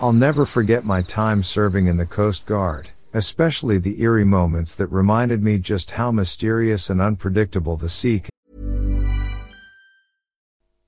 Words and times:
I'll 0.00 0.12
never 0.12 0.46
forget 0.46 0.84
my 0.84 1.02
time 1.02 1.42
serving 1.42 1.88
in 1.88 1.96
the 1.96 2.06
Coast 2.06 2.46
Guard, 2.46 2.90
especially 3.12 3.78
the 3.78 4.00
eerie 4.00 4.24
moments 4.24 4.76
that 4.76 4.92
reminded 4.92 5.42
me 5.42 5.58
just 5.58 5.92
how 5.92 6.12
mysterious 6.12 6.88
and 6.88 7.00
unpredictable 7.00 7.76
the 7.76 7.88
sea 7.88 8.20
can 8.20 8.30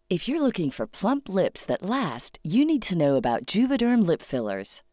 If 0.08 0.28
you're 0.28 0.40
looking 0.42 0.70
for 0.70 0.86
plump 0.86 1.28
lips 1.28 1.64
that 1.66 1.82
last, 1.82 2.38
you 2.44 2.64
need 2.64 2.82
to 2.82 2.98
know 2.98 3.16
about 3.16 3.46
Juvederm 3.46 4.06
lip 4.06 4.22
fillers. 4.22 4.82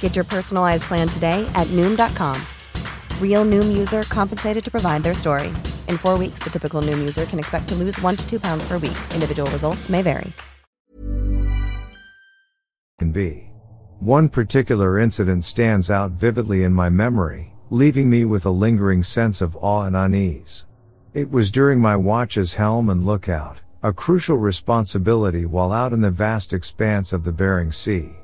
Get 0.00 0.16
your 0.16 0.24
personalized 0.24 0.82
plan 0.82 1.06
today 1.06 1.48
at 1.54 1.68
Noom.com. 1.68 2.36
Real 3.22 3.44
Noom 3.44 3.78
user 3.78 4.02
compensated 4.02 4.64
to 4.64 4.70
provide 4.72 5.04
their 5.04 5.14
story. 5.14 5.48
In 5.86 5.98
four 5.98 6.18
weeks, 6.18 6.40
the 6.40 6.50
typical 6.50 6.82
Noom 6.82 6.98
user 6.98 7.26
can 7.26 7.38
expect 7.38 7.68
to 7.68 7.76
lose 7.76 8.00
one 8.00 8.16
to 8.16 8.28
two 8.28 8.40
pounds 8.40 8.66
per 8.66 8.78
week. 8.78 8.98
Individual 9.14 9.48
results 9.52 9.88
may 9.88 10.02
vary. 10.02 10.32
be. 13.12 13.48
One 14.00 14.28
particular 14.28 14.98
incident 14.98 15.44
stands 15.44 15.90
out 15.90 16.12
vividly 16.12 16.62
in 16.62 16.72
my 16.72 16.88
memory, 16.88 17.54
leaving 17.70 18.10
me 18.10 18.24
with 18.24 18.44
a 18.44 18.50
lingering 18.50 19.02
sense 19.02 19.40
of 19.40 19.56
awe 19.56 19.84
and 19.84 19.96
unease. 19.96 20.66
It 21.14 21.30
was 21.30 21.50
during 21.50 21.80
my 21.80 21.96
watch 21.96 22.36
as 22.36 22.54
helm 22.54 22.90
and 22.90 23.04
lookout, 23.04 23.60
a 23.82 23.92
crucial 23.92 24.36
responsibility 24.36 25.46
while 25.46 25.72
out 25.72 25.92
in 25.92 26.00
the 26.00 26.10
vast 26.10 26.52
expanse 26.52 27.12
of 27.12 27.24
the 27.24 27.32
Bering 27.32 27.72
Sea. 27.72 28.17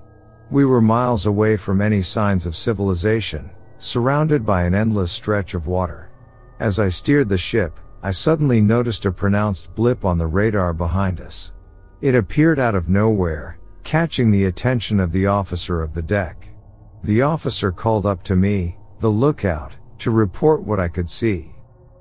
We 0.51 0.65
were 0.65 0.81
miles 0.81 1.27
away 1.27 1.57
from 1.57 1.81
any 1.81 2.03
signs 2.03 2.47
of 2.47 2.55
civilization, 2.55 3.51
surrounded 3.79 4.45
by 4.45 4.65
an 4.65 4.75
endless 4.75 5.11
stretch 5.11 5.55
of 5.55 5.67
water. 5.67 6.11
As 6.61 6.79
I 6.79 6.89
steered 6.89 7.29
the 7.29 7.39
ship, 7.39 7.81
I 8.03 8.11
suddenly 8.11 8.61
noticed 8.61 9.07
a 9.07 9.11
pronounced 9.13 9.75
blip 9.75 10.05
on 10.05 10.19
the 10.19 10.27
radar 10.27 10.75
behind 10.75 11.21
us. 11.21 11.53
It 12.03 12.15
appeared 12.15 12.59
out 12.59 12.75
of 12.75 12.89
nowhere, 12.89 13.59
catching 13.83 14.31
the 14.31 14.45
attention 14.45 15.01
of 15.01 15.13
the 15.13 15.27
officer 15.27 15.83
of 15.83 15.95
the 15.95 16.03
deck. 16.03 16.49
The 17.03 17.23
officer 17.23 17.73
called 17.73 18.05
up 18.05 18.23
to 18.25 18.37
me, 18.37 18.77
the 19.01 19.09
lookout, 19.09 19.77
to 19.99 20.11
report 20.11 20.63
what 20.63 20.81
I 20.81 20.89
could 20.89 21.09
see. 21.09 21.55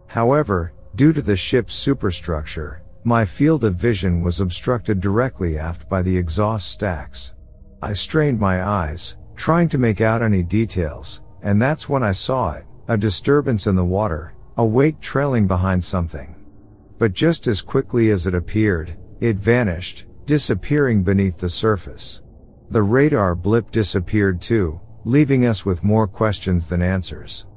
However, 0.07 0.73
due 0.95 1.13
to 1.13 1.21
the 1.21 1.35
ship's 1.35 1.73
superstructure, 1.73 2.83
my 3.05 3.25
field 3.25 3.63
of 3.63 3.75
vision 3.75 4.21
was 4.21 4.39
obstructed 4.39 5.01
directly 5.01 5.57
aft 5.57 5.89
by 5.89 6.01
the 6.01 6.17
exhaust 6.17 6.69
stacks. 6.69 7.33
I 7.83 7.91
strained 7.91 8.39
my 8.39 8.63
eyes, 8.63 9.17
trying 9.35 9.67
to 9.67 9.77
make 9.77 9.99
out 9.99 10.21
any 10.21 10.41
details, 10.41 11.21
and 11.41 11.61
that's 11.61 11.89
when 11.89 12.01
I 12.01 12.13
saw 12.13 12.53
it, 12.53 12.63
a 12.87 12.95
disturbance 12.95 13.67
in 13.67 13.75
the 13.75 13.83
water, 13.83 14.35
a 14.55 14.65
wake 14.65 15.01
trailing 15.01 15.47
behind 15.47 15.83
something. 15.83 16.33
But 16.97 17.11
just 17.11 17.45
as 17.45 17.61
quickly 17.61 18.11
as 18.11 18.25
it 18.25 18.35
appeared, 18.35 18.95
it 19.19 19.35
vanished, 19.35 20.05
disappearing 20.25 21.03
beneath 21.03 21.37
the 21.37 21.49
surface. 21.49 22.21
The 22.71 22.81
radar 22.81 23.35
blip 23.35 23.69
disappeared 23.69 24.41
too, 24.41 24.79
leaving 25.03 25.45
us 25.45 25.65
with 25.65 25.83
more 25.83 26.07
questions 26.07 26.69
than 26.69 26.81
answers. 26.81 27.47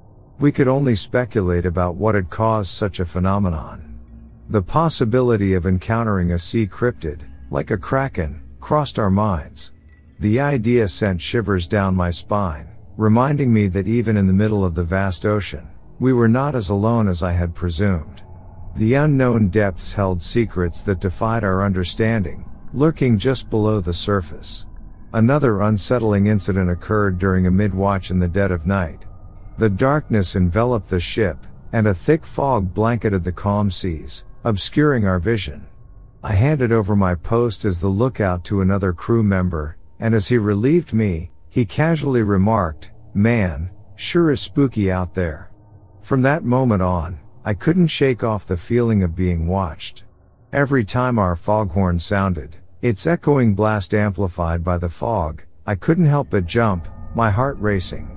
We 0.40 0.50
could 0.50 0.67
only 0.67 0.96
speculate 0.96 1.67
about 1.67 1.94
what 1.94 2.17
had 2.17 2.31
caused 2.31 2.72
such 2.72 2.99
a 2.99 3.06
phenomenon. 3.06 4.00
The 4.49 4.62
possibility 4.62 5.55
of 5.55 5.67
encountering 5.67 6.32
a 6.32 6.38
sea 6.40 6.67
cryptid, 6.67 7.20
like 7.49 7.70
a 7.70 7.79
kraken, 7.79 8.43
crossed 8.58 8.99
our 8.99 9.11
minds. 9.11 9.70
The 10.19 10.41
idea 10.41 10.89
sent 10.89 11.21
shivers 11.21 11.69
down 11.69 11.95
my 11.95 12.11
spine, 12.11 12.69
reminding 12.97 13.53
me 13.53 13.67
that 13.69 13.87
even 13.87 14.17
in 14.17 14.27
the 14.27 14.33
middle 14.33 14.65
of 14.65 14.75
the 14.75 14.85
vast 14.85 15.27
ocean, 15.27 15.69
we 15.99 16.15
were 16.15 16.29
not 16.29 16.55
as 16.55 16.71
alone 16.71 17.07
as 17.07 17.23
I 17.23 17.33
had 17.33 17.55
presumed. 17.55 18.23
The 18.77 18.95
unknown 18.95 19.49
depths 19.49 19.93
held 19.93 20.23
secrets 20.23 20.83
that 20.83 21.01
defied 21.01 21.45
our 21.45 21.63
understanding, 21.63 22.49
lurking 22.73 23.19
just 23.19 23.51
below 23.51 23.81
the 23.81 23.93
surface. 23.93 24.65
Another 25.13 25.61
unsettling 25.61 26.27
incident 26.27 26.71
occurred 26.71 27.19
during 27.19 27.47
a 27.47 27.51
mid-watch 27.51 28.11
in 28.11 28.19
the 28.19 28.29
dead 28.29 28.51
of 28.51 28.67
night. 28.67 29.07
The 29.59 29.71
darkness 29.71 30.35
enveloped 30.35 30.89
the 30.89 31.01
ship, 31.01 31.47
and 31.73 31.87
a 31.87 31.95
thick 31.95 32.25
fog 32.25 32.73
blanketed 32.73 33.25
the 33.25 33.33
calm 33.33 33.71
seas, 33.71 34.25
obscuring 34.45 35.07
our 35.07 35.19
vision. 35.19 35.67
I 36.23 36.33
handed 36.33 36.73
over 36.73 36.97
my 36.97 37.15
post 37.15 37.65
as 37.65 37.81
the 37.81 37.89
lookout 37.89 38.45
to 38.45 38.61
another 38.61 38.93
crew 38.93 39.23
member, 39.23 39.75
and 40.00 40.14
as 40.14 40.28
he 40.28 40.38
relieved 40.38 40.93
me, 40.93 41.31
he 41.48 41.64
casually 41.64 42.22
remarked, 42.22 42.90
Man, 43.14 43.70
sure 43.94 44.31
is 44.31 44.40
spooky 44.40 44.90
out 44.90 45.14
there. 45.14 45.50
From 46.02 46.22
that 46.22 46.44
moment 46.44 46.82
on, 46.82 47.19
I 47.44 47.54
couldn't 47.54 47.87
shake 47.87 48.22
off 48.22 48.46
the 48.46 48.56
feeling 48.56 49.02
of 49.02 49.16
being 49.16 49.46
watched. 49.46 50.04
Every 50.52 50.84
time 50.84 51.19
our 51.19 51.37
foghorn 51.37 51.98
sounded, 51.98 52.56
its 52.82 53.06
echoing 53.06 53.54
blast 53.54 53.94
amplified 53.94 54.62
by 54.62 54.78
the 54.78 54.88
fog, 54.88 55.43
I 55.66 55.75
couldn't 55.75 56.06
help 56.06 56.31
but 56.31 56.46
jump, 56.46 56.88
my 57.14 57.31
heart 57.31 57.56
racing. 57.58 58.10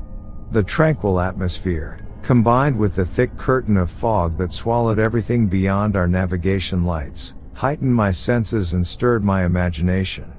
The 0.51 0.63
tranquil 0.63 1.19
atmosphere, 1.19 2.05
combined 2.21 2.77
with 2.77 2.95
the 2.95 3.05
thick 3.05 3.35
curtain 3.37 3.77
of 3.77 3.89
fog 3.89 4.37
that 4.37 4.53
swallowed 4.53 4.99
everything 4.99 5.47
beyond 5.47 5.95
our 5.95 6.07
navigation 6.07 6.85
lights, 6.85 7.35
heightened 7.53 7.93
my 7.95 8.11
senses 8.11 8.73
and 8.73 8.85
stirred 8.85 9.23
my 9.23 9.45
imagination. 9.45 10.31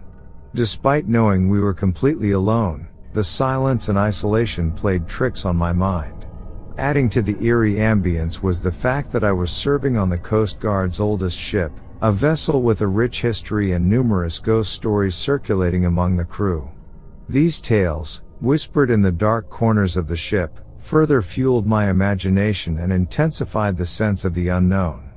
Despite 0.55 1.07
knowing 1.07 1.49
we 1.49 1.61
were 1.61 1.73
completely 1.73 2.33
alone, 2.33 2.89
the 3.13 3.23
silence 3.23 3.89
and 3.89 3.97
isolation 3.97 4.73
played 4.73 5.07
tricks 5.07 5.45
on 5.45 5.57
my 5.57 5.73
mind. 5.73 6.27
Adding 6.77 7.09
to 7.11 7.23
the 7.23 7.41
eerie 7.45 7.75
ambience 7.75 8.43
was 8.43 8.61
the 8.61 8.73
fact 8.73 9.13
that 9.13 9.23
I 9.23 9.31
was 9.31 9.51
serving 9.51 9.97
on 9.97 10.09
the 10.09 10.19
Coast 10.19 10.59
Guard's 10.59 10.99
oldest 10.99 11.39
ship, 11.39 11.73
a 12.03 12.11
vessel 12.11 12.63
with 12.63 12.81
a 12.81 12.87
rich 12.87 13.21
history 13.21 13.73
and 13.73 13.89
numerous 13.89 14.39
ghost 14.39 14.73
stories 14.73 15.15
circulating 15.15 15.85
among 15.85 16.17
the 16.17 16.25
crew. 16.25 16.71
These 17.29 17.61
tales, 17.61 18.23
whispered 18.41 18.91
in 18.91 19.03
the 19.03 19.13
dark 19.13 19.51
corners 19.51 19.97
of 19.97 20.09
the 20.09 20.17
ship, 20.17 20.59
further 20.79 21.23
fueled 21.23 21.67
my 21.67 21.91
imagination 21.91 22.79
and 22.79 22.93
intensified 22.93 23.77
the 23.77 23.87
sense 23.87 24.25
of 24.25 24.35
the 24.35 24.49
unknown. 24.49 25.10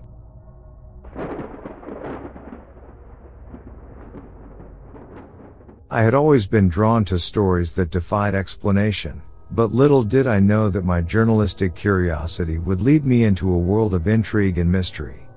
I 5.93 6.01
had 6.01 6.15
always 6.15 6.47
been 6.47 6.69
drawn 6.69 7.05
to 7.05 7.19
stories 7.19 7.73
that 7.73 7.91
defied 7.91 8.33
explanation, 8.33 9.21
but 9.51 9.75
little 9.75 10.01
did 10.01 10.25
I 10.25 10.39
know 10.39 10.67
that 10.69 10.83
my 10.83 11.01
journalistic 11.01 11.75
curiosity 11.75 12.57
would 12.57 12.81
lead 12.81 13.05
me 13.05 13.25
into 13.25 13.53
a 13.53 13.59
world 13.59 13.93
of 13.93 14.07
intrigue 14.07 14.57
and 14.57 14.71
mystery. 14.71 15.27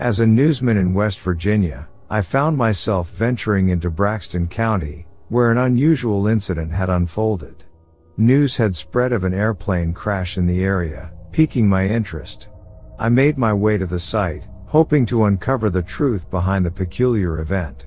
As 0.00 0.20
a 0.20 0.26
newsman 0.26 0.78
in 0.78 0.94
West 0.94 1.20
Virginia, 1.20 1.86
I 2.08 2.22
found 2.22 2.56
myself 2.56 3.10
venturing 3.10 3.68
into 3.68 3.90
Braxton 3.90 4.48
County, 4.48 5.06
where 5.28 5.52
an 5.52 5.58
unusual 5.58 6.28
incident 6.28 6.72
had 6.72 6.88
unfolded. 6.88 7.64
News 8.16 8.56
had 8.56 8.74
spread 8.74 9.12
of 9.12 9.24
an 9.24 9.34
airplane 9.34 9.92
crash 9.92 10.38
in 10.38 10.46
the 10.46 10.64
area, 10.64 11.12
piquing 11.30 11.68
my 11.68 11.86
interest. 11.86 12.48
I 12.98 13.10
made 13.10 13.36
my 13.36 13.52
way 13.52 13.76
to 13.76 13.86
the 13.86 14.00
site, 14.00 14.48
hoping 14.64 15.04
to 15.06 15.24
uncover 15.24 15.68
the 15.68 15.82
truth 15.82 16.30
behind 16.30 16.64
the 16.64 16.70
peculiar 16.70 17.40
event. 17.40 17.84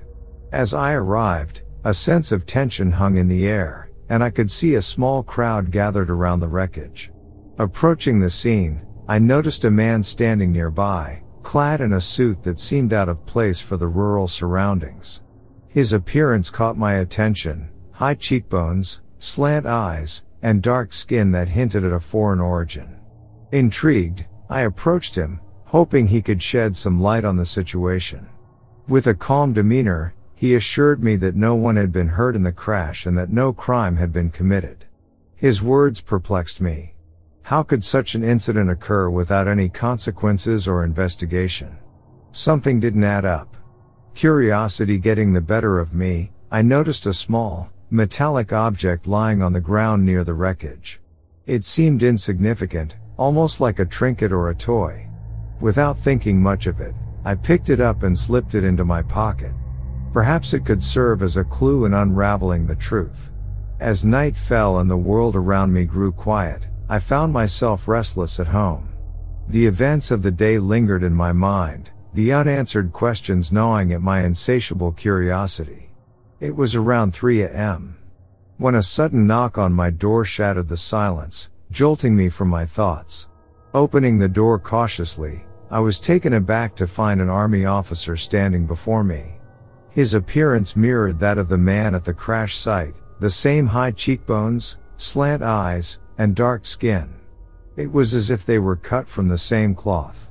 As 0.52 0.74
I 0.74 0.92
arrived, 0.92 1.62
a 1.84 1.94
sense 1.94 2.32
of 2.32 2.46
tension 2.46 2.92
hung 2.92 3.16
in 3.16 3.28
the 3.28 3.46
air, 3.46 3.90
and 4.08 4.22
I 4.22 4.30
could 4.30 4.50
see 4.50 4.74
a 4.74 4.82
small 4.82 5.22
crowd 5.22 5.70
gathered 5.70 6.10
around 6.10 6.40
the 6.40 6.48
wreckage. 6.48 7.10
Approaching 7.58 8.20
the 8.20 8.30
scene, 8.30 8.82
I 9.08 9.18
noticed 9.18 9.64
a 9.64 9.70
man 9.70 10.02
standing 10.02 10.52
nearby, 10.52 11.22
clad 11.42 11.80
in 11.80 11.94
a 11.94 12.00
suit 12.00 12.42
that 12.42 12.60
seemed 12.60 12.92
out 12.92 13.08
of 13.08 13.26
place 13.26 13.60
for 13.60 13.76
the 13.76 13.88
rural 13.88 14.28
surroundings. 14.28 15.22
His 15.68 15.92
appearance 15.92 16.50
caught 16.50 16.76
my 16.76 16.94
attention, 16.94 17.70
high 17.92 18.14
cheekbones, 18.14 19.02
slant 19.18 19.66
eyes, 19.66 20.22
and 20.42 20.62
dark 20.62 20.92
skin 20.92 21.32
that 21.32 21.48
hinted 21.48 21.84
at 21.84 21.92
a 21.92 22.00
foreign 22.00 22.40
origin. 22.40 22.98
Intrigued, 23.52 24.26
I 24.48 24.62
approached 24.62 25.14
him, 25.14 25.40
hoping 25.66 26.06
he 26.06 26.22
could 26.22 26.42
shed 26.42 26.74
some 26.74 27.00
light 27.00 27.24
on 27.24 27.36
the 27.36 27.44
situation. 27.44 28.28
With 28.88 29.06
a 29.06 29.14
calm 29.14 29.52
demeanor, 29.52 30.14
he 30.40 30.54
assured 30.54 31.02
me 31.02 31.16
that 31.16 31.36
no 31.36 31.54
one 31.54 31.76
had 31.76 31.92
been 31.92 32.08
hurt 32.08 32.34
in 32.34 32.44
the 32.44 32.50
crash 32.50 33.04
and 33.04 33.18
that 33.18 33.28
no 33.28 33.52
crime 33.52 33.98
had 33.98 34.10
been 34.10 34.30
committed. 34.30 34.86
His 35.36 35.62
words 35.62 36.00
perplexed 36.00 36.62
me. 36.62 36.94
How 37.42 37.62
could 37.62 37.84
such 37.84 38.14
an 38.14 38.24
incident 38.24 38.70
occur 38.70 39.10
without 39.10 39.46
any 39.46 39.68
consequences 39.68 40.66
or 40.66 40.82
investigation? 40.82 41.76
Something 42.32 42.80
didn't 42.80 43.04
add 43.04 43.26
up. 43.26 43.54
Curiosity 44.14 44.98
getting 44.98 45.34
the 45.34 45.42
better 45.42 45.78
of 45.78 45.92
me, 45.92 46.32
I 46.50 46.62
noticed 46.62 47.04
a 47.04 47.12
small, 47.12 47.68
metallic 47.90 48.50
object 48.50 49.06
lying 49.06 49.42
on 49.42 49.52
the 49.52 49.60
ground 49.60 50.06
near 50.06 50.24
the 50.24 50.32
wreckage. 50.32 51.02
It 51.46 51.66
seemed 51.66 52.02
insignificant, 52.02 52.96
almost 53.18 53.60
like 53.60 53.78
a 53.78 53.84
trinket 53.84 54.32
or 54.32 54.48
a 54.48 54.54
toy. 54.54 55.06
Without 55.60 55.98
thinking 55.98 56.40
much 56.40 56.66
of 56.66 56.80
it, 56.80 56.94
I 57.26 57.34
picked 57.34 57.68
it 57.68 57.78
up 57.78 58.04
and 58.04 58.18
slipped 58.18 58.54
it 58.54 58.64
into 58.64 58.86
my 58.86 59.02
pocket. 59.02 59.52
Perhaps 60.12 60.54
it 60.54 60.64
could 60.64 60.82
serve 60.82 61.22
as 61.22 61.36
a 61.36 61.44
clue 61.44 61.84
in 61.84 61.94
unraveling 61.94 62.66
the 62.66 62.74
truth. 62.74 63.30
As 63.78 64.04
night 64.04 64.36
fell 64.36 64.78
and 64.78 64.90
the 64.90 64.96
world 64.96 65.36
around 65.36 65.72
me 65.72 65.84
grew 65.84 66.12
quiet, 66.12 66.66
I 66.88 66.98
found 66.98 67.32
myself 67.32 67.86
restless 67.86 68.40
at 68.40 68.48
home. 68.48 68.88
The 69.48 69.66
events 69.66 70.10
of 70.10 70.22
the 70.22 70.30
day 70.30 70.58
lingered 70.58 71.02
in 71.02 71.14
my 71.14 71.32
mind, 71.32 71.90
the 72.12 72.32
unanswered 72.32 72.92
questions 72.92 73.52
gnawing 73.52 73.92
at 73.92 74.02
my 74.02 74.22
insatiable 74.24 74.92
curiosity. 74.92 75.90
It 76.40 76.54
was 76.54 76.74
around 76.74 77.12
3 77.14 77.42
a.m. 77.42 77.96
when 78.58 78.74
a 78.74 78.82
sudden 78.82 79.26
knock 79.26 79.58
on 79.58 79.72
my 79.72 79.90
door 79.90 80.24
shattered 80.24 80.68
the 80.68 80.76
silence, 80.76 81.50
jolting 81.70 82.16
me 82.16 82.28
from 82.28 82.48
my 82.48 82.66
thoughts. 82.66 83.28
Opening 83.72 84.18
the 84.18 84.28
door 84.28 84.58
cautiously, 84.58 85.44
I 85.70 85.78
was 85.78 86.00
taken 86.00 86.32
aback 86.32 86.74
to 86.76 86.88
find 86.88 87.20
an 87.20 87.28
army 87.28 87.64
officer 87.64 88.16
standing 88.16 88.66
before 88.66 89.04
me. 89.04 89.39
His 89.90 90.14
appearance 90.14 90.76
mirrored 90.76 91.18
that 91.18 91.38
of 91.38 91.48
the 91.48 91.58
man 91.58 91.94
at 91.94 92.04
the 92.04 92.14
crash 92.14 92.56
site, 92.56 92.94
the 93.18 93.30
same 93.30 93.66
high 93.66 93.90
cheekbones, 93.90 94.78
slant 94.96 95.42
eyes, 95.42 95.98
and 96.18 96.34
dark 96.34 96.64
skin. 96.64 97.14
It 97.76 97.90
was 97.90 98.14
as 98.14 98.30
if 98.30 98.46
they 98.46 98.58
were 98.58 98.76
cut 98.76 99.08
from 99.08 99.28
the 99.28 99.38
same 99.38 99.74
cloth. 99.74 100.30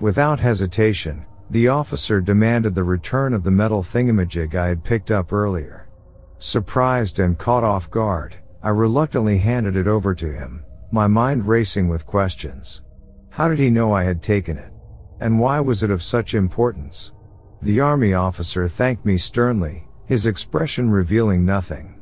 Without 0.00 0.40
hesitation, 0.40 1.24
the 1.50 1.68
officer 1.68 2.20
demanded 2.20 2.74
the 2.74 2.84
return 2.84 3.32
of 3.32 3.44
the 3.44 3.50
metal 3.50 3.82
thingamajig 3.82 4.54
I 4.54 4.68
had 4.68 4.84
picked 4.84 5.10
up 5.10 5.32
earlier. 5.32 5.88
Surprised 6.36 7.18
and 7.18 7.38
caught 7.38 7.64
off 7.64 7.90
guard, 7.90 8.36
I 8.62 8.68
reluctantly 8.70 9.38
handed 9.38 9.76
it 9.76 9.86
over 9.86 10.14
to 10.14 10.32
him, 10.32 10.64
my 10.90 11.06
mind 11.06 11.48
racing 11.48 11.88
with 11.88 12.06
questions. 12.06 12.82
How 13.30 13.48
did 13.48 13.58
he 13.58 13.70
know 13.70 13.92
I 13.92 14.02
had 14.02 14.22
taken 14.22 14.58
it? 14.58 14.72
And 15.20 15.40
why 15.40 15.60
was 15.60 15.82
it 15.82 15.90
of 15.90 16.02
such 16.02 16.34
importance? 16.34 17.12
The 17.60 17.80
army 17.80 18.14
officer 18.14 18.68
thanked 18.68 19.04
me 19.04 19.18
sternly, 19.18 19.88
his 20.06 20.26
expression 20.26 20.90
revealing 20.90 21.44
nothing. 21.44 21.98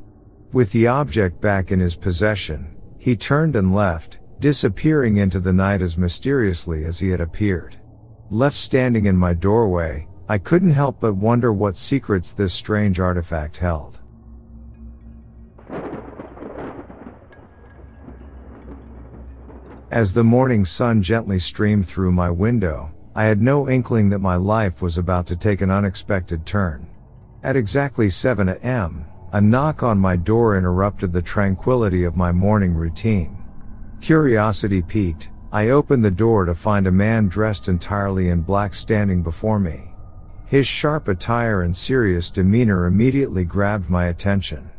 With 0.53 0.71
the 0.71 0.87
object 0.87 1.41
back 1.41 1.71
in 1.71 1.79
his 1.79 1.95
possession, 1.95 2.75
he 2.97 3.15
turned 3.15 3.55
and 3.55 3.73
left, 3.73 4.19
disappearing 4.39 5.17
into 5.17 5.39
the 5.39 5.53
night 5.53 5.81
as 5.81 5.97
mysteriously 5.97 6.85
as 6.85 6.99
he 6.99 7.09
had 7.09 7.21
appeared. 7.21 7.77
Left 8.29 8.55
standing 8.55 9.05
in 9.05 9.17
my 9.17 9.33
doorway, 9.33 10.07
I 10.29 10.37
couldn't 10.37 10.71
help 10.71 10.99
but 10.99 11.15
wonder 11.15 11.51
what 11.51 11.77
secrets 11.77 12.33
this 12.33 12.53
strange 12.53 12.99
artifact 12.99 13.57
held. 13.57 14.01
As 19.89 20.13
the 20.13 20.23
morning 20.23 20.65
sun 20.65 21.01
gently 21.01 21.39
streamed 21.39 21.87
through 21.87 22.11
my 22.11 22.29
window, 22.29 22.91
I 23.17 23.23
had 23.23 23.41
no 23.41 23.67
inkling 23.67 24.09
that 24.09 24.19
my 24.19 24.35
life 24.35 24.79
was 24.79 24.99
about 24.99 25.25
to 25.25 25.35
take 25.35 25.61
an 25.61 25.71
unexpected 25.71 26.45
turn. 26.45 26.85
At 27.41 27.55
exactly 27.55 28.11
7 28.11 28.47
a.m., 28.47 29.07
a 29.33 29.41
knock 29.41 29.81
on 29.81 29.97
my 29.97 30.15
door 30.15 30.55
interrupted 30.55 31.11
the 31.11 31.23
tranquility 31.23 32.03
of 32.03 32.15
my 32.15 32.31
morning 32.31 32.75
routine. 32.75 33.35
Curiosity 34.01 34.83
piqued, 34.83 35.31
I 35.51 35.69
opened 35.69 36.05
the 36.05 36.11
door 36.11 36.45
to 36.45 36.53
find 36.53 36.85
a 36.85 36.91
man 36.91 37.27
dressed 37.27 37.67
entirely 37.67 38.29
in 38.29 38.41
black 38.41 38.75
standing 38.75 39.23
before 39.23 39.57
me. 39.57 39.95
His 40.45 40.67
sharp 40.67 41.07
attire 41.07 41.63
and 41.63 41.75
serious 41.75 42.29
demeanor 42.29 42.85
immediately 42.85 43.45
grabbed 43.45 43.89
my 43.89 44.05
attention. 44.05 44.69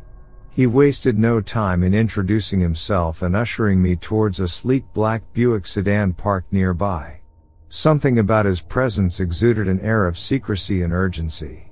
He 0.49 0.65
wasted 0.65 1.19
no 1.19 1.41
time 1.41 1.83
in 1.83 1.93
introducing 1.93 2.61
himself 2.61 3.21
and 3.21 3.35
ushering 3.35 3.81
me 3.81 3.97
towards 3.97 4.39
a 4.39 4.47
sleek 4.47 4.85
black 4.93 5.23
Buick 5.33 5.67
sedan 5.67 6.13
parked 6.13 6.53
nearby. 6.53 7.18
Something 7.71 8.17
about 8.17 8.47
his 8.47 8.61
presence 8.61 9.19
exuded 9.19 9.67
an 9.67 9.79
air 9.81 10.07
of 10.07 10.17
secrecy 10.17 10.81
and 10.81 10.91
urgency. 10.91 11.69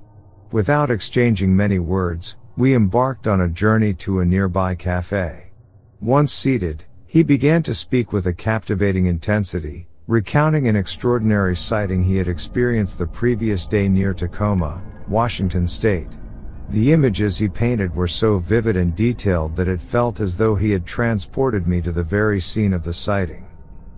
Without 0.51 0.91
exchanging 0.91 1.55
many 1.55 1.79
words, 1.79 2.37
we 2.55 2.75
embarked 2.75 3.27
on 3.27 3.41
a 3.41 3.49
journey 3.49 3.95
to 3.95 4.19
a 4.19 4.25
nearby 4.25 4.75
cafe. 4.75 5.51
Once 5.99 6.31
seated, 6.31 6.83
he 7.07 7.23
began 7.23 7.63
to 7.63 7.73
speak 7.73 8.13
with 8.13 8.27
a 8.27 8.33
captivating 8.33 9.07
intensity, 9.07 9.87
recounting 10.05 10.67
an 10.67 10.75
extraordinary 10.75 11.55
sighting 11.55 12.03
he 12.03 12.17
had 12.17 12.27
experienced 12.27 12.99
the 12.99 13.07
previous 13.07 13.65
day 13.65 13.89
near 13.89 14.13
Tacoma, 14.13 14.83
Washington 15.07 15.67
state. 15.67 16.15
The 16.69 16.93
images 16.93 17.39
he 17.39 17.49
painted 17.49 17.95
were 17.95 18.07
so 18.07 18.37
vivid 18.37 18.75
and 18.77 18.95
detailed 18.95 19.55
that 19.55 19.67
it 19.67 19.81
felt 19.81 20.19
as 20.19 20.37
though 20.37 20.53
he 20.53 20.69
had 20.69 20.85
transported 20.85 21.65
me 21.67 21.81
to 21.81 21.91
the 21.91 22.03
very 22.03 22.39
scene 22.39 22.73
of 22.73 22.83
the 22.83 22.93
sighting. 22.93 23.46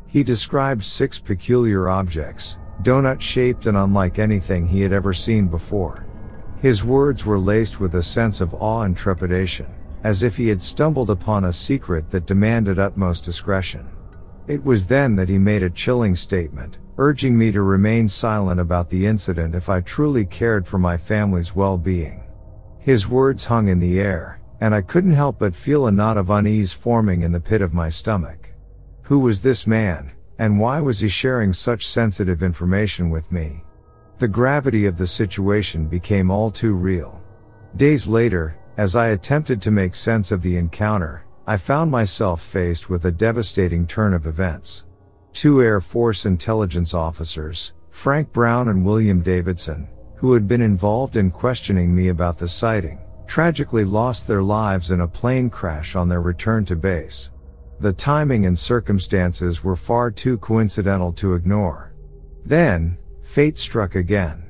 He 0.10 0.24
described 0.24 0.84
six 0.84 1.20
peculiar 1.20 1.88
objects, 1.88 2.58
donut 2.82 3.22
shaped 3.22 3.68
and 3.68 3.78
unlike 3.78 4.18
anything 4.18 4.68
he 4.68 4.82
had 4.82 4.92
ever 4.92 5.14
seen 5.14 5.48
before. 5.48 6.08
His 6.62 6.84
words 6.84 7.28
were 7.28 7.38
laced 7.38 7.80
with 7.80 7.94
a 7.94 8.02
sense 8.02 8.42
of 8.42 8.56
awe 8.56 8.82
and 8.82 8.98
trepidation, 8.98 9.68
as 10.04 10.24
if 10.24 10.36
he 10.36 10.48
had 10.48 10.64
stumbled 10.64 11.12
upon 11.12 11.44
a 11.46 11.54
secret 11.54 12.10
that 12.10 12.26
demanded 12.26 12.80
utmost 12.80 13.24
discretion. 13.24 13.88
It 14.48 14.64
was 14.64 14.88
then 14.88 15.16
that 15.16 15.30
he 15.30 15.38
made 15.38 15.62
a 15.62 15.70
chilling 15.70 16.16
statement, 16.16 16.80
urging 16.98 17.38
me 17.38 17.52
to 17.52 17.62
remain 17.62 18.10
silent 18.10 18.60
about 18.60 18.90
the 18.90 19.06
incident 19.06 19.54
if 19.54 19.70
I 19.70 19.82
truly 19.82 20.26
cared 20.26 20.66
for 20.66 20.80
my 20.80 20.98
family's 20.98 21.56
well-being. 21.56 22.24
His 22.80 23.08
words 23.08 23.46
hung 23.46 23.68
in 23.68 23.80
the 23.80 24.00
air, 24.00 24.42
and 24.60 24.74
I 24.74 24.82
couldn't 24.82 25.12
help 25.12 25.38
but 25.38 25.56
feel 25.56 25.86
a 25.86 25.92
knot 25.92 26.18
of 26.18 26.32
unease 26.32 26.74
forming 26.74 27.22
in 27.22 27.32
the 27.32 27.40
pit 27.40 27.62
of 27.62 27.76
my 27.76 27.90
stomach. 27.90 28.39
Who 29.10 29.18
was 29.18 29.42
this 29.42 29.66
man, 29.66 30.12
and 30.38 30.60
why 30.60 30.80
was 30.80 31.00
he 31.00 31.10
sharing 31.10 31.52
such 31.52 31.88
sensitive 31.88 32.44
information 32.44 33.10
with 33.10 33.32
me? 33.32 33.64
The 34.20 34.28
gravity 34.28 34.86
of 34.86 34.98
the 34.98 35.08
situation 35.08 35.88
became 35.88 36.30
all 36.30 36.52
too 36.52 36.76
real. 36.76 37.20
Days 37.76 38.08
later, 38.08 38.56
as 38.78 38.96
I 38.96 39.08
attempted 39.08 39.64
to 39.64 39.72
make 39.72 39.96
sense 39.96 40.32
of 40.32 40.44
the 40.44 40.58
encounter, 40.58 41.26
I 41.48 41.58
found 41.58 41.90
myself 41.90 42.44
faced 42.44 42.92
with 42.92 43.06
a 43.06 43.12
devastating 43.12 43.88
turn 43.88 44.14
of 44.14 44.28
events. 44.28 44.86
Two 45.34 45.64
Air 45.64 45.82
Force 45.82 46.28
intelligence 46.28 46.94
officers, 46.94 47.74
Frank 47.90 48.32
Brown 48.32 48.68
and 48.68 48.86
William 48.86 49.24
Davidson, 49.24 49.88
who 50.18 50.34
had 50.34 50.48
been 50.48 50.62
involved 50.62 51.16
in 51.16 51.32
questioning 51.32 51.96
me 51.96 52.10
about 52.10 52.38
the 52.38 52.48
sighting, 52.48 53.00
tragically 53.26 53.86
lost 53.86 54.28
their 54.28 54.44
lives 54.44 54.92
in 54.92 55.02
a 55.02 55.08
plane 55.08 55.50
crash 55.50 55.96
on 55.96 56.10
their 56.10 56.22
return 56.22 56.64
to 56.66 56.76
base. 56.76 57.32
The 57.82 57.94
timing 57.94 58.46
and 58.46 58.60
circumstances 58.60 59.64
were 59.64 59.78
far 59.78 60.12
too 60.12 60.38
coincidental 60.38 61.14
to 61.14 61.34
ignore. 61.34 61.94
Then, 62.46 62.98
fate 63.22 63.58
struck 63.58 63.96
again. 63.96 64.44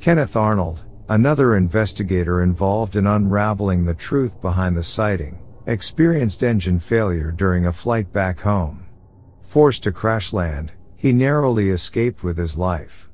Kenneth 0.00 0.34
Arnold, 0.34 0.84
another 1.10 1.56
investigator 1.56 2.42
involved 2.42 2.96
in 2.96 3.06
unraveling 3.06 3.84
the 3.84 3.94
truth 3.94 4.40
behind 4.40 4.76
the 4.76 4.82
sighting, 4.82 5.38
experienced 5.66 6.42
engine 6.42 6.80
failure 6.80 7.30
during 7.30 7.66
a 7.66 7.72
flight 7.72 8.10
back 8.12 8.40
home. 8.40 8.86
Forced 9.42 9.82
to 9.82 9.92
crash 9.92 10.32
land, 10.32 10.72
he 10.96 11.12
narrowly 11.12 11.68
escaped 11.68 12.24
with 12.24 12.38
his 12.38 12.56
life. 12.56 13.10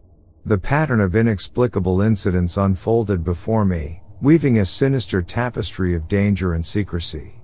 The 0.47 0.59
pattern 0.59 1.01
of 1.01 1.17
inexplicable 1.17 2.01
incidents 2.01 2.57
unfolded 2.57 3.25
before 3.25 3.65
me, 3.65 4.03
weaving 4.21 4.59
a 4.59 4.65
sinister 4.65 5.23
tapestry 5.23 5.95
of 5.95 6.07
danger 6.07 6.55
and 6.55 6.65
secrecy. 6.65 7.40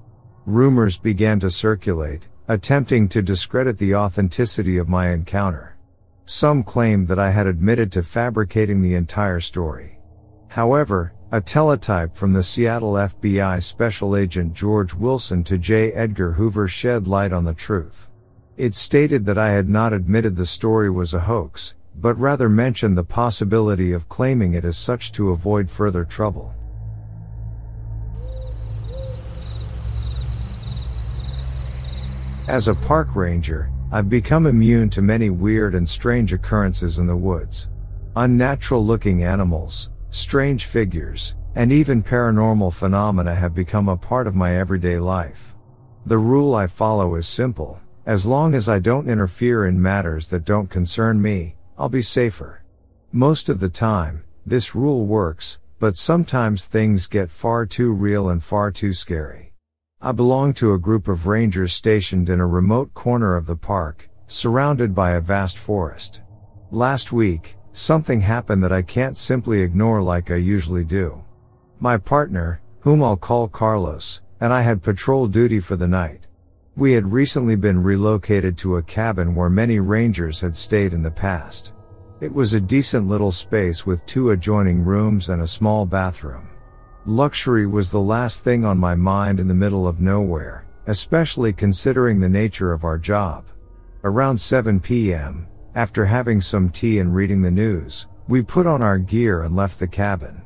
Rumors 0.46 0.96
began 0.96 1.40
to 1.40 1.50
circulate, 1.50 2.28
attempting 2.46 3.08
to 3.08 3.20
discredit 3.20 3.78
the 3.78 3.96
authenticity 3.96 4.76
of 4.76 4.88
my 4.88 5.10
encounter. 5.10 5.76
Some 6.24 6.62
claimed 6.62 7.08
that 7.08 7.18
I 7.18 7.32
had 7.32 7.48
admitted 7.48 7.90
to 7.92 8.04
fabricating 8.04 8.80
the 8.80 8.94
entire 8.94 9.40
story. 9.40 9.98
However, 10.46 11.14
a 11.32 11.40
teletype 11.40 12.14
from 12.14 12.32
the 12.32 12.44
Seattle 12.44 12.92
FBI 12.92 13.60
Special 13.60 14.14
Agent 14.14 14.54
George 14.54 14.94
Wilson 14.94 15.42
to 15.42 15.58
J. 15.58 15.90
Edgar 15.92 16.30
Hoover 16.30 16.68
shed 16.68 17.08
light 17.08 17.32
on 17.32 17.44
the 17.44 17.52
truth. 17.52 18.08
It 18.56 18.76
stated 18.76 19.26
that 19.26 19.38
I 19.38 19.50
had 19.50 19.68
not 19.68 19.92
admitted 19.92 20.36
the 20.36 20.46
story 20.46 20.90
was 20.90 21.12
a 21.12 21.18
hoax, 21.18 21.74
but 21.96 22.16
rather 22.20 22.48
mentioned 22.48 22.96
the 22.96 23.02
possibility 23.02 23.90
of 23.90 24.08
claiming 24.08 24.54
it 24.54 24.64
as 24.64 24.78
such 24.78 25.10
to 25.12 25.30
avoid 25.30 25.68
further 25.68 26.04
trouble. 26.04 26.54
As 32.48 32.68
a 32.68 32.76
park 32.76 33.16
ranger, 33.16 33.72
I've 33.90 34.08
become 34.08 34.46
immune 34.46 34.88
to 34.90 35.02
many 35.02 35.30
weird 35.30 35.74
and 35.74 35.88
strange 35.88 36.32
occurrences 36.32 37.00
in 37.00 37.06
the 37.08 37.16
woods. 37.16 37.70
Unnatural 38.14 38.86
looking 38.86 39.24
animals, 39.24 39.90
strange 40.10 40.66
figures, 40.66 41.34
and 41.56 41.72
even 41.72 42.04
paranormal 42.04 42.72
phenomena 42.72 43.34
have 43.34 43.52
become 43.52 43.88
a 43.88 43.96
part 43.96 44.28
of 44.28 44.36
my 44.36 44.56
everyday 44.56 44.96
life. 45.00 45.56
The 46.06 46.18
rule 46.18 46.54
I 46.54 46.68
follow 46.68 47.16
is 47.16 47.26
simple. 47.26 47.80
As 48.06 48.26
long 48.26 48.54
as 48.54 48.68
I 48.68 48.78
don't 48.78 49.10
interfere 49.10 49.66
in 49.66 49.82
matters 49.82 50.28
that 50.28 50.44
don't 50.44 50.70
concern 50.70 51.20
me, 51.20 51.56
I'll 51.76 51.88
be 51.88 52.00
safer. 52.00 52.62
Most 53.10 53.48
of 53.48 53.58
the 53.58 53.68
time, 53.68 54.22
this 54.46 54.72
rule 54.72 55.04
works, 55.04 55.58
but 55.80 55.96
sometimes 55.96 56.66
things 56.66 57.08
get 57.08 57.28
far 57.28 57.66
too 57.66 57.92
real 57.92 58.28
and 58.28 58.40
far 58.40 58.70
too 58.70 58.92
scary. 58.92 59.45
I 60.06 60.12
belong 60.12 60.54
to 60.54 60.72
a 60.72 60.78
group 60.78 61.08
of 61.08 61.26
rangers 61.26 61.72
stationed 61.72 62.30
in 62.30 62.40
a 62.40 62.46
remote 62.46 62.94
corner 62.94 63.36
of 63.36 63.46
the 63.46 63.56
park, 63.56 64.08
surrounded 64.26 64.94
by 64.94 65.12
a 65.12 65.20
vast 65.20 65.58
forest. 65.58 66.22
Last 66.70 67.12
week, 67.12 67.56
Something 67.76 68.22
happened 68.22 68.64
that 68.64 68.72
I 68.72 68.80
can't 68.80 69.18
simply 69.18 69.60
ignore 69.60 70.00
like 70.00 70.30
I 70.30 70.36
usually 70.36 70.82
do. 70.82 71.22
My 71.78 71.98
partner, 71.98 72.62
whom 72.80 73.02
I'll 73.04 73.18
call 73.18 73.48
Carlos, 73.48 74.22
and 74.40 74.50
I 74.50 74.62
had 74.62 74.80
patrol 74.80 75.26
duty 75.26 75.60
for 75.60 75.76
the 75.76 75.86
night. 75.86 76.26
We 76.74 76.94
had 76.94 77.12
recently 77.12 77.54
been 77.54 77.82
relocated 77.82 78.56
to 78.58 78.78
a 78.78 78.82
cabin 78.82 79.34
where 79.34 79.50
many 79.50 79.78
rangers 79.78 80.40
had 80.40 80.56
stayed 80.56 80.94
in 80.94 81.02
the 81.02 81.10
past. 81.10 81.74
It 82.22 82.32
was 82.32 82.54
a 82.54 82.60
decent 82.60 83.08
little 83.08 83.30
space 83.30 83.84
with 83.84 84.06
two 84.06 84.30
adjoining 84.30 84.82
rooms 84.82 85.28
and 85.28 85.42
a 85.42 85.46
small 85.46 85.84
bathroom. 85.84 86.48
Luxury 87.08 87.68
was 87.68 87.92
the 87.92 88.00
last 88.00 88.42
thing 88.42 88.64
on 88.64 88.76
my 88.78 88.96
mind 88.96 89.38
in 89.38 89.46
the 89.46 89.54
middle 89.54 89.86
of 89.86 90.00
nowhere, 90.00 90.66
especially 90.88 91.52
considering 91.52 92.18
the 92.18 92.28
nature 92.28 92.72
of 92.72 92.82
our 92.82 92.98
job. 92.98 93.44
Around 94.02 94.40
7 94.40 94.80
p.m., 94.80 95.46
after 95.76 96.04
having 96.04 96.40
some 96.40 96.68
tea 96.68 96.98
and 96.98 97.14
reading 97.14 97.42
the 97.42 97.50
news, 97.50 98.08
we 98.26 98.42
put 98.42 98.66
on 98.66 98.82
our 98.82 98.98
gear 98.98 99.44
and 99.44 99.54
left 99.54 99.78
the 99.78 99.86
cabin. 99.86 100.42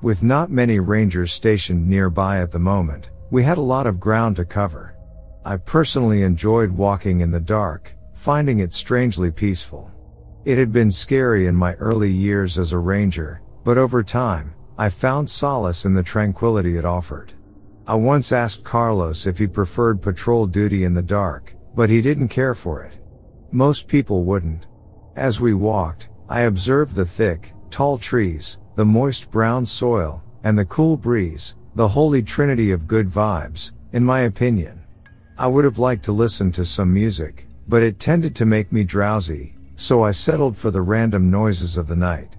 With 0.00 0.22
not 0.22 0.48
many 0.48 0.78
rangers 0.78 1.32
stationed 1.32 1.88
nearby 1.88 2.38
at 2.38 2.52
the 2.52 2.60
moment, 2.60 3.10
we 3.32 3.42
had 3.42 3.58
a 3.58 3.60
lot 3.60 3.88
of 3.88 3.98
ground 3.98 4.36
to 4.36 4.44
cover. 4.44 4.94
I 5.44 5.56
personally 5.56 6.22
enjoyed 6.22 6.70
walking 6.70 7.20
in 7.20 7.32
the 7.32 7.40
dark, 7.40 7.96
finding 8.14 8.60
it 8.60 8.72
strangely 8.72 9.32
peaceful. 9.32 9.90
It 10.44 10.56
had 10.56 10.72
been 10.72 10.92
scary 10.92 11.46
in 11.46 11.56
my 11.56 11.74
early 11.74 12.12
years 12.12 12.58
as 12.58 12.72
a 12.72 12.78
ranger, 12.78 13.42
but 13.64 13.76
over 13.76 14.04
time, 14.04 14.54
I 14.78 14.90
found 14.90 15.30
solace 15.30 15.86
in 15.86 15.94
the 15.94 16.02
tranquility 16.02 16.76
it 16.76 16.84
offered. 16.84 17.32
I 17.86 17.94
once 17.94 18.30
asked 18.30 18.62
Carlos 18.62 19.26
if 19.26 19.38
he 19.38 19.46
preferred 19.46 20.02
patrol 20.02 20.46
duty 20.46 20.84
in 20.84 20.92
the 20.92 21.02
dark, 21.02 21.54
but 21.74 21.88
he 21.88 22.02
didn't 22.02 22.28
care 22.28 22.54
for 22.54 22.82
it. 22.82 22.98
Most 23.52 23.88
people 23.88 24.24
wouldn't. 24.24 24.66
As 25.14 25.40
we 25.40 25.54
walked, 25.54 26.10
I 26.28 26.42
observed 26.42 26.94
the 26.94 27.06
thick, 27.06 27.52
tall 27.70 27.96
trees, 27.96 28.58
the 28.74 28.84
moist 28.84 29.30
brown 29.30 29.64
soil, 29.64 30.22
and 30.44 30.58
the 30.58 30.66
cool 30.66 30.98
breeze, 30.98 31.54
the 31.74 31.88
holy 31.88 32.22
trinity 32.22 32.70
of 32.70 32.86
good 32.86 33.08
vibes, 33.08 33.72
in 33.92 34.04
my 34.04 34.20
opinion. 34.20 34.82
I 35.38 35.46
would 35.46 35.64
have 35.64 35.78
liked 35.78 36.04
to 36.06 36.12
listen 36.12 36.52
to 36.52 36.66
some 36.66 36.92
music, 36.92 37.46
but 37.66 37.82
it 37.82 37.98
tended 37.98 38.36
to 38.36 38.44
make 38.44 38.72
me 38.72 38.84
drowsy, 38.84 39.56
so 39.76 40.02
I 40.02 40.10
settled 40.10 40.56
for 40.56 40.70
the 40.70 40.82
random 40.82 41.30
noises 41.30 41.78
of 41.78 41.86
the 41.86 41.96
night. 41.96 42.36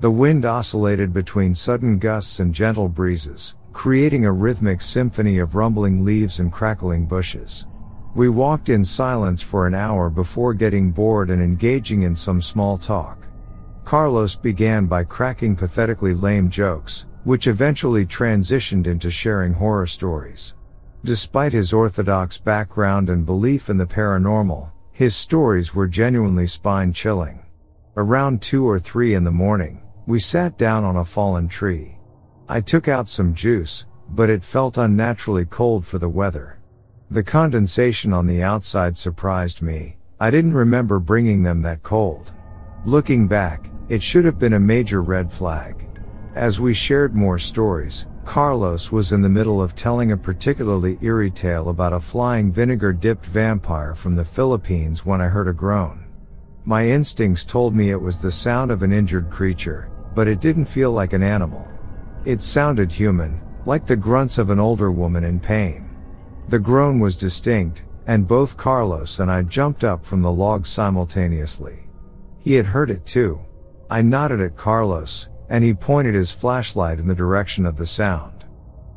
The 0.00 0.10
wind 0.10 0.46
oscillated 0.46 1.12
between 1.12 1.54
sudden 1.54 1.98
gusts 1.98 2.40
and 2.40 2.54
gentle 2.54 2.88
breezes, 2.88 3.56
creating 3.74 4.24
a 4.24 4.32
rhythmic 4.32 4.80
symphony 4.80 5.38
of 5.40 5.54
rumbling 5.54 6.06
leaves 6.06 6.40
and 6.40 6.50
crackling 6.50 7.04
bushes. 7.04 7.66
We 8.14 8.30
walked 8.30 8.70
in 8.70 8.82
silence 8.82 9.42
for 9.42 9.66
an 9.66 9.74
hour 9.74 10.08
before 10.08 10.54
getting 10.54 10.90
bored 10.90 11.28
and 11.28 11.42
engaging 11.42 12.04
in 12.04 12.16
some 12.16 12.40
small 12.40 12.78
talk. 12.78 13.26
Carlos 13.84 14.36
began 14.36 14.86
by 14.86 15.04
cracking 15.04 15.54
pathetically 15.54 16.14
lame 16.14 16.48
jokes, 16.48 17.06
which 17.24 17.46
eventually 17.46 18.06
transitioned 18.06 18.86
into 18.86 19.10
sharing 19.10 19.52
horror 19.52 19.86
stories. 19.86 20.54
Despite 21.04 21.52
his 21.52 21.74
orthodox 21.74 22.38
background 22.38 23.10
and 23.10 23.26
belief 23.26 23.68
in 23.68 23.76
the 23.76 23.86
paranormal, 23.86 24.70
his 24.92 25.14
stories 25.14 25.74
were 25.74 25.86
genuinely 25.86 26.46
spine 26.46 26.94
chilling. 26.94 27.40
Around 27.98 28.40
2 28.40 28.66
or 28.66 28.78
3 28.78 29.14
in 29.14 29.24
the 29.24 29.30
morning, 29.30 29.82
We 30.10 30.18
sat 30.18 30.58
down 30.58 30.82
on 30.82 30.96
a 30.96 31.04
fallen 31.04 31.46
tree. 31.46 31.96
I 32.48 32.62
took 32.62 32.88
out 32.88 33.08
some 33.08 33.32
juice, 33.32 33.86
but 34.08 34.28
it 34.28 34.42
felt 34.42 34.76
unnaturally 34.76 35.44
cold 35.44 35.86
for 35.86 36.00
the 36.00 36.08
weather. 36.08 36.58
The 37.12 37.22
condensation 37.22 38.12
on 38.12 38.26
the 38.26 38.42
outside 38.42 38.96
surprised 38.96 39.62
me. 39.62 39.98
I 40.18 40.32
didn't 40.32 40.54
remember 40.54 40.98
bringing 40.98 41.44
them 41.44 41.62
that 41.62 41.84
cold. 41.84 42.32
Looking 42.84 43.28
back, 43.28 43.70
it 43.88 44.02
should 44.02 44.24
have 44.24 44.36
been 44.36 44.54
a 44.54 44.58
major 44.58 45.00
red 45.00 45.32
flag. 45.32 45.86
As 46.34 46.58
we 46.58 46.74
shared 46.74 47.14
more 47.14 47.38
stories, 47.38 48.06
Carlos 48.24 48.90
was 48.90 49.12
in 49.12 49.22
the 49.22 49.28
middle 49.28 49.62
of 49.62 49.76
telling 49.76 50.10
a 50.10 50.16
particularly 50.16 50.98
eerie 51.02 51.30
tale 51.30 51.68
about 51.68 51.92
a 51.92 52.00
flying 52.00 52.50
vinegar 52.50 52.92
dipped 52.92 53.26
vampire 53.26 53.94
from 53.94 54.16
the 54.16 54.24
Philippines 54.24 55.06
when 55.06 55.20
I 55.20 55.28
heard 55.28 55.46
a 55.46 55.52
groan. 55.52 56.04
My 56.64 56.88
instincts 56.88 57.44
told 57.44 57.76
me 57.76 57.90
it 57.90 58.02
was 58.02 58.20
the 58.20 58.32
sound 58.32 58.72
of 58.72 58.82
an 58.82 58.92
injured 58.92 59.30
creature, 59.30 59.88
but 60.14 60.28
it 60.28 60.40
didn't 60.40 60.64
feel 60.64 60.92
like 60.92 61.12
an 61.12 61.22
animal. 61.22 61.66
It 62.24 62.42
sounded 62.42 62.92
human, 62.92 63.40
like 63.66 63.86
the 63.86 63.96
grunts 63.96 64.38
of 64.38 64.50
an 64.50 64.58
older 64.58 64.90
woman 64.90 65.24
in 65.24 65.40
pain. 65.40 65.90
The 66.48 66.58
groan 66.58 66.98
was 66.98 67.16
distinct, 67.16 67.84
and 68.06 68.26
both 68.26 68.56
Carlos 68.56 69.20
and 69.20 69.30
I 69.30 69.42
jumped 69.42 69.84
up 69.84 70.04
from 70.04 70.22
the 70.22 70.32
log 70.32 70.66
simultaneously. 70.66 71.88
He 72.38 72.54
had 72.54 72.66
heard 72.66 72.90
it 72.90 73.06
too. 73.06 73.40
I 73.90 74.02
nodded 74.02 74.40
at 74.40 74.56
Carlos, 74.56 75.28
and 75.48 75.62
he 75.62 75.74
pointed 75.74 76.14
his 76.14 76.32
flashlight 76.32 76.98
in 76.98 77.06
the 77.06 77.14
direction 77.14 77.66
of 77.66 77.76
the 77.76 77.86
sound. 77.86 78.44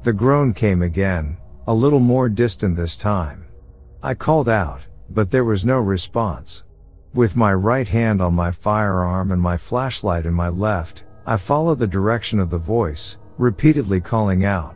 The 0.04 0.14
groan 0.14 0.54
came 0.54 0.82
again, 0.82 1.38
a 1.68 1.74
little 1.74 2.00
more 2.00 2.30
distant 2.30 2.76
this 2.76 2.98
time. 2.98 3.46
I 4.02 4.14
called 4.16 4.50
out, 4.50 4.82
but 5.10 5.32
there 5.32 5.46
was 5.46 5.64
no 5.64 5.80
response. 5.80 6.64
With 7.14 7.36
my 7.36 7.54
right 7.54 7.88
hand 7.88 8.24
on 8.24 8.34
my 8.34 8.50
firearm 8.50 9.32
and 9.32 9.40
my 9.40 9.56
flashlight 9.56 10.26
in 10.26 10.34
my 10.34 10.50
left, 10.50 11.04
I 11.28 11.38
followed 11.38 11.78
the 11.78 11.86
direction 11.86 12.40
of 12.40 12.50
the 12.50 12.58
voice, 12.58 13.20
repeatedly 13.38 14.02
calling 14.02 14.46
out. 14.46 14.76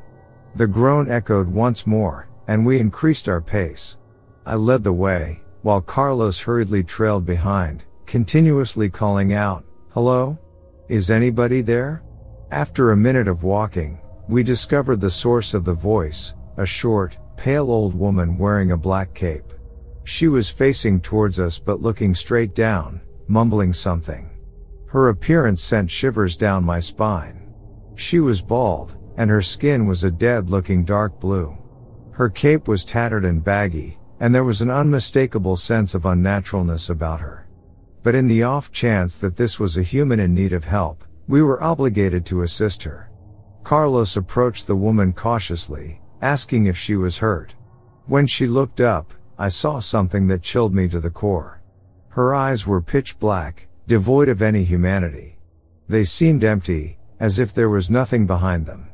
The 0.56 0.68
groan 0.68 1.10
echoed 1.10 1.48
once 1.48 1.88
more, 1.88 2.30
and 2.48 2.64
we 2.64 2.80
increased 2.80 3.28
our 3.28 3.42
pace. 3.42 3.98
I 4.46 4.54
led 4.54 4.84
the 4.84 4.94
way, 4.94 5.42
while 5.64 5.82
Carlos 5.82 6.40
hurriedly 6.40 6.84
trailed 6.84 7.26
behind, 7.26 7.86
continuously 8.06 8.88
calling 8.88 9.34
out, 9.34 9.66
Hello? 9.90 10.38
Is 10.90 11.10
anybody 11.10 11.62
there? 11.62 12.04
After 12.52 12.92
a 12.92 12.98
minute 12.98 13.28
of 13.28 13.44
walking, 13.44 14.00
we 14.30 14.44
discovered 14.44 15.02
the 15.02 15.10
source 15.10 15.56
of 15.56 15.66
the 15.66 15.74
voice, 15.74 16.36
a 16.58 16.68
short, 16.68 17.18
pale 17.36 17.72
old 17.72 17.96
woman 17.96 18.38
wearing 18.38 18.74
a 18.74 18.78
black 18.78 19.16
cape. 19.16 19.54
She 20.10 20.30
was 20.30 20.50
facing 20.50 21.02
towards 21.02 21.38
us 21.38 21.60
but 21.60 21.82
looking 21.82 22.16
straight 22.16 22.56
down, 22.56 23.02
mumbling 23.28 23.74
something. 23.74 24.30
Her 24.86 25.10
appearance 25.10 25.62
sent 25.62 25.92
shivers 25.92 26.38
down 26.38 26.64
my 26.64 26.80
spine. 26.80 27.54
She 27.96 28.22
was 28.22 28.42
bald, 28.42 28.96
and 29.18 29.30
her 29.30 29.42
skin 29.42 29.86
was 29.86 30.06
a 30.06 30.10
dead 30.10 30.50
looking 30.50 30.86
dark 30.86 31.20
blue. 31.20 31.58
Her 32.12 32.30
cape 32.30 32.70
was 32.70 32.86
tattered 32.86 33.26
and 33.26 33.44
baggy, 33.44 34.00
and 34.22 34.34
there 34.34 34.46
was 34.46 34.62
an 34.62 34.72
unmistakable 34.72 35.58
sense 35.58 35.94
of 35.94 36.06
unnaturalness 36.06 36.90
about 36.90 37.20
her. 37.20 37.50
But 38.02 38.16
in 38.16 38.28
the 38.28 38.44
off 38.44 38.72
chance 38.72 39.18
that 39.18 39.36
this 39.36 39.60
was 39.60 39.76
a 39.76 39.84
human 39.84 40.22
in 40.22 40.34
need 40.34 40.54
of 40.54 40.64
help, 40.64 41.04
we 41.28 41.42
were 41.42 41.62
obligated 41.62 42.26
to 42.28 42.44
assist 42.44 42.82
her. 42.84 43.12
Carlos 43.66 44.16
approached 44.16 44.68
the 44.68 44.76
woman 44.78 45.12
cautiously, 45.12 46.00
asking 46.22 46.66
if 46.66 46.78
she 46.78 46.96
was 46.96 47.18
hurt. 47.18 47.56
When 48.06 48.26
she 48.26 48.48
looked 48.48 48.80
up, 48.80 49.14
I 49.40 49.50
saw 49.50 49.80
something 49.80 50.28
that 50.28 50.42
chilled 50.42 50.74
me 50.74 50.88
to 50.88 51.00
the 51.00 51.12
core. 51.12 51.62
Her 52.10 52.34
eyes 52.34 52.66
were 52.66 52.82
pitch 52.82 53.20
black, 53.20 53.68
devoid 53.88 54.30
of 54.30 54.42
any 54.42 54.64
humanity. 54.64 55.38
They 55.88 56.04
seemed 56.04 56.44
empty, 56.44 56.98
as 57.20 57.38
if 57.38 57.54
there 57.54 57.70
was 57.70 57.90
nothing 57.90 58.26
behind 58.26 58.66
them. 58.66 58.90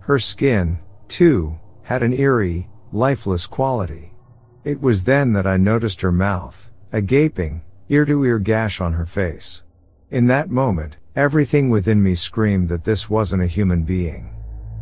Her 0.00 0.18
skin, 0.18 0.78
too, 1.08 1.58
had 1.82 2.02
an 2.02 2.14
eerie, 2.14 2.70
lifeless 2.90 3.46
quality. 3.46 4.14
It 4.64 4.80
was 4.80 5.04
then 5.04 5.34
that 5.34 5.46
I 5.46 5.58
noticed 5.58 6.00
her 6.00 6.12
mouth, 6.12 6.70
a 6.92 7.02
gaping, 7.02 7.62
ear 7.88 8.06
to 8.06 8.24
ear 8.24 8.38
gash 8.38 8.80
on 8.80 8.94
her 8.94 9.06
face. 9.06 9.62
In 10.10 10.26
that 10.28 10.50
moment, 10.50 10.96
everything 11.14 11.68
within 11.68 12.02
me 12.02 12.14
screamed 12.14 12.70
that 12.70 12.84
this 12.84 13.10
wasn't 13.10 13.42
a 13.42 13.46
human 13.46 13.82
being. 13.82 14.34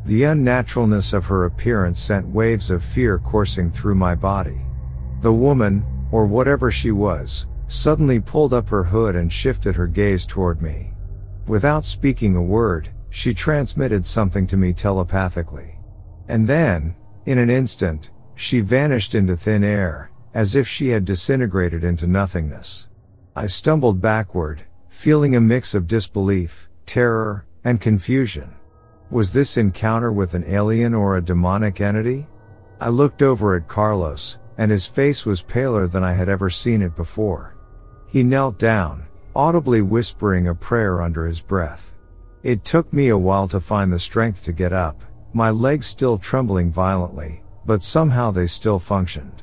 The 0.04 0.22
unnaturalness 0.22 1.12
of 1.12 1.26
her 1.26 1.44
appearance 1.44 2.00
sent 2.00 2.26
waves 2.28 2.70
of 2.70 2.84
fear 2.84 3.18
coursing 3.18 3.72
through 3.72 3.96
my 3.96 4.14
body. 4.14 4.60
The 5.20 5.32
woman, 5.32 5.84
or 6.10 6.26
whatever 6.26 6.70
she 6.70 6.92
was, 6.92 7.46
suddenly 7.68 8.20
pulled 8.20 8.52
up 8.52 8.68
her 8.68 8.84
hood 8.84 9.16
and 9.16 9.32
shifted 9.32 9.76
her 9.76 9.86
gaze 9.86 10.26
toward 10.26 10.62
me. 10.62 10.92
Without 11.46 11.84
speaking 11.84 12.36
a 12.36 12.42
word, 12.42 12.90
she 13.10 13.34
transmitted 13.34 14.06
something 14.06 14.46
to 14.46 14.56
me 14.56 14.72
telepathically. 14.72 15.78
And 16.28 16.46
then, 16.46 16.94
in 17.26 17.38
an 17.38 17.50
instant, 17.50 18.10
she 18.34 18.60
vanished 18.60 19.14
into 19.14 19.36
thin 19.36 19.62
air, 19.62 20.10
as 20.32 20.56
if 20.56 20.66
she 20.66 20.88
had 20.88 21.04
disintegrated 21.04 21.84
into 21.84 22.06
nothingness. 22.06 22.88
I 23.36 23.46
stumbled 23.46 24.00
backward, 24.00 24.62
feeling 24.88 25.36
a 25.36 25.40
mix 25.40 25.74
of 25.74 25.86
disbelief, 25.86 26.68
terror, 26.86 27.46
and 27.64 27.80
confusion. 27.80 28.54
Was 29.10 29.32
this 29.32 29.56
encounter 29.56 30.12
with 30.12 30.34
an 30.34 30.44
alien 30.46 30.94
or 30.94 31.16
a 31.16 31.22
demonic 31.22 31.80
entity? 31.80 32.26
I 32.80 32.88
looked 32.88 33.22
over 33.22 33.56
at 33.56 33.68
Carlos, 33.68 34.38
and 34.58 34.70
his 34.70 34.86
face 34.86 35.24
was 35.24 35.42
paler 35.42 35.86
than 35.86 36.04
I 36.04 36.12
had 36.12 36.28
ever 36.28 36.50
seen 36.50 36.82
it 36.82 36.96
before. 36.96 37.56
He 38.06 38.22
knelt 38.22 38.58
down, 38.58 39.06
audibly 39.34 39.82
whispering 39.82 40.48
a 40.48 40.54
prayer 40.54 41.00
under 41.00 41.26
his 41.26 41.40
breath. 41.40 41.92
It 42.42 42.64
took 42.64 42.92
me 42.92 43.08
a 43.08 43.18
while 43.18 43.48
to 43.48 43.60
find 43.60 43.92
the 43.92 43.98
strength 43.98 44.44
to 44.44 44.52
get 44.52 44.72
up, 44.72 45.02
my 45.32 45.50
legs 45.50 45.86
still 45.86 46.18
trembling 46.18 46.72
violently, 46.72 47.42
but 47.64 47.82
somehow 47.82 48.30
they 48.30 48.46
still 48.46 48.78
functioned. 48.78 49.42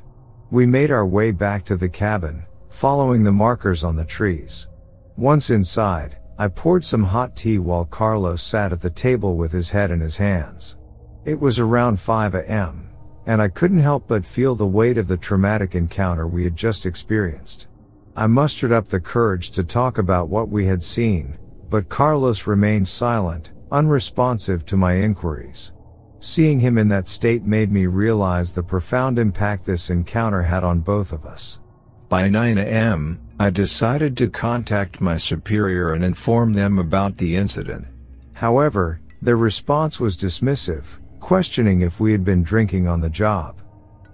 We 0.51 0.65
made 0.65 0.91
our 0.91 1.05
way 1.05 1.31
back 1.31 1.63
to 1.65 1.77
the 1.77 1.89
cabin, 1.89 2.45
following 2.69 3.23
the 3.23 3.31
markers 3.31 3.83
on 3.83 3.95
the 3.95 4.05
trees. 4.05 4.67
Once 5.15 5.49
inside, 5.49 6.17
I 6.37 6.47
poured 6.47 6.85
some 6.85 7.03
hot 7.03 7.35
tea 7.35 7.57
while 7.57 7.85
Carlos 7.85 8.41
sat 8.41 8.71
at 8.71 8.81
the 8.81 8.89
table 8.89 9.37
with 9.37 9.51
his 9.51 9.69
head 9.69 9.91
in 9.91 9.99
his 9.99 10.17
hands. 10.17 10.77
It 11.25 11.39
was 11.39 11.59
around 11.59 11.99
5 11.99 12.35
a.m., 12.35 12.86
and 13.27 13.41
I 13.41 13.49
couldn't 13.49 13.79
help 13.79 14.07
but 14.07 14.25
feel 14.25 14.55
the 14.55 14.65
weight 14.65 14.97
of 14.97 15.09
the 15.09 15.17
traumatic 15.17 15.75
encounter 15.75 16.25
we 16.25 16.45
had 16.45 16.55
just 16.55 16.85
experienced. 16.85 17.67
I 18.15 18.25
mustered 18.25 18.71
up 18.71 18.87
the 18.87 19.01
courage 19.01 19.51
to 19.51 19.63
talk 19.65 19.97
about 19.97 20.29
what 20.29 20.49
we 20.49 20.65
had 20.65 20.81
seen, 20.81 21.37
but 21.69 21.89
Carlos 21.89 22.47
remained 22.47 22.87
silent, 22.87 23.51
unresponsive 23.69 24.65
to 24.67 24.77
my 24.77 24.93
inquiries. 24.93 25.73
Seeing 26.19 26.61
him 26.61 26.77
in 26.77 26.87
that 26.87 27.07
state 27.07 27.43
made 27.43 27.69
me 27.69 27.85
realize 27.85 28.53
the 28.53 28.63
profound 28.63 29.19
impact 29.19 29.65
this 29.65 29.89
encounter 29.89 30.41
had 30.41 30.63
on 30.63 30.79
both 30.79 31.11
of 31.11 31.25
us. 31.25 31.59
By 32.07 32.29
9 32.29 32.57
a.m., 32.57 33.19
I 33.39 33.49
decided 33.49 34.15
to 34.17 34.29
contact 34.29 35.01
my 35.01 35.17
superior 35.17 35.93
and 35.93 36.03
inform 36.03 36.53
them 36.53 36.79
about 36.79 37.17
the 37.17 37.35
incident. 37.35 37.87
However, 38.33 39.01
their 39.21 39.37
response 39.37 39.99
was 39.99 40.15
dismissive, 40.15 40.99
questioning 41.19 41.81
if 41.81 41.99
we 41.99 42.11
had 42.11 42.23
been 42.23 42.43
drinking 42.43 42.87
on 42.87 43.01
the 43.01 43.09
job. 43.09 43.61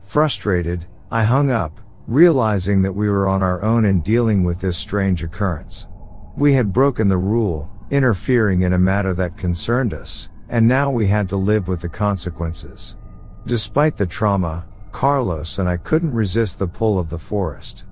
Frustrated, 0.01 0.85
I 1.11 1.23
hung 1.23 1.51
up, 1.51 1.79
realizing 2.07 2.81
that 2.81 2.93
we 2.93 3.09
were 3.09 3.27
on 3.27 3.41
our 3.41 3.61
own 3.61 3.85
in 3.85 4.01
dealing 4.01 4.43
with 4.43 4.59
this 4.59 4.77
strange 4.77 5.23
occurrence. 5.23 5.87
We 6.35 6.53
had 6.53 6.73
broken 6.73 7.07
the 7.07 7.17
rule, 7.17 7.69
interfering 7.91 8.63
in 8.63 8.73
a 8.73 8.79
matter 8.79 9.13
that 9.13 9.37
concerned 9.37 9.93
us, 9.93 10.29
and 10.49 10.67
now 10.67 10.91
we 10.91 11.07
had 11.07 11.29
to 11.29 11.37
live 11.37 11.67
with 11.67 11.81
the 11.81 11.89
consequences. 11.89 12.97
Despite 13.45 13.97
the 13.97 14.05
trauma, 14.05 14.65
Carlos 14.91 15.59
and 15.59 15.67
I 15.67 15.77
couldn't 15.77 16.13
resist 16.13 16.59
the 16.59 16.67
pull 16.67 16.99
of 16.99 17.09
the 17.09 17.19
forest. 17.19 17.85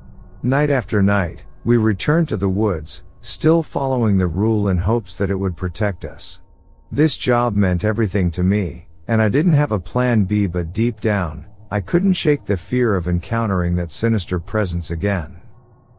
Night 0.43 0.69
after 0.69 1.01
night, 1.01 1.45
we 1.63 1.77
returned 1.77 2.29
to 2.29 2.37
the 2.37 2.49
woods, 2.49 3.03
still 3.21 3.61
following 3.61 4.17
the 4.17 4.27
rule 4.27 4.69
in 4.69 4.77
hopes 4.77 5.17
that 5.17 5.29
it 5.29 5.35
would 5.35 5.55
protect 5.55 6.05
us. 6.05 6.41
This 6.91 7.17
job 7.17 7.55
meant 7.55 7.83
everything 7.83 8.31
to 8.31 8.43
me, 8.43 8.87
and 9.11 9.21
I 9.21 9.27
didn't 9.27 9.59
have 9.59 9.73
a 9.73 9.79
plan 9.79 10.23
B 10.23 10.47
but 10.47 10.71
deep 10.71 11.01
down, 11.01 11.45
I 11.69 11.81
couldn't 11.81 12.13
shake 12.13 12.45
the 12.45 12.55
fear 12.55 12.95
of 12.95 13.09
encountering 13.09 13.75
that 13.75 13.91
sinister 13.91 14.39
presence 14.39 14.89
again. 14.89 15.41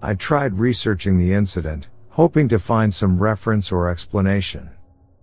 I 0.01 0.15
tried 0.15 0.59
researching 0.59 1.19
the 1.19 1.35
incident, 1.35 1.91
hoping 2.09 2.49
to 2.49 2.59
find 2.59 2.93
some 2.93 3.19
reference 3.19 3.71
or 3.71 3.91
explanation. 3.91 4.71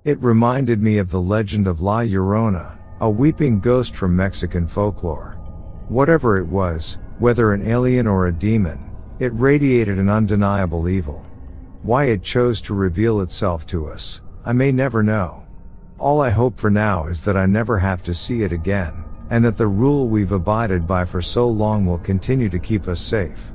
It 0.04 0.21
reminded 0.21 0.80
me 0.80 0.99
of 0.99 1.10
the 1.10 1.19
legend 1.19 1.65
of 1.65 1.82
La 1.82 2.02
Llorona, 2.02 2.78
a 3.02 3.10
weeping 3.10 3.60
ghost 3.60 3.95
from 3.95 4.15
Mexican 4.15 4.67
folklore. 4.67 5.39
Whatever 5.88 6.38
it 6.38 6.45
was, 6.45 6.99
whether 7.17 7.54
an 7.54 7.65
alien 7.65 8.06
or 8.06 8.28
a 8.28 8.32
demon, 8.32 8.91
it 9.17 9.34
radiated 9.34 9.97
an 9.97 10.10
undeniable 10.10 10.88
evil. 10.89 11.25
Why 11.82 12.04
it 12.04 12.21
chose 12.21 12.62
to 12.62 12.75
reveal 12.75 13.21
itself 13.21 13.65
to 13.65 13.88
us, 13.88 14.21
I 14.45 14.54
may 14.54 14.71
never 14.71 15.02
know. 15.02 15.38
All 16.00 16.22
I 16.22 16.30
hope 16.30 16.58
for 16.58 16.70
now 16.70 17.08
is 17.08 17.26
that 17.26 17.36
I 17.36 17.46
never 17.46 17.78
have 17.78 18.02
to 18.04 18.14
see 18.14 18.44
it 18.44 18.54
again 18.54 19.04
and 19.30 19.44
that 19.44 19.58
the 19.58 19.68
rule 19.68 20.08
we've 20.08 20.32
abided 20.32 20.88
by 20.88 21.04
for 21.04 21.22
so 21.22 21.48
long 21.48 21.86
will 21.86 21.98
continue 21.98 22.50
to 22.50 22.58
keep 22.58 22.88
us 22.88 23.02
safe. 23.02 23.52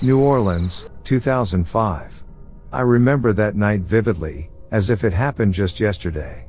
New 0.00 0.20
Orleans, 0.20 0.88
2005. 1.04 2.24
I 2.72 2.80
remember 2.80 3.32
that 3.32 3.54
night 3.54 3.82
vividly, 3.82 4.50
as 4.70 4.90
if 4.90 5.04
it 5.04 5.12
happened 5.12 5.54
just 5.54 5.78
yesterday. 5.78 6.46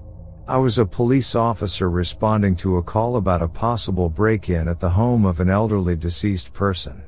I 0.48 0.58
was 0.58 0.80
a 0.80 0.86
police 0.86 1.36
officer 1.36 1.90
responding 1.90 2.56
to 2.58 2.78
a 2.78 2.84
call 2.84 3.18
about 3.18 3.42
a 3.42 3.48
possible 3.48 4.10
break-in 4.10 4.70
at 4.70 4.80
the 4.80 4.90
home 4.90 5.26
of 5.26 5.42
an 5.42 5.50
elderly 5.50 5.98
deceased 5.98 6.54
person. 6.54 7.04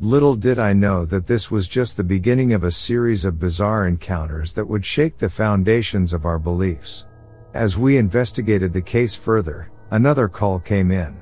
Little 0.00 0.36
did 0.36 0.60
I 0.60 0.74
know 0.74 1.04
that 1.06 1.26
this 1.26 1.50
was 1.50 1.66
just 1.66 1.96
the 1.96 2.04
beginning 2.04 2.52
of 2.52 2.62
a 2.62 2.70
series 2.70 3.24
of 3.24 3.40
bizarre 3.40 3.88
encounters 3.88 4.52
that 4.52 4.64
would 4.64 4.86
shake 4.86 5.18
the 5.18 5.28
foundations 5.28 6.14
of 6.14 6.24
our 6.24 6.38
beliefs. 6.38 7.06
As 7.52 7.76
we 7.76 7.96
investigated 7.96 8.72
the 8.72 8.80
case 8.80 9.16
further, 9.16 9.72
another 9.90 10.28
call 10.28 10.60
came 10.60 10.92
in. 10.92 11.20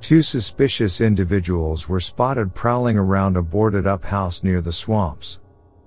Two 0.00 0.22
suspicious 0.22 1.02
individuals 1.02 1.90
were 1.90 2.00
spotted 2.00 2.54
prowling 2.54 2.96
around 2.96 3.36
a 3.36 3.42
boarded 3.42 3.86
up 3.86 4.02
house 4.02 4.42
near 4.42 4.62
the 4.62 4.72
swamps. 4.72 5.40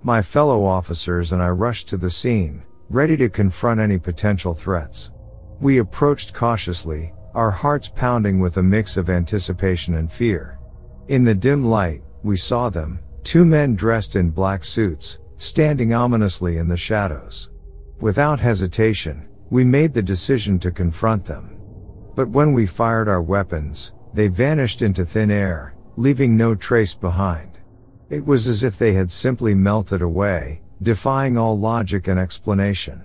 My 0.03 0.21
fellow 0.21 0.63
officers 0.63 1.33
and 1.33 1.41
I 1.41 1.49
rushed 1.49 1.87
to 1.87 1.97
the 1.97 2.11
scene, 2.11 2.61
ready 2.91 3.17
to 3.17 3.29
confront 3.29 3.79
any 3.79 3.97
potential 3.97 4.53
threats. 4.53 5.11
We 5.59 5.79
approached 5.79 6.35
cautiously, 6.35 7.11
our 7.33 7.49
hearts 7.49 7.89
pounding 7.89 8.39
with 8.39 8.57
a 8.57 8.63
mix 8.63 8.97
of 8.97 9.09
anticipation 9.09 9.95
and 9.95 10.11
fear. 10.11 10.59
In 11.07 11.23
the 11.23 11.33
dim 11.33 11.65
light, 11.65 12.03
we 12.23 12.37
saw 12.37 12.69
them, 12.69 12.99
two 13.23 13.45
men 13.45 13.75
dressed 13.75 14.15
in 14.15 14.29
black 14.29 14.63
suits, 14.63 15.19
standing 15.37 15.93
ominously 15.93 16.57
in 16.57 16.67
the 16.67 16.77
shadows. 16.77 17.49
Without 17.99 18.39
hesitation, 18.39 19.27
we 19.49 19.63
made 19.63 19.93
the 19.93 20.01
decision 20.01 20.59
to 20.59 20.71
confront 20.71 21.25
them. 21.25 21.57
But 22.15 22.29
when 22.29 22.53
we 22.53 22.65
fired 22.65 23.07
our 23.07 23.21
weapons, 23.21 23.93
they 24.13 24.27
vanished 24.27 24.81
into 24.81 25.05
thin 25.05 25.31
air, 25.31 25.75
leaving 25.95 26.35
no 26.35 26.55
trace 26.55 26.93
behind. 26.93 27.59
It 28.09 28.25
was 28.25 28.47
as 28.47 28.63
if 28.63 28.77
they 28.77 28.93
had 28.93 29.11
simply 29.11 29.53
melted 29.53 30.01
away, 30.01 30.61
defying 30.81 31.37
all 31.37 31.57
logic 31.57 32.07
and 32.07 32.19
explanation. 32.19 33.03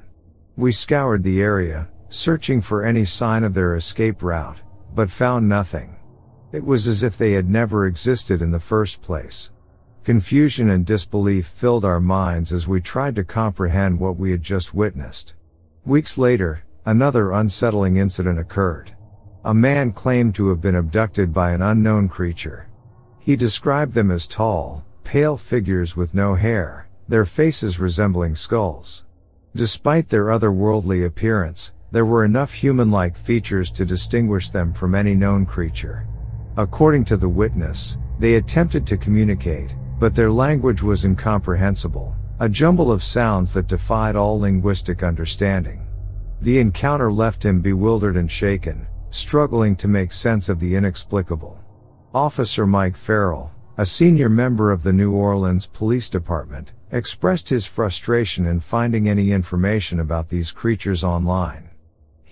We 0.57 0.73
scoured 0.73 1.23
the 1.23 1.43
area, 1.43 1.89
searching 2.09 2.61
for 2.61 2.85
any 2.85 3.05
sign 3.05 3.45
of 3.45 3.55
their 3.55 3.77
escape 3.77 4.23
route, 4.23 4.63
but 4.95 5.11
found 5.11 5.49
nothing. 5.49 5.94
It 6.55 6.65
was 6.65 6.87
as 6.87 7.03
if 7.03 7.19
they 7.19 7.33
had 7.33 7.51
never 7.51 7.85
existed 7.85 8.41
in 8.41 8.53
the 8.53 8.61
first 8.61 9.03
place. 9.03 9.51
Confusion 10.05 10.71
and 10.71 10.87
disbelief 10.87 11.49
filled 11.49 11.85
our 11.85 11.99
minds 11.99 12.53
as 12.53 12.69
we 12.69 12.81
tried 12.81 13.17
to 13.17 13.25
comprehend 13.25 13.99
what 13.99 14.17
we 14.17 14.31
had 14.31 14.45
just 14.45 14.73
witnessed. 14.73 15.35
Weeks 15.85 16.17
later, 16.17 16.63
another 16.87 17.33
unsettling 17.33 17.97
incident 17.97 18.39
occurred. 18.39 18.95
A 19.45 19.53
man 19.53 19.91
claimed 19.91 20.37
to 20.37 20.49
have 20.51 20.61
been 20.61 20.77
abducted 20.77 21.33
by 21.33 21.51
an 21.51 21.61
unknown 21.61 22.09
creature. 22.09 22.69
He 23.19 23.35
described 23.35 23.95
them 23.95 24.13
as 24.13 24.29
tall, 24.29 24.85
pale 25.03 25.37
figures 25.37 25.97
with 25.97 26.15
no 26.15 26.37
hair, 26.37 26.89
their 27.09 27.25
faces 27.25 27.81
resembling 27.81 28.37
skulls. 28.37 29.03
Despite 29.57 30.09
their 30.09 30.27
otherworldly 30.27 31.05
appearance, 31.05 31.73
there 31.91 32.07
were 32.07 32.25
enough 32.25 32.55
human-like 32.55 33.19
features 33.19 33.73
to 33.73 33.85
distinguish 33.85 34.51
them 34.51 34.73
from 34.73 34.95
any 34.95 35.17
known 35.17 35.47
creature. 35.47 36.07
According 36.57 37.05
to 37.07 37.17
the 37.17 37.29
witness, 37.29 37.99
they 38.21 38.35
attempted 38.35 38.87
to 38.87 38.97
communicate, 38.97 39.75
but 39.99 40.15
their 40.15 40.31
language 40.31 40.83
was 40.83 41.05
incomprehensible, 41.05 42.15
a 42.39 42.49
jumble 42.49 42.93
of 42.93 43.03
sounds 43.03 43.53
that 43.55 43.67
defied 43.67 44.15
all 44.15 44.39
linguistic 44.39 45.03
understanding. 45.03 45.85
The 46.43 46.61
encounter 46.61 47.11
left 47.11 47.45
him 47.45 47.61
bewildered 47.61 48.17
and 48.17 48.31
shaken, 48.31 48.87
struggling 49.11 49.75
to 49.77 49.89
make 49.89 50.13
sense 50.13 50.49
of 50.49 50.61
the 50.61 50.77
inexplicable. 50.77 51.59
Officer 52.15 52.67
Mike 52.67 52.97
Farrell, 52.97 53.51
a 53.77 53.85
senior 53.85 54.29
member 54.29 54.71
of 54.71 54.85
the 54.85 54.93
New 54.93 55.13
Orleans 55.13 55.67
Police 55.67 56.09
Department, 56.09 56.71
expressed 56.93 57.49
his 57.49 57.67
frustration 57.67 58.47
in 58.47 58.61
finding 58.61 59.09
any 59.09 59.33
information 59.33 59.99
about 59.99 60.29
these 60.29 60.53
creatures 60.53 61.03
online. 61.03 61.71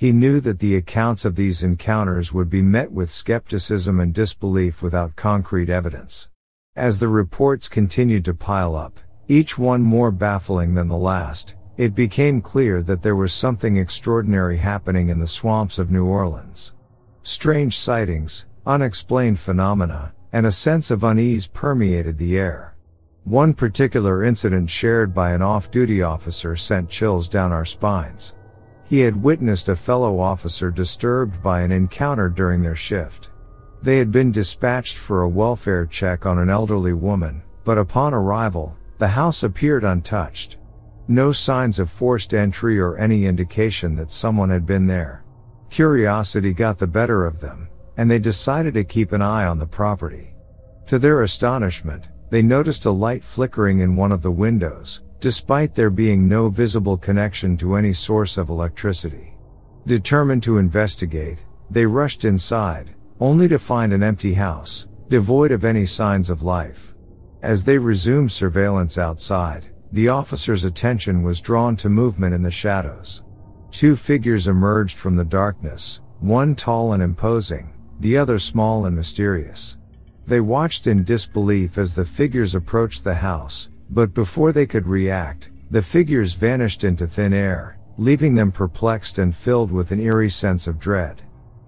He 0.02 0.10
knew 0.10 0.40
that 0.40 0.58
the 0.58 0.74
accounts 0.74 1.24
of 1.24 1.36
these 1.36 1.62
encounters 1.62 2.32
would 2.32 2.50
be 2.50 2.60
met 2.60 2.90
with 2.90 3.08
skepticism 3.08 4.00
and 4.00 4.12
disbelief 4.12 4.82
without 4.82 5.14
concrete 5.14 5.70
evidence. 5.70 6.28
As 6.74 6.98
the 6.98 7.06
reports 7.06 7.68
continued 7.68 8.24
to 8.24 8.34
pile 8.34 8.74
up, 8.74 8.98
each 9.28 9.56
one 9.56 9.80
more 9.80 10.10
baffling 10.10 10.74
than 10.74 10.88
the 10.88 10.96
last, 10.96 11.54
it 11.76 11.94
became 11.94 12.40
clear 12.40 12.82
that 12.82 13.02
there 13.02 13.14
was 13.14 13.32
something 13.32 13.76
extraordinary 13.76 14.56
happening 14.56 15.08
in 15.08 15.20
the 15.20 15.26
swamps 15.28 15.78
of 15.78 15.92
New 15.92 16.06
Orleans. 16.06 16.74
Strange 17.22 17.78
sightings, 17.78 18.46
unexplained 18.66 19.38
phenomena, 19.38 20.12
and 20.32 20.46
a 20.46 20.50
sense 20.50 20.90
of 20.90 21.04
unease 21.04 21.46
permeated 21.46 22.18
the 22.18 22.36
air. 22.36 22.76
One 23.22 23.54
particular 23.54 24.24
incident 24.24 24.68
shared 24.68 25.14
by 25.14 25.30
an 25.30 25.42
off-duty 25.42 26.02
officer 26.02 26.56
sent 26.56 26.90
chills 26.90 27.28
down 27.28 27.52
our 27.52 27.64
spines. 27.64 28.34
He 28.92 29.00
had 29.00 29.22
witnessed 29.22 29.70
a 29.70 29.74
fellow 29.74 30.20
officer 30.20 30.70
disturbed 30.70 31.42
by 31.42 31.62
an 31.62 31.72
encounter 31.72 32.28
during 32.28 32.60
their 32.60 32.76
shift. 32.76 33.30
They 33.80 33.96
had 33.96 34.12
been 34.12 34.30
dispatched 34.30 34.98
for 34.98 35.22
a 35.22 35.28
welfare 35.30 35.86
check 35.86 36.26
on 36.26 36.36
an 36.36 36.50
elderly 36.50 36.92
woman, 36.92 37.42
but 37.64 37.78
upon 37.78 38.12
arrival, 38.12 38.76
the 38.98 39.08
house 39.08 39.44
appeared 39.44 39.82
untouched. 39.82 40.58
No 41.08 41.32
signs 41.32 41.78
of 41.78 41.88
forced 41.88 42.34
entry 42.34 42.78
or 42.78 42.98
any 42.98 43.24
indication 43.24 43.96
that 43.96 44.10
someone 44.10 44.50
had 44.50 44.66
been 44.66 44.86
there. 44.86 45.24
Curiosity 45.70 46.52
got 46.52 46.78
the 46.78 46.86
better 46.86 47.24
of 47.24 47.40
them, 47.40 47.68
and 47.96 48.10
they 48.10 48.18
decided 48.18 48.74
to 48.74 48.84
keep 48.84 49.12
an 49.12 49.22
eye 49.22 49.46
on 49.46 49.58
the 49.58 49.64
property. 49.64 50.34
To 50.88 50.98
their 50.98 51.22
astonishment, 51.22 52.10
they 52.28 52.42
noticed 52.42 52.84
a 52.84 52.90
light 52.90 53.24
flickering 53.24 53.78
in 53.78 53.96
one 53.96 54.12
of 54.12 54.20
the 54.20 54.30
windows, 54.30 55.00
despite 55.22 55.72
there 55.72 55.88
being 55.88 56.26
no 56.26 56.48
visible 56.48 56.96
connection 56.96 57.56
to 57.56 57.76
any 57.76 57.92
source 57.92 58.36
of 58.36 58.48
electricity. 58.48 59.32
Determined 59.86 60.42
to 60.42 60.58
investigate, 60.58 61.44
they 61.70 61.86
rushed 61.86 62.24
inside, 62.24 62.96
only 63.20 63.46
to 63.46 63.60
find 63.60 63.92
an 63.92 64.02
empty 64.02 64.34
house, 64.34 64.88
devoid 65.08 65.52
of 65.52 65.64
any 65.64 65.86
signs 65.86 66.28
of 66.28 66.42
life. 66.42 66.96
As 67.40 67.62
they 67.62 67.78
resumed 67.78 68.32
surveillance 68.32 68.98
outside, 68.98 69.68
the 69.92 70.08
officer's 70.08 70.64
attention 70.64 71.22
was 71.22 71.40
drawn 71.40 71.76
to 71.76 71.88
movement 71.88 72.34
in 72.34 72.42
the 72.42 72.50
shadows. 72.50 73.22
Two 73.70 73.94
figures 73.94 74.48
emerged 74.48 74.98
from 74.98 75.14
the 75.14 75.24
darkness, 75.24 76.00
one 76.18 76.56
tall 76.56 76.94
and 76.94 77.02
imposing, 77.02 77.72
the 78.00 78.16
other 78.16 78.40
small 78.40 78.86
and 78.86 78.96
mysterious. 78.96 79.78
They 80.26 80.40
watched 80.40 80.88
in 80.88 81.04
disbelief 81.04 81.78
as 81.78 81.94
the 81.94 82.04
figures 82.04 82.56
approached 82.56 83.04
the 83.04 83.14
house, 83.14 83.68
but 83.92 84.14
before 84.14 84.52
they 84.52 84.66
could 84.66 84.86
react, 84.86 85.50
the 85.70 85.82
figures 85.82 86.32
vanished 86.32 86.82
into 86.82 87.06
thin 87.06 87.34
air, 87.34 87.78
leaving 87.98 88.34
them 88.34 88.50
perplexed 88.50 89.18
and 89.18 89.36
filled 89.36 89.70
with 89.70 89.92
an 89.92 90.00
eerie 90.00 90.30
sense 90.30 90.66
of 90.66 90.78
dread. 90.78 91.22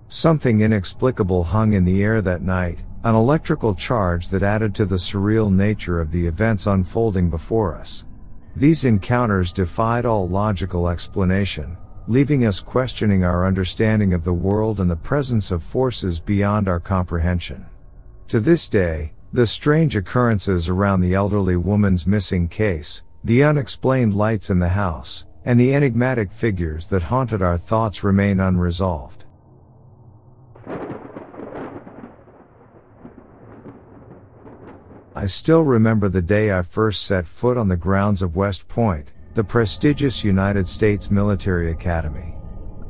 Something 0.08 0.62
inexplicable 0.62 1.44
hung 1.44 1.74
in 1.74 1.84
the 1.84 2.02
air 2.02 2.22
that 2.22 2.40
night, 2.42 2.82
an 3.04 3.14
electrical 3.14 3.74
charge 3.74 4.28
that 4.28 4.42
added 4.42 4.74
to 4.74 4.86
the 4.86 4.96
surreal 4.96 5.52
nature 5.52 6.00
of 6.00 6.10
the 6.10 6.26
events 6.26 6.66
unfolding 6.66 7.28
before 7.28 7.74
us. 7.74 8.06
These 8.56 8.84
encounters 8.84 9.52
defied 9.52 10.06
all 10.06 10.28
logical 10.28 10.88
explanation, 10.88 11.76
leaving 12.06 12.46
us 12.46 12.60
questioning 12.60 13.24
our 13.24 13.46
understanding 13.46 14.14
of 14.14 14.24
the 14.24 14.32
world 14.32 14.80
and 14.80 14.90
the 14.90 14.96
presence 14.96 15.50
of 15.50 15.62
forces 15.62 16.20
beyond 16.20 16.68
our 16.68 16.80
comprehension. 16.80 17.66
To 18.28 18.40
this 18.40 18.68
day, 18.68 19.13
the 19.34 19.46
strange 19.48 19.96
occurrences 19.96 20.68
around 20.68 21.00
the 21.00 21.12
elderly 21.12 21.56
woman's 21.56 22.06
missing 22.06 22.46
case, 22.46 23.02
the 23.24 23.42
unexplained 23.42 24.14
lights 24.14 24.48
in 24.48 24.60
the 24.60 24.68
house, 24.68 25.26
and 25.44 25.58
the 25.58 25.74
enigmatic 25.74 26.30
figures 26.30 26.86
that 26.86 27.02
haunted 27.02 27.42
our 27.42 27.58
thoughts 27.58 28.04
remain 28.04 28.38
unresolved. 28.38 29.24
I 35.16 35.26
still 35.26 35.62
remember 35.64 36.08
the 36.08 36.22
day 36.22 36.56
I 36.56 36.62
first 36.62 37.02
set 37.02 37.26
foot 37.26 37.56
on 37.56 37.66
the 37.66 37.76
grounds 37.76 38.22
of 38.22 38.36
West 38.36 38.68
Point, 38.68 39.10
the 39.34 39.42
prestigious 39.42 40.22
United 40.22 40.68
States 40.68 41.10
Military 41.10 41.72
Academy. 41.72 42.36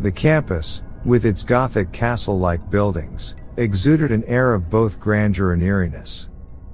The 0.01 0.13
campus, 0.13 0.83
with 1.07 1.25
its 1.25 1.43
Gothic 1.43 1.91
castle-like 1.91 2.71
buildings, 2.71 3.35
exuded 3.57 4.13
an 4.13 4.25
air 4.25 4.53
of 4.53 4.69
both 4.69 5.01
grandeur 5.01 5.55
and 5.55 5.63
eeriness. 5.63 6.29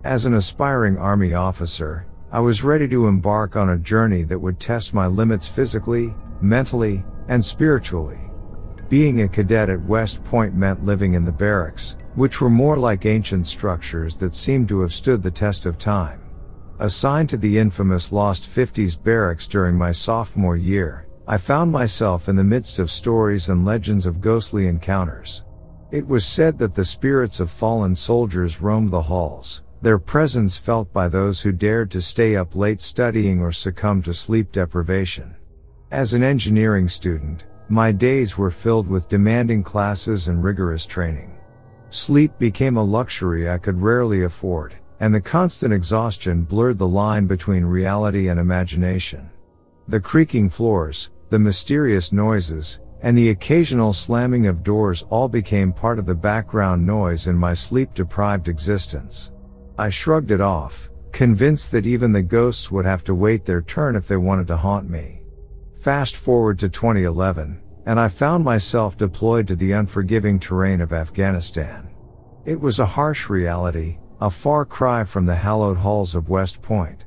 As 0.04 0.24
an 0.24 0.32
aspiring 0.32 0.96
Army 0.96 1.34
officer, 1.34 2.06
I 2.32 2.40
was 2.40 2.64
ready 2.64 2.88
to 2.88 3.06
embark 3.06 3.54
on 3.54 3.68
a 3.68 3.76
journey 3.76 4.22
that 4.22 4.38
would 4.38 4.58
test 4.58 4.94
my 4.94 5.06
limits 5.06 5.46
physically, 5.46 6.14
mentally, 6.40 7.04
and 7.28 7.44
spiritually. 7.44 8.18
Being 8.88 9.20
a 9.20 9.28
cadet 9.28 9.68
at 9.68 9.84
West 9.84 10.24
Point 10.24 10.54
meant 10.54 10.86
living 10.86 11.12
in 11.12 11.26
the 11.26 11.32
barracks, 11.32 11.98
which 12.14 12.40
were 12.40 12.48
more 12.48 12.78
like 12.78 13.04
ancient 13.04 13.46
structures 13.46 14.16
that 14.16 14.34
seemed 14.34 14.70
to 14.70 14.80
have 14.80 14.94
stood 14.94 15.22
the 15.22 15.30
test 15.30 15.66
of 15.66 15.76
time. 15.76 16.22
Assigned 16.78 17.28
to 17.28 17.36
the 17.36 17.58
infamous 17.58 18.10
Lost 18.10 18.44
50s 18.44 19.00
barracks 19.00 19.46
during 19.46 19.76
my 19.76 19.92
sophomore 19.92 20.56
year, 20.56 21.08
I 21.28 21.36
found 21.36 21.70
myself 21.70 22.26
in 22.26 22.36
the 22.36 22.42
midst 22.42 22.78
of 22.78 22.90
stories 22.90 23.50
and 23.50 23.66
legends 23.66 24.06
of 24.06 24.22
ghostly 24.22 24.66
encounters. 24.66 25.44
It 25.90 26.06
was 26.06 26.24
said 26.24 26.58
that 26.58 26.74
the 26.74 26.86
spirits 26.86 27.38
of 27.38 27.50
fallen 27.50 27.94
soldiers 27.94 28.62
roamed 28.62 28.92
the 28.92 29.02
halls, 29.02 29.62
their 29.82 29.98
presence 29.98 30.58
felt 30.58 30.92
by 30.92 31.08
those 31.08 31.40
who 31.40 31.52
dared 31.52 31.90
to 31.90 32.02
stay 32.02 32.36
up 32.36 32.54
late 32.54 32.82
studying 32.82 33.40
or 33.40 33.50
succumb 33.50 34.02
to 34.02 34.12
sleep 34.12 34.52
deprivation. 34.52 35.34
As 35.90 36.12
an 36.12 36.22
engineering 36.22 36.88
student, 36.88 37.46
my 37.68 37.90
days 37.90 38.36
were 38.36 38.50
filled 38.50 38.88
with 38.88 39.08
demanding 39.08 39.62
classes 39.62 40.28
and 40.28 40.44
rigorous 40.44 40.84
training. 40.84 41.38
Sleep 41.88 42.36
became 42.38 42.76
a 42.76 42.82
luxury 42.82 43.48
I 43.48 43.58
could 43.58 43.80
rarely 43.80 44.24
afford, 44.24 44.74
and 45.00 45.14
the 45.14 45.20
constant 45.20 45.72
exhaustion 45.72 46.42
blurred 46.42 46.78
the 46.78 46.86
line 46.86 47.26
between 47.26 47.64
reality 47.64 48.28
and 48.28 48.38
imagination. 48.38 49.30
The 49.88 50.00
creaking 50.00 50.50
floors, 50.50 51.10
the 51.30 51.38
mysterious 51.38 52.12
noises, 52.12 52.80
and 53.02 53.16
the 53.16 53.30
occasional 53.30 53.92
slamming 53.92 54.46
of 54.46 54.62
doors 54.62 55.04
all 55.08 55.28
became 55.28 55.72
part 55.72 55.98
of 55.98 56.06
the 56.06 56.14
background 56.14 56.86
noise 56.86 57.28
in 57.28 57.36
my 57.36 57.54
sleep 57.54 57.94
deprived 57.94 58.46
existence. 58.46 59.32
I 59.80 59.88
shrugged 59.88 60.30
it 60.30 60.42
off, 60.42 60.90
convinced 61.10 61.72
that 61.72 61.86
even 61.86 62.12
the 62.12 62.20
ghosts 62.20 62.70
would 62.70 62.84
have 62.84 63.02
to 63.04 63.14
wait 63.14 63.46
their 63.46 63.62
turn 63.62 63.96
if 63.96 64.06
they 64.06 64.18
wanted 64.18 64.46
to 64.48 64.58
haunt 64.58 64.90
me. 64.90 65.22
Fast 65.80 66.16
forward 66.16 66.58
to 66.58 66.68
2011, 66.68 67.62
and 67.86 67.98
I 67.98 68.08
found 68.08 68.44
myself 68.44 68.98
deployed 68.98 69.48
to 69.48 69.56
the 69.56 69.72
unforgiving 69.72 70.38
terrain 70.38 70.82
of 70.82 70.92
Afghanistan. 70.92 71.88
It 72.44 72.60
was 72.60 72.78
a 72.78 72.84
harsh 72.84 73.30
reality, 73.30 73.96
a 74.20 74.28
far 74.28 74.66
cry 74.66 75.04
from 75.04 75.24
the 75.24 75.36
hallowed 75.36 75.78
halls 75.78 76.14
of 76.14 76.28
West 76.28 76.60
Point. 76.60 77.06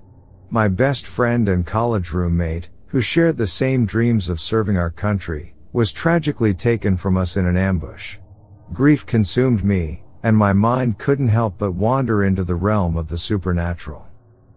My 0.49 0.67
best 0.67 1.05
friend 1.05 1.47
and 1.47 1.67
college 1.67 2.11
roommate, 2.11 2.69
who 2.87 3.01
shared 3.01 3.37
the 3.37 3.45
same 3.45 3.85
dreams 3.85 4.29
of 4.29 4.39
serving 4.41 4.77
our 4.77 4.89
country, 4.89 5.53
was 5.73 5.91
tragically 5.91 6.55
taken 6.55 6.97
from 6.97 7.17
us 7.17 7.37
in 7.37 7.45
an 7.45 7.55
ambush. 7.55 8.17
Grief 8.71 9.05
consumed 9.05 9.63
me, 9.63 10.02
and 10.23 10.37
my 10.37 10.53
mind 10.53 10.97
couldn't 10.97 11.27
help 11.27 11.57
but 11.57 11.73
wander 11.73 12.23
into 12.23 12.43
the 12.43 12.55
realm 12.55 12.95
of 12.95 13.09
the 13.09 13.17
supernatural. 13.17 14.07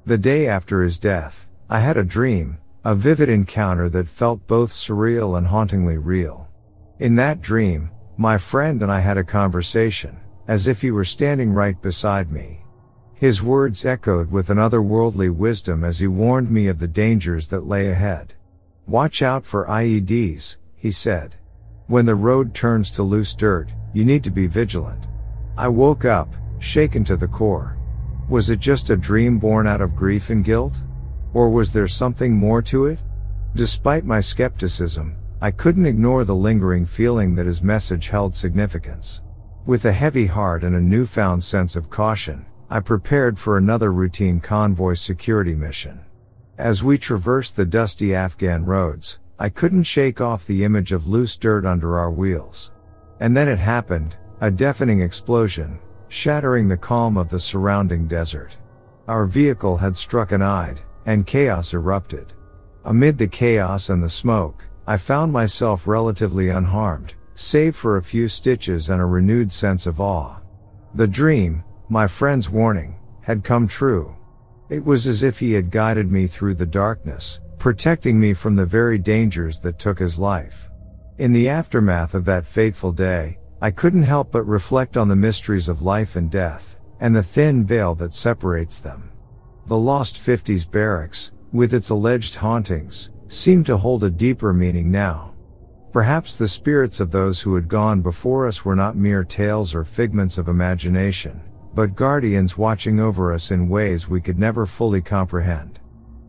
The 0.07 0.17
day 0.17 0.47
after 0.47 0.83
his 0.83 1.01
death, 1.01 1.49
I 1.69 1.81
had 1.81 1.97
a 1.97 2.05
dream, 2.05 2.59
a 2.85 2.95
vivid 2.95 3.29
encounter 3.29 3.89
that 3.89 4.09
felt 4.09 4.47
both 4.47 4.71
surreal 4.71 5.37
and 5.37 5.49
hauntingly 5.49 5.99
real. 5.99 6.49
In 7.01 7.17
that 7.17 7.43
dream, 7.43 7.91
my 8.17 8.39
friend 8.39 8.81
and 8.81 8.93
I 8.93 9.01
had 9.01 9.19
a 9.19 9.25
conversation, 9.25 10.21
as 10.47 10.69
if 10.69 10.83
he 10.83 10.93
were 10.93 11.05
standing 11.05 11.53
right 11.53 11.81
beside 11.83 12.31
me. 12.31 12.63
His 13.15 13.43
words 13.43 13.85
echoed 13.85 14.31
with 14.31 14.51
an 14.51 14.59
otherworldly 14.59 15.35
wisdom 15.35 15.83
as 15.83 15.99
he 15.99 16.07
warned 16.07 16.51
me 16.51 16.69
of 16.69 16.79
the 16.79 16.87
dangers 16.87 17.49
that 17.49 17.67
lay 17.67 17.89
ahead. 17.89 18.35
Watch 18.87 19.21
out 19.21 19.45
for 19.45 19.67
IEDs, 19.67 20.57
he 20.77 20.93
said. 20.93 21.35
When 21.89 22.07
the 22.07 22.15
road 22.15 22.55
turns 22.55 22.91
to 22.91 23.03
loose 23.03 23.35
dirt, 23.35 23.71
you 23.93 24.05
need 24.05 24.23
to 24.25 24.31
be 24.31 24.47
vigilant. 24.47 25.09
I 25.59 25.69
woke 25.69 26.05
up, 26.05 26.35
shaken 26.59 27.03
to 27.05 27.17
the 27.17 27.29
core. 27.29 27.79
Was 28.29 28.51
it 28.51 28.61
just 28.61 28.91
a 28.91 28.97
dream 28.97 29.39
born 29.39 29.67
out 29.67 29.81
of 29.81 29.97
grief 29.97 30.29
and 30.29 30.45
guilt? 30.45 30.83
Or 31.33 31.49
was 31.49 31.73
there 31.73 31.89
something 31.89 32.35
more 32.35 32.61
to 32.63 32.87
it? 32.87 32.99
Despite 33.55 34.05
my 34.05 34.21
skepticism, 34.21 35.17
I 35.41 35.51
couldn't 35.51 35.87
ignore 35.87 36.25
the 36.25 36.35
lingering 36.35 36.85
feeling 36.85 37.35
that 37.37 37.47
his 37.47 37.63
message 37.63 38.09
held 38.09 38.35
significance. 38.35 39.23
With 39.65 39.87
a 39.87 39.93
heavy 39.93 40.27
heart 40.27 40.63
and 40.63 40.77
a 40.77 40.81
newfound 40.81 41.43
sense 41.43 41.75
of 41.75 41.89
caution, 41.89 42.45
I 42.69 42.81
prepared 42.81 43.39
for 43.39 43.57
another 43.57 43.93
routine 43.93 44.41
convoy 44.41 44.95
security 44.95 45.55
mission. 45.55 46.01
As 46.59 46.85
we 46.85 46.99
traversed 46.99 47.57
the 47.57 47.65
dusty 47.65 48.15
Afghan 48.15 48.65
roads, 48.65 49.21
I 49.39 49.49
couldn't 49.49 49.85
shake 49.85 50.21
off 50.21 50.47
the 50.47 50.65
image 50.65 50.93
of 50.93 51.07
loose 51.07 51.37
dirt 51.37 51.65
under 51.65 51.99
our 51.99 52.11
wheels. 52.11 52.73
And 53.21 53.37
then 53.37 53.49
it 53.49 53.59
happened, 53.59 54.17
a 54.41 54.51
deafening 54.51 55.01
explosion, 55.01 55.79
shattering 56.09 56.69
the 56.69 56.77
calm 56.77 57.17
of 57.17 57.29
the 57.31 57.41
surrounding 57.41 58.07
desert. 58.07 58.57
Our 59.09 59.27
vehicle 59.27 59.77
had 59.77 59.97
struck 59.97 60.33
an 60.33 60.43
IED, 60.43 60.79
and 61.07 61.27
chaos 61.27 61.73
erupted. 61.73 62.33
Amid 62.85 63.19
the 63.19 63.29
chaos 63.29 63.89
and 63.89 64.03
the 64.03 64.11
smoke, 64.11 64.65
I 64.87 64.97
found 64.97 65.33
myself 65.33 65.87
relatively 65.87 66.49
unharmed, 66.51 67.15
save 67.35 67.75
for 67.77 67.97
a 67.97 68.03
few 68.03 68.29
stitches 68.29 68.91
and 68.91 69.01
a 69.01 69.07
renewed 69.07 69.53
sense 69.53 69.87
of 69.87 70.01
awe. 70.01 70.41
The 70.95 71.09
dream, 71.09 71.65
my 71.89 72.07
friend's 72.07 72.51
warning, 72.51 72.99
had 73.23 73.43
come 73.43 73.67
true. 73.67 74.17
It 74.69 74.85
was 74.85 75.07
as 75.07 75.23
if 75.23 75.39
he 75.39 75.53
had 75.53 75.71
guided 75.71 76.11
me 76.11 76.27
through 76.27 76.55
the 76.55 76.67
darkness, 76.67 77.41
protecting 77.59 78.21
me 78.21 78.35
from 78.35 78.57
the 78.57 78.67
very 78.67 78.99
dangers 78.99 79.61
that 79.61 79.79
took 79.79 79.99
his 79.99 80.19
life. 80.19 80.71
In 81.19 81.33
the 81.33 81.49
aftermath 81.49 82.15
of 82.15 82.25
that 82.27 82.47
fateful 82.47 82.93
day, 82.93 83.39
I 83.61 83.71
couldn't 83.71 84.03
help 84.03 84.33
but 84.33 84.45
reflect 84.45 84.99
on 84.99 85.09
the 85.09 85.17
mysteries 85.17 85.69
of 85.69 85.81
life 85.81 86.15
and 86.15 86.31
death, 86.31 86.79
and 87.01 87.17
the 87.17 87.23
thin 87.23 87.65
veil 87.65 87.95
that 87.95 88.13
separates 88.13 88.81
them. 88.81 89.11
The 89.67 89.79
lost 89.79 90.17
50s 90.17 90.71
barracks, 90.71 91.33
with 91.53 91.73
its 91.73 91.89
alleged 91.89 92.35
hauntings, 92.35 93.11
seemed 93.29 93.65
to 93.67 93.79
hold 93.79 94.05
a 94.05 94.11
deeper 94.11 94.53
meaning 94.53 94.91
now. 94.91 95.33
Perhaps 95.91 96.37
the 96.37 96.47
spirits 96.47 97.01
of 97.01 97.11
those 97.11 97.41
who 97.41 97.55
had 97.55 97.67
gone 97.67 98.03
before 98.03 98.47
us 98.47 98.63
were 98.63 98.77
not 98.77 98.95
mere 98.95 99.25
tales 99.25 99.75
or 99.75 99.85
figments 99.85 100.37
of 100.37 100.49
imagination, 100.49 101.41
but 101.75 101.97
guardians 101.97 102.59
watching 102.59 103.01
over 103.01 103.33
us 103.33 103.51
in 103.51 103.71
ways 103.71 104.07
we 104.07 104.21
could 104.21 104.39
never 104.39 104.67
fully 104.67 105.01
comprehend. 105.01 105.81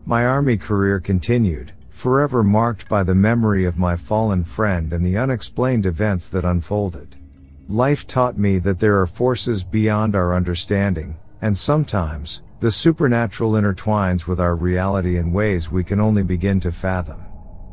My 0.06 0.24
army 0.24 0.56
career 0.56 0.98
continued, 0.98 1.74
forever 1.90 2.42
marked 2.42 2.88
by 2.88 3.02
the 3.02 3.14
memory 3.14 3.66
of 3.66 3.76
my 3.76 3.96
fallen 3.96 4.44
friend 4.44 4.94
and 4.94 5.04
the 5.04 5.18
unexplained 5.18 5.84
events 5.84 6.30
that 6.30 6.46
unfolded. 6.46 7.17
Life 7.70 8.06
taught 8.06 8.38
me 8.38 8.58
that 8.60 8.78
there 8.78 8.98
are 8.98 9.06
forces 9.06 9.62
beyond 9.62 10.16
our 10.16 10.34
understanding, 10.34 11.18
and 11.42 11.56
sometimes, 11.56 12.42
the 12.60 12.70
supernatural 12.70 13.52
intertwines 13.52 14.26
with 14.26 14.40
our 14.40 14.56
reality 14.56 15.18
in 15.18 15.34
ways 15.34 15.70
we 15.70 15.84
can 15.84 16.00
only 16.00 16.22
begin 16.22 16.60
to 16.60 16.72
fathom. 16.72 17.26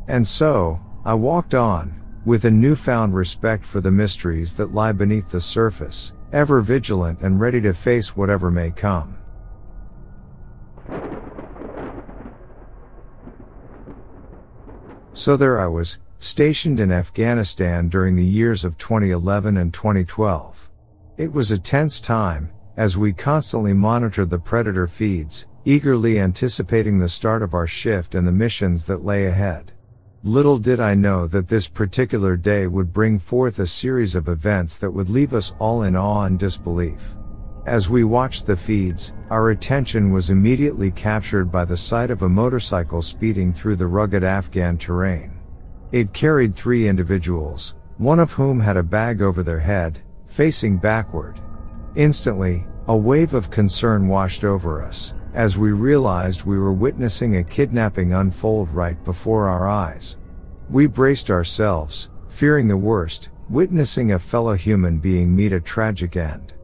And 0.06 0.28
so, 0.28 0.78
I 1.06 1.14
walked 1.14 1.54
on, 1.54 1.98
with 2.26 2.44
a 2.44 2.50
newfound 2.50 3.14
respect 3.14 3.64
for 3.64 3.80
the 3.80 3.90
mysteries 3.90 4.54
that 4.56 4.74
lie 4.74 4.92
beneath 4.92 5.30
the 5.30 5.40
surface, 5.40 6.12
ever 6.30 6.60
vigilant 6.60 7.20
and 7.22 7.40
ready 7.40 7.62
to 7.62 7.72
face 7.72 8.14
whatever 8.14 8.50
may 8.50 8.72
come. 8.72 9.16
So 15.14 15.38
there 15.38 15.58
I 15.58 15.68
was, 15.68 16.00
stationed 16.26 16.80
in 16.80 16.90
Afghanistan 16.90 17.88
during 17.88 18.16
the 18.16 18.24
years 18.24 18.64
of 18.64 18.76
2011 18.78 19.56
and 19.56 19.72
2012. 19.72 20.70
It 21.16 21.32
was 21.32 21.50
a 21.50 21.58
tense 21.58 22.00
time, 22.00 22.50
as 22.76 22.98
we 22.98 23.12
constantly 23.12 23.72
monitored 23.72 24.28
the 24.30 24.38
predator 24.38 24.86
feeds, 24.86 25.46
eagerly 25.64 26.18
anticipating 26.18 26.98
the 26.98 27.08
start 27.08 27.42
of 27.42 27.54
our 27.54 27.66
shift 27.66 28.14
and 28.14 28.26
the 28.26 28.32
missions 28.32 28.86
that 28.86 29.04
lay 29.04 29.26
ahead. 29.26 29.72
Little 30.24 30.58
did 30.58 30.80
I 30.80 30.94
know 30.94 31.28
that 31.28 31.46
this 31.46 31.68
particular 31.68 32.36
day 32.36 32.66
would 32.66 32.92
bring 32.92 33.18
forth 33.18 33.60
a 33.60 33.66
series 33.66 34.16
of 34.16 34.28
events 34.28 34.76
that 34.78 34.90
would 34.90 35.08
leave 35.08 35.32
us 35.32 35.54
all 35.60 35.84
in 35.84 35.94
awe 35.94 36.24
and 36.24 36.38
disbelief. 36.38 37.16
As 37.66 37.88
we 37.88 38.02
watched 38.02 38.46
the 38.46 38.56
feeds, 38.56 39.12
our 39.30 39.50
attention 39.50 40.10
was 40.10 40.30
immediately 40.30 40.90
captured 40.90 41.52
by 41.52 41.64
the 41.64 41.76
sight 41.76 42.10
of 42.10 42.22
a 42.22 42.28
motorcycle 42.28 43.02
speeding 43.02 43.52
through 43.52 43.76
the 43.76 43.86
rugged 43.86 44.24
Afghan 44.24 44.78
terrain. 44.78 45.35
It 45.92 46.12
carried 46.12 46.54
three 46.54 46.88
individuals, 46.88 47.74
one 47.98 48.18
of 48.18 48.32
whom 48.32 48.60
had 48.60 48.76
a 48.76 48.82
bag 48.82 49.22
over 49.22 49.42
their 49.42 49.60
head, 49.60 50.00
facing 50.26 50.78
backward. 50.78 51.40
Instantly, 51.94 52.66
a 52.88 52.96
wave 52.96 53.34
of 53.34 53.50
concern 53.50 54.08
washed 54.08 54.44
over 54.44 54.82
us, 54.82 55.14
as 55.34 55.56
we 55.56 55.72
realized 55.72 56.44
we 56.44 56.58
were 56.58 56.72
witnessing 56.72 57.36
a 57.36 57.44
kidnapping 57.44 58.14
unfold 58.14 58.68
right 58.70 59.02
before 59.04 59.48
our 59.48 59.68
eyes. 59.68 60.18
We 60.68 60.86
braced 60.86 61.30
ourselves, 61.30 62.10
fearing 62.28 62.68
the 62.68 62.76
worst, 62.76 63.30
witnessing 63.48 64.12
a 64.12 64.18
fellow 64.18 64.54
human 64.54 64.98
being 64.98 65.34
meet 65.34 65.52
a 65.52 65.60
tragic 65.60 66.16
end. 66.16 66.54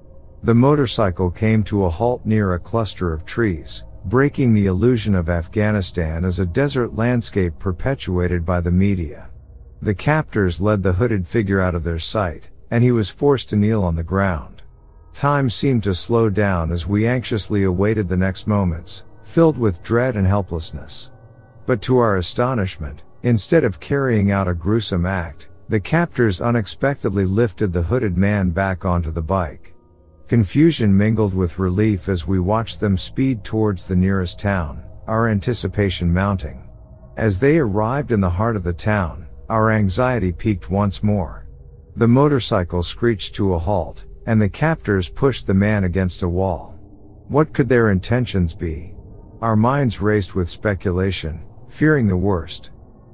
The 0.42 0.54
motorcycle 0.54 1.30
came 1.30 1.62
to 1.64 1.85
a 1.85 1.90
halt 1.90 2.26
near 2.26 2.54
a 2.54 2.58
cluster 2.58 3.12
of 3.12 3.24
trees, 3.24 3.85
breaking 4.04 4.52
the 4.52 4.66
illusion 4.66 5.14
of 5.14 5.28
Afghanistan 5.28 6.24
as 6.24 6.38
a 6.38 6.46
desert 6.46 6.94
landscape 6.94 7.58
perpetuated 7.58 8.44
by 8.44 8.60
the 8.60 8.70
media. 8.70 9.28
The 9.80 9.94
captors 9.94 10.60
led 10.60 10.82
the 10.82 10.92
hooded 10.92 11.26
figure 11.26 11.60
out 11.60 11.74
of 11.74 11.84
their 11.84 11.98
sight, 11.98 12.50
and 12.70 12.82
he 12.82 12.92
was 12.92 13.10
forced 13.10 13.50
to 13.50 13.56
kneel 13.56 13.82
on 13.84 13.96
the 13.96 14.02
ground. 14.02 14.62
Time 15.12 15.50
seemed 15.50 15.82
to 15.84 15.94
slow 15.94 16.30
down 16.30 16.72
as 16.72 16.86
we 16.86 17.06
anxiously 17.06 17.64
awaited 17.64 18.08
the 18.08 18.16
next 18.16 18.46
moments, 18.46 19.04
filled 19.22 19.58
with 19.58 19.82
dread 19.82 20.16
and 20.16 20.26
helplessness. 20.26 21.10
But 21.66 21.82
to 21.82 21.98
our 21.98 22.16
astonishment, 22.16 23.02
instead 23.22 23.62
of 23.62 23.78
carrying 23.78 24.30
out 24.30 24.48
a 24.48 24.54
gruesome 24.54 25.06
act, 25.06 25.48
the 25.68 25.80
captors 25.80 26.40
unexpectedly 26.40 27.24
lifted 27.24 27.72
the 27.72 27.82
hooded 27.82 28.16
man 28.16 28.50
back 28.50 28.84
onto 28.84 29.10
the 29.10 29.22
bike. 29.22 29.71
Confusion 30.33 30.97
mingled 30.97 31.35
with 31.35 31.59
relief 31.59 32.09
as 32.09 32.27
we 32.27 32.40
watched 32.40 32.81
them 32.81 32.97
speed 32.97 33.45
towards 33.45 33.87
the 33.87 33.95
nearest 33.95 34.40
town, 34.40 34.83
our 35.07 35.29
anticipation 35.29 36.11
mounting. 36.11 36.66
As 37.18 37.38
they 37.38 37.59
arrived 37.59 38.12
in 38.12 38.21
the 38.23 38.31
heart 38.31 38.57
of 38.57 38.64
the 38.64 38.73
town, 38.73 39.27
our 39.51 39.71
anxiety 39.71 40.33
peaked 40.33 40.71
once 40.71 41.03
more. 41.03 41.47
The 41.97 42.09
motorcycle 42.09 42.83
screeched 42.83 43.35
to 43.35 43.53
a 43.53 43.59
halt, 43.59 44.07
and 44.25 44.40
the 44.40 44.49
captors 44.49 45.11
pushed 45.11 45.47
the 45.47 45.53
man 45.53 45.85
against 45.85 46.23
a 46.23 46.29
wall. 46.31 46.79
What 47.29 47.53
could 47.53 47.68
their 47.68 47.90
intentions 47.90 48.55
be? 48.55 48.95
Our 49.42 49.55
minds 49.55 50.01
raced 50.01 50.35
with 50.35 50.49
speculation, 50.49 51.45
fearing 51.68 52.07
the 52.07 52.16
worst. 52.16 52.71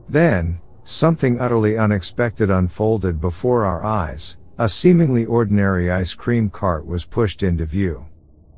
Then, 0.09 0.61
something 0.85 1.41
utterly 1.41 1.79
unexpected 1.79 2.49
unfolded 2.49 3.21
before 3.21 3.65
our 3.65 3.85
eyes. 3.85 4.37
A 4.61 4.69
seemingly 4.69 5.25
ordinary 5.25 5.89
ice 5.89 6.15
cream 6.15 6.51
cart 6.51 6.85
was 6.85 7.05
pushed 7.05 7.45
into 7.45 7.65
view. 7.65 8.07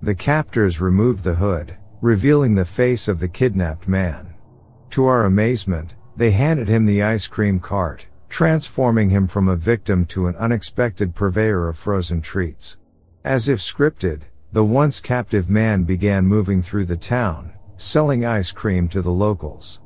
The 0.00 0.14
captors 0.14 0.80
removed 0.80 1.24
the 1.24 1.34
hood, 1.34 1.76
revealing 2.00 2.54
the 2.54 2.64
face 2.64 3.06
of 3.06 3.20
the 3.20 3.28
kidnapped 3.28 3.86
man. 3.86 4.32
To 4.92 5.04
our 5.04 5.26
amazement, 5.26 5.96
they 6.16 6.30
handed 6.30 6.68
him 6.68 6.86
the 6.86 7.02
ice 7.02 7.26
cream 7.26 7.60
cart, 7.60 8.06
transforming 8.30 9.10
him 9.10 9.26
from 9.26 9.46
a 9.46 9.56
victim 9.56 10.06
to 10.06 10.26
an 10.26 10.36
unexpected 10.36 11.14
purveyor 11.14 11.68
of 11.68 11.76
frozen 11.76 12.22
treats. 12.22 12.78
As 13.22 13.50
if 13.50 13.58
scripted, 13.58 14.22
the 14.52 14.64
once 14.64 15.00
captive 15.00 15.50
man 15.50 15.84
began 15.84 16.24
moving 16.24 16.62
through 16.62 16.86
the 16.86 16.96
town, 16.96 17.52
selling 17.76 18.24
ice 18.24 18.52
cream 18.52 18.88
to 18.88 19.02
the 19.02 19.10
locals. 19.10 19.82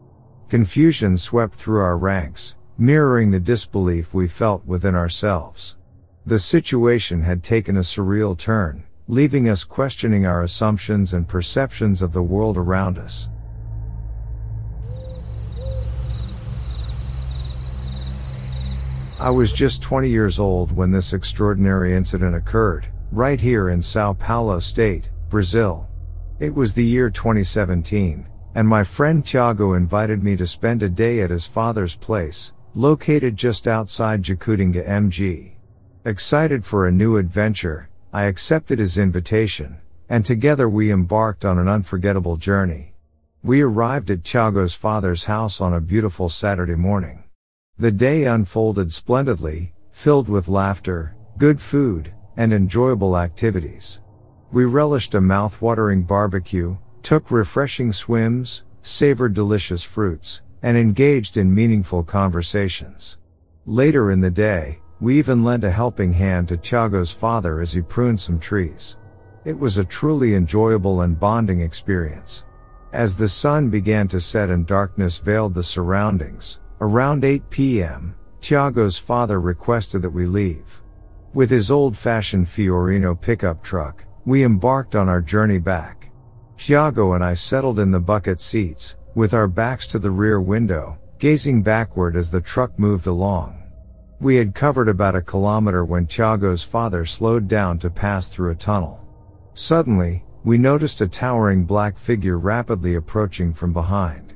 Confusion 0.48 1.16
swept 1.16 1.56
through 1.56 1.80
our 1.80 1.98
ranks, 1.98 2.54
mirroring 2.78 3.32
the 3.32 3.40
disbelief 3.40 4.14
we 4.14 4.28
felt 4.28 4.64
within 4.64 4.94
ourselves. 4.94 5.76
The 6.26 6.38
situation 6.38 7.20
had 7.20 7.42
taken 7.42 7.76
a 7.76 7.80
surreal 7.80 8.38
turn, 8.38 8.84
leaving 9.08 9.46
us 9.46 9.62
questioning 9.62 10.24
our 10.24 10.42
assumptions 10.42 11.12
and 11.12 11.28
perceptions 11.28 12.00
of 12.00 12.14
the 12.14 12.22
world 12.22 12.56
around 12.56 12.96
us. 12.96 13.28
I 19.20 19.28
was 19.28 19.52
just 19.52 19.82
20 19.82 20.08
years 20.08 20.38
old 20.38 20.72
when 20.72 20.90
this 20.90 21.12
extraordinary 21.12 21.94
incident 21.94 22.34
occurred, 22.34 22.88
right 23.12 23.38
here 23.38 23.68
in 23.68 23.82
Sao 23.82 24.14
Paulo 24.14 24.60
state, 24.60 25.10
Brazil. 25.28 25.86
It 26.40 26.54
was 26.54 26.72
the 26.72 26.86
year 26.86 27.10
2017, 27.10 28.26
and 28.54 28.66
my 28.66 28.82
friend 28.82 29.22
Thiago 29.22 29.76
invited 29.76 30.22
me 30.22 30.36
to 30.36 30.46
spend 30.46 30.82
a 30.82 30.88
day 30.88 31.20
at 31.20 31.28
his 31.28 31.46
father's 31.46 31.96
place, 31.96 32.54
located 32.74 33.36
just 33.36 33.68
outside 33.68 34.22
Jacutinga 34.22 34.88
MG. 34.88 35.53
Excited 36.06 36.66
for 36.66 36.86
a 36.86 36.92
new 36.92 37.16
adventure, 37.16 37.88
I 38.12 38.24
accepted 38.24 38.78
his 38.78 38.98
invitation, 38.98 39.78
and 40.06 40.22
together 40.22 40.68
we 40.68 40.92
embarked 40.92 41.46
on 41.46 41.58
an 41.58 41.66
unforgettable 41.66 42.36
journey. 42.36 42.92
We 43.42 43.62
arrived 43.62 44.10
at 44.10 44.22
Thiago's 44.22 44.74
father's 44.74 45.24
house 45.24 45.62
on 45.62 45.72
a 45.72 45.80
beautiful 45.80 46.28
Saturday 46.28 46.74
morning. 46.74 47.24
The 47.78 47.90
day 47.90 48.24
unfolded 48.24 48.92
splendidly, 48.92 49.72
filled 49.90 50.28
with 50.28 50.46
laughter, 50.46 51.16
good 51.38 51.58
food, 51.58 52.12
and 52.36 52.52
enjoyable 52.52 53.16
activities. 53.16 54.00
We 54.52 54.66
relished 54.66 55.14
a 55.14 55.22
mouth-watering 55.22 56.02
barbecue, 56.02 56.76
took 57.02 57.30
refreshing 57.30 57.94
swims, 57.94 58.64
savored 58.82 59.32
delicious 59.32 59.82
fruits, 59.82 60.42
and 60.62 60.76
engaged 60.76 61.38
in 61.38 61.54
meaningful 61.54 62.02
conversations. 62.02 63.16
Later 63.64 64.10
in 64.10 64.20
the 64.20 64.30
day, 64.30 64.80
we 65.00 65.18
even 65.18 65.44
lent 65.44 65.64
a 65.64 65.70
helping 65.70 66.12
hand 66.12 66.48
to 66.48 66.56
Thiago's 66.56 67.12
father 67.12 67.60
as 67.60 67.72
he 67.72 67.82
pruned 67.82 68.20
some 68.20 68.38
trees. 68.38 68.96
It 69.44 69.58
was 69.58 69.78
a 69.78 69.84
truly 69.84 70.34
enjoyable 70.34 71.02
and 71.02 71.18
bonding 71.18 71.60
experience. 71.60 72.44
As 72.92 73.16
the 73.16 73.28
sun 73.28 73.70
began 73.70 74.08
to 74.08 74.20
set 74.20 74.50
and 74.50 74.66
darkness 74.66 75.18
veiled 75.18 75.54
the 75.54 75.62
surroundings, 75.62 76.60
around 76.80 77.24
8 77.24 77.50
p.m., 77.50 78.14
Thiago's 78.40 78.96
father 78.96 79.40
requested 79.40 80.02
that 80.02 80.10
we 80.10 80.26
leave. 80.26 80.80
With 81.32 81.50
his 81.50 81.70
old-fashioned 81.70 82.46
Fiorino 82.46 83.20
pickup 83.20 83.62
truck, 83.62 84.04
we 84.24 84.44
embarked 84.44 84.94
on 84.94 85.08
our 85.08 85.20
journey 85.20 85.58
back. 85.58 86.12
Thiago 86.56 87.14
and 87.14 87.24
I 87.24 87.34
settled 87.34 87.80
in 87.80 87.90
the 87.90 88.00
bucket 88.00 88.40
seats, 88.40 88.96
with 89.14 89.34
our 89.34 89.48
backs 89.48 89.86
to 89.88 89.98
the 89.98 90.10
rear 90.10 90.40
window, 90.40 90.98
gazing 91.18 91.62
backward 91.62 92.16
as 92.16 92.30
the 92.30 92.40
truck 92.40 92.78
moved 92.78 93.06
along. 93.06 93.63
We 94.24 94.36
had 94.36 94.54
covered 94.54 94.88
about 94.88 95.14
a 95.14 95.20
kilometer 95.20 95.84
when 95.84 96.06
Thiago's 96.06 96.62
father 96.62 97.04
slowed 97.04 97.46
down 97.46 97.78
to 97.80 97.90
pass 97.90 98.30
through 98.30 98.52
a 98.52 98.54
tunnel. 98.54 99.06
Suddenly, 99.52 100.24
we 100.44 100.56
noticed 100.56 101.02
a 101.02 101.06
towering 101.06 101.66
black 101.66 101.98
figure 101.98 102.38
rapidly 102.38 102.94
approaching 102.94 103.52
from 103.52 103.74
behind. 103.74 104.32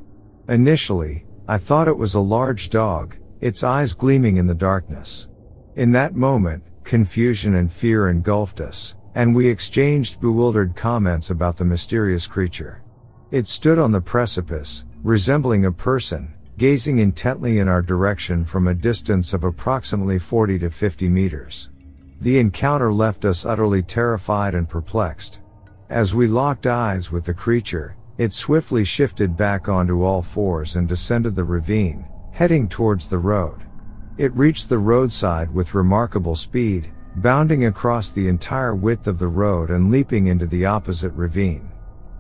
Initially, 0.47 1.25
I 1.49 1.57
thought 1.57 1.89
it 1.89 1.97
was 1.97 2.13
a 2.13 2.21
large 2.21 2.69
dog, 2.69 3.17
its 3.41 3.65
eyes 3.65 3.95
gleaming 3.95 4.37
in 4.37 4.47
the 4.47 4.55
darkness. 4.55 5.29
In 5.77 5.91
that 5.93 6.15
moment, 6.15 6.65
confusion 6.85 7.55
and 7.55 7.73
fear 7.73 8.11
engulfed 8.11 8.61
us, 8.61 8.95
and 9.15 9.35
we 9.35 9.49
exchanged 9.49 10.21
bewildered 10.21 10.77
comments 10.77 11.31
about 11.31 11.57
the 11.57 11.65
mysterious 11.65 12.27
creature. 12.27 12.83
It 13.31 13.49
stood 13.49 13.79
on 13.79 13.93
the 13.93 14.03
precipice, 14.03 14.85
resembling 15.03 15.65
a 15.65 15.73
person, 15.73 16.35
gazing 16.59 16.99
intently 16.99 17.61
in 17.61 17.69
our 17.69 17.81
direction 17.81 18.45
from 18.45 18.67
a 18.67 18.75
distance 18.75 19.33
of 19.33 19.45
approximately 19.45 20.19
40 20.19 20.59
to 20.59 20.71
50 20.71 21.09
meters. 21.09 21.71
The 22.21 22.41
encounter 22.41 22.93
left 22.93 23.25
us 23.25 23.47
utterly 23.47 23.81
terrified 23.81 24.57
and 24.57 24.69
perplexed. 24.69 25.41
As 25.89 26.17
we 26.17 26.27
locked 26.27 26.67
eyes 26.67 27.13
with 27.13 27.25
the 27.25 27.33
creature, 27.33 27.97
it 28.19 28.35
swiftly 28.35 28.85
shifted 28.85 29.37
back 29.37 29.69
onto 29.69 30.03
all 30.03 30.21
fours 30.21 30.75
and 30.75 30.89
descended 30.89 31.37
the 31.37 31.45
ravine, 31.45 32.05
heading 32.33 32.69
towards 32.69 33.09
the 33.09 33.19
road. 33.19 33.63
It 34.17 34.35
reached 34.35 34.69
the 34.69 34.79
roadside 34.79 35.55
with 35.55 35.75
remarkable 35.75 36.35
speed, 36.35 36.91
bounding 37.15 37.67
across 37.67 38.11
the 38.11 38.27
entire 38.27 38.75
width 38.75 39.07
of 39.07 39.21
the 39.21 39.29
road 39.29 39.71
and 39.71 39.93
leaping 39.93 40.27
into 40.27 40.47
the 40.47 40.67
opposite 40.67 41.13
ravine. 41.13 41.71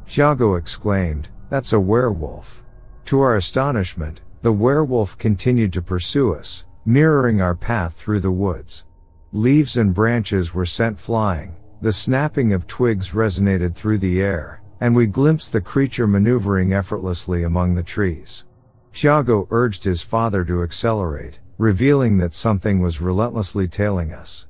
Thiago 0.06 0.56
exclaimed, 0.56 1.28
that's 1.50 1.72
a 1.72 1.80
werewolf. 1.80 2.62
To 3.06 3.20
our 3.20 3.36
astonishment, 3.36 4.20
the 4.42 4.52
werewolf 4.52 5.18
continued 5.18 5.72
to 5.72 5.82
pursue 5.82 6.34
us, 6.34 6.64
mirroring 6.84 7.40
our 7.40 7.54
path 7.54 7.94
through 7.94 8.20
the 8.20 8.30
woods. 8.30 8.84
Leaves 9.32 9.76
and 9.76 9.92
branches 9.92 10.54
were 10.54 10.64
sent 10.64 10.98
flying, 10.98 11.54
the 11.82 11.92
snapping 11.92 12.52
of 12.52 12.66
twigs 12.66 13.10
resonated 13.10 13.74
through 13.74 13.98
the 13.98 14.22
air, 14.22 14.62
and 14.80 14.94
we 14.94 15.06
glimpsed 15.06 15.52
the 15.52 15.60
creature 15.60 16.06
maneuvering 16.06 16.72
effortlessly 16.72 17.42
among 17.42 17.74
the 17.74 17.82
trees. 17.82 18.46
Thiago 18.92 19.46
urged 19.50 19.84
his 19.84 20.02
father 20.02 20.44
to 20.44 20.62
accelerate, 20.62 21.40
revealing 21.58 22.18
that 22.18 22.34
something 22.34 22.80
was 22.80 23.00
relentlessly 23.00 23.68
tailing 23.68 24.12
us. 24.12 24.46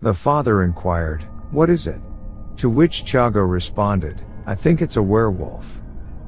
The 0.00 0.14
father 0.14 0.62
inquired, 0.62 1.22
What 1.50 1.68
is 1.68 1.86
it? 1.86 2.00
To 2.56 2.70
which 2.70 3.04
Thiago 3.04 3.48
responded, 3.48 4.24
I 4.46 4.54
think 4.54 4.82
it's 4.82 4.96
a 4.96 5.02
werewolf. 5.02 5.80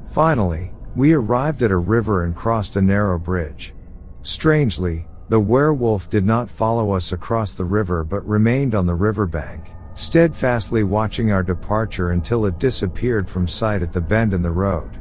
Finally, 0.07 0.71
we 0.95 1.13
arrived 1.13 1.61
at 1.61 1.71
a 1.71 1.77
river 1.77 2.23
and 2.23 2.35
crossed 2.35 2.75
a 2.75 2.81
narrow 2.81 3.19
bridge. 3.19 3.73
Strangely, 4.21 5.07
the 5.29 5.39
werewolf 5.39 6.09
did 6.09 6.25
not 6.25 6.49
follow 6.49 6.91
us 6.91 7.11
across 7.11 7.53
the 7.53 7.65
river 7.65 8.03
but 8.03 8.25
remained 8.27 8.75
on 8.75 8.85
the 8.85 8.93
riverbank, 8.95 9.71
steadfastly 9.93 10.83
watching 10.83 11.31
our 11.31 11.43
departure 11.43 12.11
until 12.11 12.45
it 12.45 12.59
disappeared 12.59 13.29
from 13.29 13.47
sight 13.47 13.81
at 13.81 13.91
the 13.91 14.01
bend 14.01 14.33
in 14.33 14.41
the 14.41 14.51
road. 14.51 14.99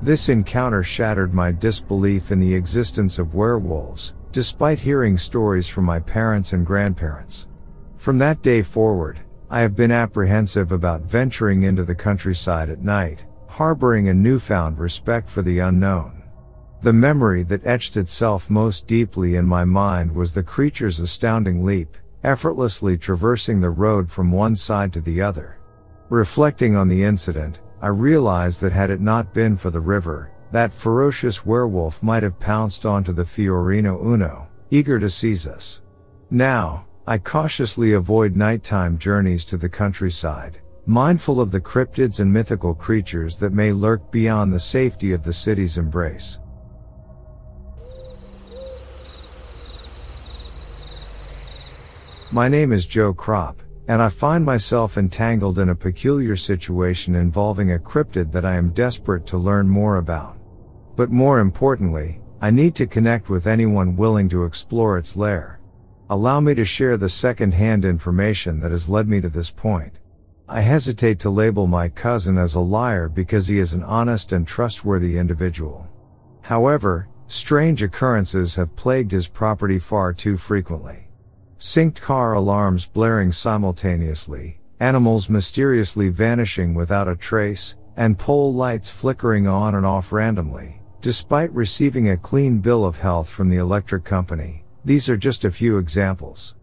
This 0.00 0.28
encounter 0.28 0.82
shattered 0.82 1.34
my 1.34 1.52
disbelief 1.52 2.30
in 2.30 2.40
the 2.40 2.54
existence 2.54 3.18
of 3.18 3.34
werewolves, 3.34 4.14
despite 4.32 4.78
hearing 4.78 5.16
stories 5.16 5.68
from 5.68 5.84
my 5.84 6.00
parents 6.00 6.52
and 6.52 6.66
grandparents. 6.66 7.48
From 7.96 8.18
that 8.18 8.42
day 8.42 8.62
forward, 8.62 9.20
I 9.50 9.60
have 9.60 9.76
been 9.76 9.90
apprehensive 9.90 10.72
about 10.72 11.02
venturing 11.02 11.62
into 11.62 11.84
the 11.84 11.94
countryside 11.94 12.68
at 12.68 12.82
night, 12.82 13.24
harboring 13.54 14.08
a 14.08 14.12
newfound 14.14 14.76
respect 14.80 15.30
for 15.30 15.40
the 15.40 15.60
unknown. 15.60 16.20
The 16.82 16.92
memory 16.92 17.44
that 17.44 17.64
etched 17.64 17.96
itself 17.96 18.50
most 18.50 18.88
deeply 18.88 19.36
in 19.36 19.46
my 19.46 19.64
mind 19.64 20.12
was 20.12 20.34
the 20.34 20.42
creature's 20.42 20.98
astounding 20.98 21.64
leap, 21.64 21.96
effortlessly 22.24 22.98
traversing 22.98 23.60
the 23.60 23.70
road 23.70 24.10
from 24.10 24.32
one 24.32 24.56
side 24.56 24.92
to 24.94 25.00
the 25.00 25.22
other. 25.22 25.60
Reflecting 26.08 26.74
on 26.74 26.88
the 26.88 27.04
incident, 27.04 27.60
I 27.80 27.88
realized 27.88 28.60
that 28.60 28.72
had 28.72 28.90
it 28.90 29.00
not 29.00 29.32
been 29.32 29.56
for 29.56 29.70
the 29.70 29.80
river, 29.80 30.32
that 30.50 30.72
ferocious 30.72 31.46
werewolf 31.46 32.02
might 32.02 32.24
have 32.24 32.40
pounced 32.40 32.84
onto 32.84 33.12
the 33.12 33.24
Fiorino 33.24 34.04
Uno, 34.04 34.48
eager 34.72 34.98
to 34.98 35.08
seize 35.08 35.46
us. 35.46 35.80
Now, 36.28 36.86
I 37.06 37.18
cautiously 37.18 37.92
avoid 37.92 38.34
nighttime 38.34 38.98
journeys 38.98 39.44
to 39.44 39.56
the 39.56 39.68
countryside, 39.68 40.58
mindful 40.86 41.40
of 41.40 41.50
the 41.50 41.60
cryptids 41.60 42.20
and 42.20 42.30
mythical 42.30 42.74
creatures 42.74 43.38
that 43.38 43.54
may 43.54 43.72
lurk 43.72 44.12
beyond 44.12 44.52
the 44.52 44.60
safety 44.60 45.12
of 45.12 45.24
the 45.24 45.32
city's 45.32 45.78
embrace. 45.78 46.40
My 52.30 52.48
name 52.48 52.72
is 52.72 52.86
Joe 52.86 53.14
Crop, 53.14 53.62
and 53.88 54.02
I 54.02 54.08
find 54.08 54.44
myself 54.44 54.98
entangled 54.98 55.58
in 55.58 55.70
a 55.70 55.74
peculiar 55.74 56.36
situation 56.36 57.14
involving 57.14 57.72
a 57.72 57.78
cryptid 57.78 58.32
that 58.32 58.44
I 58.44 58.56
am 58.56 58.70
desperate 58.70 59.26
to 59.28 59.38
learn 59.38 59.68
more 59.68 59.96
about. 59.96 60.36
But 60.96 61.10
more 61.10 61.40
importantly, 61.40 62.20
I 62.42 62.50
need 62.50 62.74
to 62.74 62.86
connect 62.86 63.30
with 63.30 63.46
anyone 63.46 63.96
willing 63.96 64.28
to 64.30 64.44
explore 64.44 64.98
its 64.98 65.16
lair. 65.16 65.60
Allow 66.10 66.40
me 66.40 66.54
to 66.56 66.64
share 66.64 66.98
the 66.98 67.08
second-hand 67.08 67.86
information 67.86 68.60
that 68.60 68.70
has 68.70 68.88
led 68.88 69.08
me 69.08 69.22
to 69.22 69.30
this 69.30 69.50
point. 69.50 69.98
I 70.48 70.60
hesitate 70.60 71.20
to 71.20 71.30
label 71.30 71.66
my 71.66 71.88
cousin 71.88 72.36
as 72.36 72.54
a 72.54 72.60
liar 72.60 73.08
because 73.08 73.46
he 73.46 73.58
is 73.58 73.72
an 73.72 73.82
honest 73.82 74.32
and 74.32 74.46
trustworthy 74.46 75.16
individual. 75.16 75.88
However, 76.42 77.08
strange 77.28 77.82
occurrences 77.82 78.54
have 78.56 78.76
plagued 78.76 79.12
his 79.12 79.26
property 79.26 79.78
far 79.78 80.12
too 80.12 80.36
frequently. 80.36 81.08
Synced 81.58 82.02
car 82.02 82.34
alarms 82.34 82.86
blaring 82.86 83.32
simultaneously, 83.32 84.60
animals 84.80 85.30
mysteriously 85.30 86.10
vanishing 86.10 86.74
without 86.74 87.08
a 87.08 87.16
trace, 87.16 87.76
and 87.96 88.18
pole 88.18 88.52
lights 88.52 88.90
flickering 88.90 89.46
on 89.46 89.74
and 89.74 89.86
off 89.86 90.12
randomly. 90.12 90.82
Despite 91.00 91.54
receiving 91.54 92.10
a 92.10 92.18
clean 92.18 92.58
bill 92.58 92.84
of 92.84 92.98
health 92.98 93.30
from 93.30 93.48
the 93.48 93.56
electric 93.56 94.04
company, 94.04 94.64
these 94.84 95.08
are 95.08 95.16
just 95.16 95.46
a 95.46 95.50
few 95.50 95.78
examples. 95.78 96.54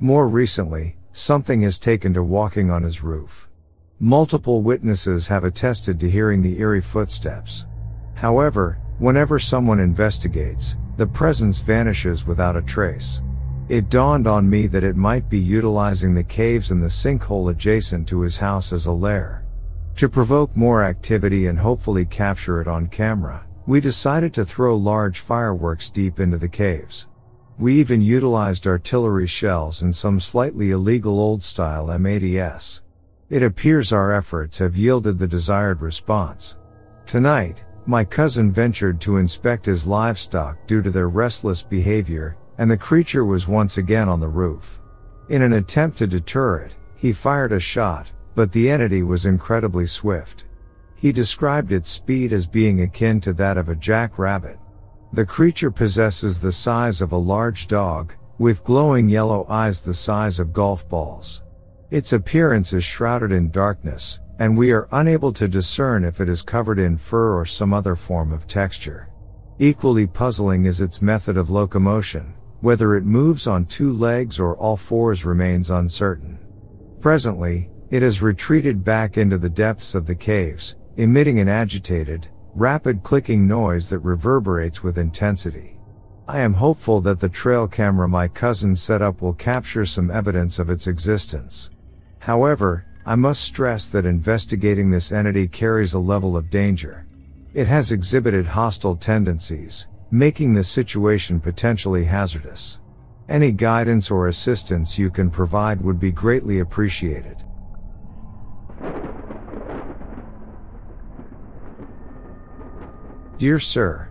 More 0.00 0.28
recently, 0.28 0.97
something 1.18 1.62
has 1.62 1.80
taken 1.80 2.14
to 2.14 2.22
walking 2.22 2.70
on 2.70 2.84
his 2.84 3.02
roof. 3.02 3.48
Multiple 3.98 4.62
witnesses 4.62 5.26
have 5.26 5.42
attested 5.42 5.98
to 5.98 6.08
hearing 6.08 6.40
the 6.40 6.60
eerie 6.60 6.80
footsteps. 6.80 7.66
However, 8.14 8.78
whenever 8.98 9.40
someone 9.40 9.80
investigates, 9.80 10.76
the 10.96 11.06
presence 11.06 11.60
vanishes 11.60 12.24
without 12.24 12.56
a 12.56 12.62
trace. 12.62 13.20
It 13.68 13.90
dawned 13.90 14.28
on 14.28 14.48
me 14.48 14.68
that 14.68 14.84
it 14.84 14.96
might 14.96 15.28
be 15.28 15.38
utilizing 15.38 16.14
the 16.14 16.22
caves 16.22 16.70
and 16.70 16.80
the 16.80 16.86
sinkhole 16.86 17.50
adjacent 17.50 18.06
to 18.08 18.20
his 18.20 18.38
house 18.38 18.72
as 18.72 18.86
a 18.86 18.92
lair. 18.92 19.44
To 19.96 20.08
provoke 20.08 20.56
more 20.56 20.84
activity 20.84 21.48
and 21.48 21.58
hopefully 21.58 22.04
capture 22.04 22.60
it 22.60 22.68
on 22.68 22.86
camera, 22.86 23.44
we 23.66 23.80
decided 23.80 24.32
to 24.34 24.44
throw 24.44 24.76
large 24.76 25.18
fireworks 25.18 25.90
deep 25.90 26.20
into 26.20 26.38
the 26.38 26.48
caves. 26.48 27.08
We 27.58 27.74
even 27.80 28.00
utilized 28.00 28.68
artillery 28.68 29.26
shells 29.26 29.82
and 29.82 29.94
some 29.94 30.20
slightly 30.20 30.70
illegal 30.70 31.18
old 31.18 31.42
style 31.42 31.88
M80s. 31.88 32.82
It 33.30 33.42
appears 33.42 33.92
our 33.92 34.12
efforts 34.12 34.58
have 34.58 34.76
yielded 34.76 35.18
the 35.18 35.26
desired 35.26 35.82
response. 35.82 36.56
Tonight, 37.04 37.64
my 37.84 38.04
cousin 38.04 38.52
ventured 38.52 39.00
to 39.00 39.16
inspect 39.16 39.66
his 39.66 39.88
livestock 39.88 40.68
due 40.68 40.82
to 40.82 40.90
their 40.90 41.08
restless 41.08 41.64
behavior, 41.64 42.36
and 42.58 42.70
the 42.70 42.76
creature 42.76 43.24
was 43.24 43.48
once 43.48 43.76
again 43.76 44.08
on 44.08 44.20
the 44.20 44.28
roof. 44.28 44.80
In 45.28 45.42
an 45.42 45.54
attempt 45.54 45.98
to 45.98 46.06
deter 46.06 46.58
it, 46.58 46.76
he 46.94 47.12
fired 47.12 47.50
a 47.50 47.58
shot, 47.58 48.12
but 48.36 48.52
the 48.52 48.70
entity 48.70 49.02
was 49.02 49.26
incredibly 49.26 49.86
swift. 49.86 50.46
He 50.94 51.10
described 51.10 51.72
its 51.72 51.90
speed 51.90 52.32
as 52.32 52.46
being 52.46 52.82
akin 52.82 53.20
to 53.22 53.32
that 53.32 53.58
of 53.58 53.68
a 53.68 53.74
jackrabbit. 53.74 54.58
The 55.12 55.24
creature 55.24 55.70
possesses 55.70 56.40
the 56.40 56.52
size 56.52 57.00
of 57.00 57.12
a 57.12 57.16
large 57.16 57.66
dog, 57.66 58.12
with 58.38 58.62
glowing 58.62 59.08
yellow 59.08 59.46
eyes 59.48 59.80
the 59.80 59.94
size 59.94 60.38
of 60.38 60.52
golf 60.52 60.88
balls. 60.88 61.42
Its 61.90 62.12
appearance 62.12 62.74
is 62.74 62.84
shrouded 62.84 63.32
in 63.32 63.50
darkness, 63.50 64.20
and 64.38 64.56
we 64.56 64.70
are 64.70 64.86
unable 64.92 65.32
to 65.32 65.48
discern 65.48 66.04
if 66.04 66.20
it 66.20 66.28
is 66.28 66.42
covered 66.42 66.78
in 66.78 66.98
fur 66.98 67.38
or 67.38 67.46
some 67.46 67.72
other 67.72 67.96
form 67.96 68.32
of 68.32 68.46
texture. 68.46 69.08
Equally 69.58 70.06
puzzling 70.06 70.66
is 70.66 70.80
its 70.80 71.00
method 71.00 71.38
of 71.38 71.48
locomotion, 71.48 72.34
whether 72.60 72.94
it 72.94 73.04
moves 73.04 73.46
on 73.46 73.64
two 73.64 73.92
legs 73.92 74.38
or 74.38 74.56
all 74.56 74.76
fours 74.76 75.24
remains 75.24 75.70
uncertain. 75.70 76.38
Presently, 77.00 77.70
it 77.90 78.02
has 78.02 78.20
retreated 78.20 78.84
back 78.84 79.16
into 79.16 79.38
the 79.38 79.48
depths 79.48 79.94
of 79.94 80.06
the 80.06 80.14
caves, 80.14 80.76
emitting 80.98 81.40
an 81.40 81.48
agitated, 81.48 82.28
rapid 82.58 83.04
clicking 83.04 83.46
noise 83.46 83.88
that 83.88 84.00
reverberates 84.00 84.82
with 84.82 84.98
intensity. 84.98 85.78
I 86.26 86.40
am 86.40 86.54
hopeful 86.54 87.00
that 87.02 87.20
the 87.20 87.28
trail 87.28 87.68
camera 87.68 88.08
my 88.08 88.26
cousin 88.26 88.74
set 88.74 89.00
up 89.00 89.22
will 89.22 89.32
capture 89.32 89.86
some 89.86 90.10
evidence 90.10 90.58
of 90.58 90.68
its 90.68 90.88
existence. 90.88 91.70
However, 92.18 92.84
I 93.06 93.14
must 93.14 93.44
stress 93.44 93.88
that 93.90 94.04
investigating 94.04 94.90
this 94.90 95.12
entity 95.12 95.46
carries 95.46 95.94
a 95.94 96.00
level 96.00 96.36
of 96.36 96.50
danger. 96.50 97.06
It 97.54 97.68
has 97.68 97.92
exhibited 97.92 98.46
hostile 98.46 98.96
tendencies, 98.96 99.86
making 100.10 100.52
the 100.52 100.64
situation 100.64 101.38
potentially 101.38 102.04
hazardous. 102.04 102.80
Any 103.28 103.52
guidance 103.52 104.10
or 104.10 104.26
assistance 104.26 104.98
you 104.98 105.10
can 105.10 105.30
provide 105.30 105.80
would 105.80 106.00
be 106.00 106.10
greatly 106.10 106.58
appreciated. 106.58 107.44
Dear 113.38 113.60
Sir, 113.60 114.08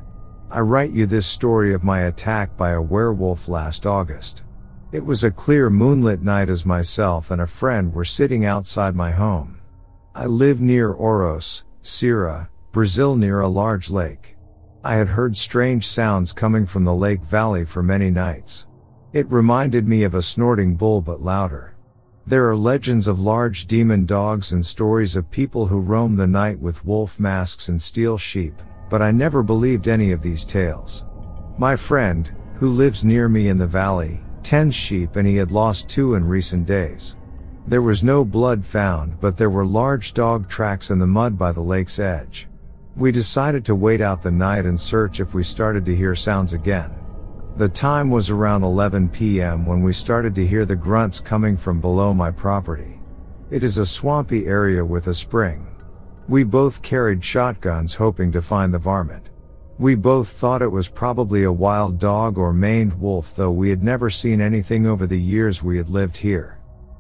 I 0.49 0.61
write 0.61 0.91
you 0.91 1.05
this 1.05 1.27
story 1.27 1.73
of 1.73 1.83
my 1.83 2.03
attack 2.03 2.55
by 2.55 2.71
a 2.71 2.81
werewolf 2.81 3.49
last 3.49 3.85
August. 3.85 4.45
It 4.93 5.05
was 5.05 5.25
a 5.25 5.31
clear 5.31 5.69
moonlit 5.69 6.21
night 6.21 6.47
as 6.47 6.65
myself 6.65 7.29
and 7.29 7.41
a 7.41 7.47
friend 7.47 7.93
were 7.93 8.05
sitting 8.05 8.45
outside 8.45 8.95
my 8.95 9.11
home. 9.11 9.59
I 10.15 10.27
live 10.27 10.61
near 10.61 10.93
Oros, 10.93 11.65
Ceará, 11.83 12.47
Brazil 12.71 13.17
near 13.17 13.41
a 13.41 13.49
large 13.49 13.89
lake. 13.89 14.37
I 14.81 14.95
had 14.95 15.09
heard 15.09 15.35
strange 15.35 15.85
sounds 15.85 16.31
coming 16.31 16.65
from 16.65 16.85
the 16.85 16.95
lake 16.95 17.21
valley 17.21 17.65
for 17.65 17.83
many 17.83 18.09
nights. 18.09 18.65
It 19.11 19.29
reminded 19.29 19.89
me 19.89 20.03
of 20.03 20.15
a 20.15 20.21
snorting 20.21 20.77
bull 20.77 21.01
but 21.01 21.21
louder. 21.21 21.75
There 22.25 22.49
are 22.49 22.55
legends 22.55 23.09
of 23.09 23.19
large 23.19 23.67
demon 23.67 24.05
dogs 24.05 24.53
and 24.53 24.65
stories 24.65 25.17
of 25.17 25.29
people 25.29 25.67
who 25.67 25.81
roam 25.81 26.15
the 26.15 26.27
night 26.27 26.59
with 26.59 26.85
wolf 26.85 27.19
masks 27.19 27.67
and 27.67 27.81
steal 27.81 28.17
sheep, 28.17 28.53
but 28.89 29.01
I 29.01 29.11
never 29.11 29.43
believed 29.43 29.87
any 29.87 30.11
of 30.11 30.21
these 30.21 30.45
tales. 30.45 31.05
My 31.57 31.75
friend, 31.75 32.31
who 32.55 32.69
lives 32.69 33.03
near 33.03 33.29
me 33.29 33.49
in 33.49 33.57
the 33.57 33.67
valley, 33.67 34.21
tends 34.43 34.75
sheep 34.75 35.15
and 35.15 35.27
he 35.27 35.35
had 35.35 35.51
lost 35.51 35.89
two 35.89 36.15
in 36.15 36.25
recent 36.25 36.65
days. 36.65 37.17
There 37.67 37.81
was 37.81 38.03
no 38.03 38.23
blood 38.23 38.65
found, 38.65 39.19
but 39.19 39.35
there 39.35 39.49
were 39.49 39.65
large 39.65 40.13
dog 40.13 40.47
tracks 40.47 40.89
in 40.89 40.99
the 40.99 41.07
mud 41.07 41.37
by 41.37 41.51
the 41.51 41.61
lake's 41.61 41.99
edge. 41.99 42.47
We 42.95 43.11
decided 43.11 43.65
to 43.65 43.75
wait 43.75 43.99
out 43.99 44.21
the 44.21 44.31
night 44.31 44.65
and 44.65 44.79
search 44.79 45.19
if 45.19 45.33
we 45.33 45.43
started 45.43 45.85
to 45.85 45.95
hear 45.95 46.15
sounds 46.15 46.53
again. 46.53 46.95
The 47.57 47.67
time 47.67 48.09
was 48.09 48.29
around 48.29 48.63
11 48.63 49.09
p.m. 49.09 49.65
when 49.65 49.83
we 49.83 49.91
started 49.91 50.33
to 50.35 50.47
hear 50.47 50.63
the 50.63 50.75
grunts 50.75 51.19
coming 51.19 51.57
from 51.57 51.81
below 51.81 52.13
my 52.13 52.31
property. 52.31 52.99
It 53.51 53.63
is 53.63 53.77
a 53.77 53.85
swampy 53.85 54.45
area 54.45 54.85
with 54.85 55.07
a 55.07 55.13
spring. 55.13 55.66
We 56.29 56.43
both 56.43 56.81
carried 56.81 57.23
shotguns 57.23 57.95
hoping 57.95 58.33
to 58.33 58.41
find 58.41 58.73
the 58.73 58.79
varmint. 58.79 59.29
We 59.79 59.95
both 59.95 60.27
thought 60.27 60.61
it 60.61 60.71
was 60.71 60.89
probably 60.89 61.43
a 61.43 61.51
wild 61.51 61.99
dog 61.99 62.37
or 62.37 62.51
maned 62.51 62.99
wolf 62.99 63.33
though 63.33 63.51
we 63.51 63.69
had 63.69 63.81
never 63.81 64.09
seen 64.09 64.41
anything 64.41 64.85
over 64.85 65.07
the 65.07 65.19
years 65.19 65.63
we 65.63 65.77
had 65.77 65.87
lived 65.87 66.17
here. 66.17 66.59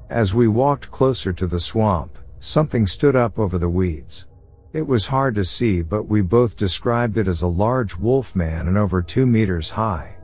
As 0.09 0.33
we 0.33 0.47
walked 0.47 0.91
closer 0.91 1.33
to 1.33 1.45
the 1.45 1.59
swamp, 1.59 2.17
something 2.39 2.87
stood 2.87 3.17
up 3.17 3.37
over 3.37 3.57
the 3.57 3.67
weeds. 3.67 4.27
It 4.71 4.87
was 4.87 5.07
hard 5.07 5.35
to 5.35 5.43
see 5.43 5.81
but 5.81 6.03
we 6.03 6.21
both 6.21 6.55
described 6.55 7.17
it 7.17 7.27
as 7.27 7.41
a 7.41 7.47
large 7.47 7.97
wolf 7.97 8.33
man 8.33 8.69
and 8.69 8.77
over 8.77 9.01
two 9.01 9.25
meters 9.25 9.71
high. 9.71 10.15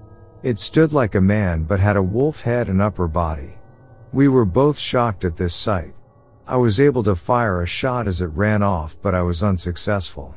It 0.44 0.60
stood 0.60 0.94
like 0.94 1.16
a 1.16 1.22
man 1.22 1.64
but 1.64 1.82
had 1.82 1.98
a 1.98 2.04
wolf 2.04 2.42
head 2.42 2.70
and 2.70 2.82
upper 2.82 3.10
body. 3.10 3.56
We 4.14 4.30
were 4.30 4.46
both 4.46 4.78
shocked 4.78 5.26
at 5.26 5.36
this 5.36 5.56
sight. 5.56 5.94
I 6.46 6.58
was 6.58 6.82
able 6.82 7.04
to 7.04 7.16
fire 7.16 7.62
a 7.62 7.66
shot 7.66 8.06
as 8.06 8.22
it 8.22 8.28
ran 8.28 8.62
off, 8.62 9.02
but 9.02 9.16
I 9.16 9.22
was 9.22 9.44
unsuccessful. 9.44 10.36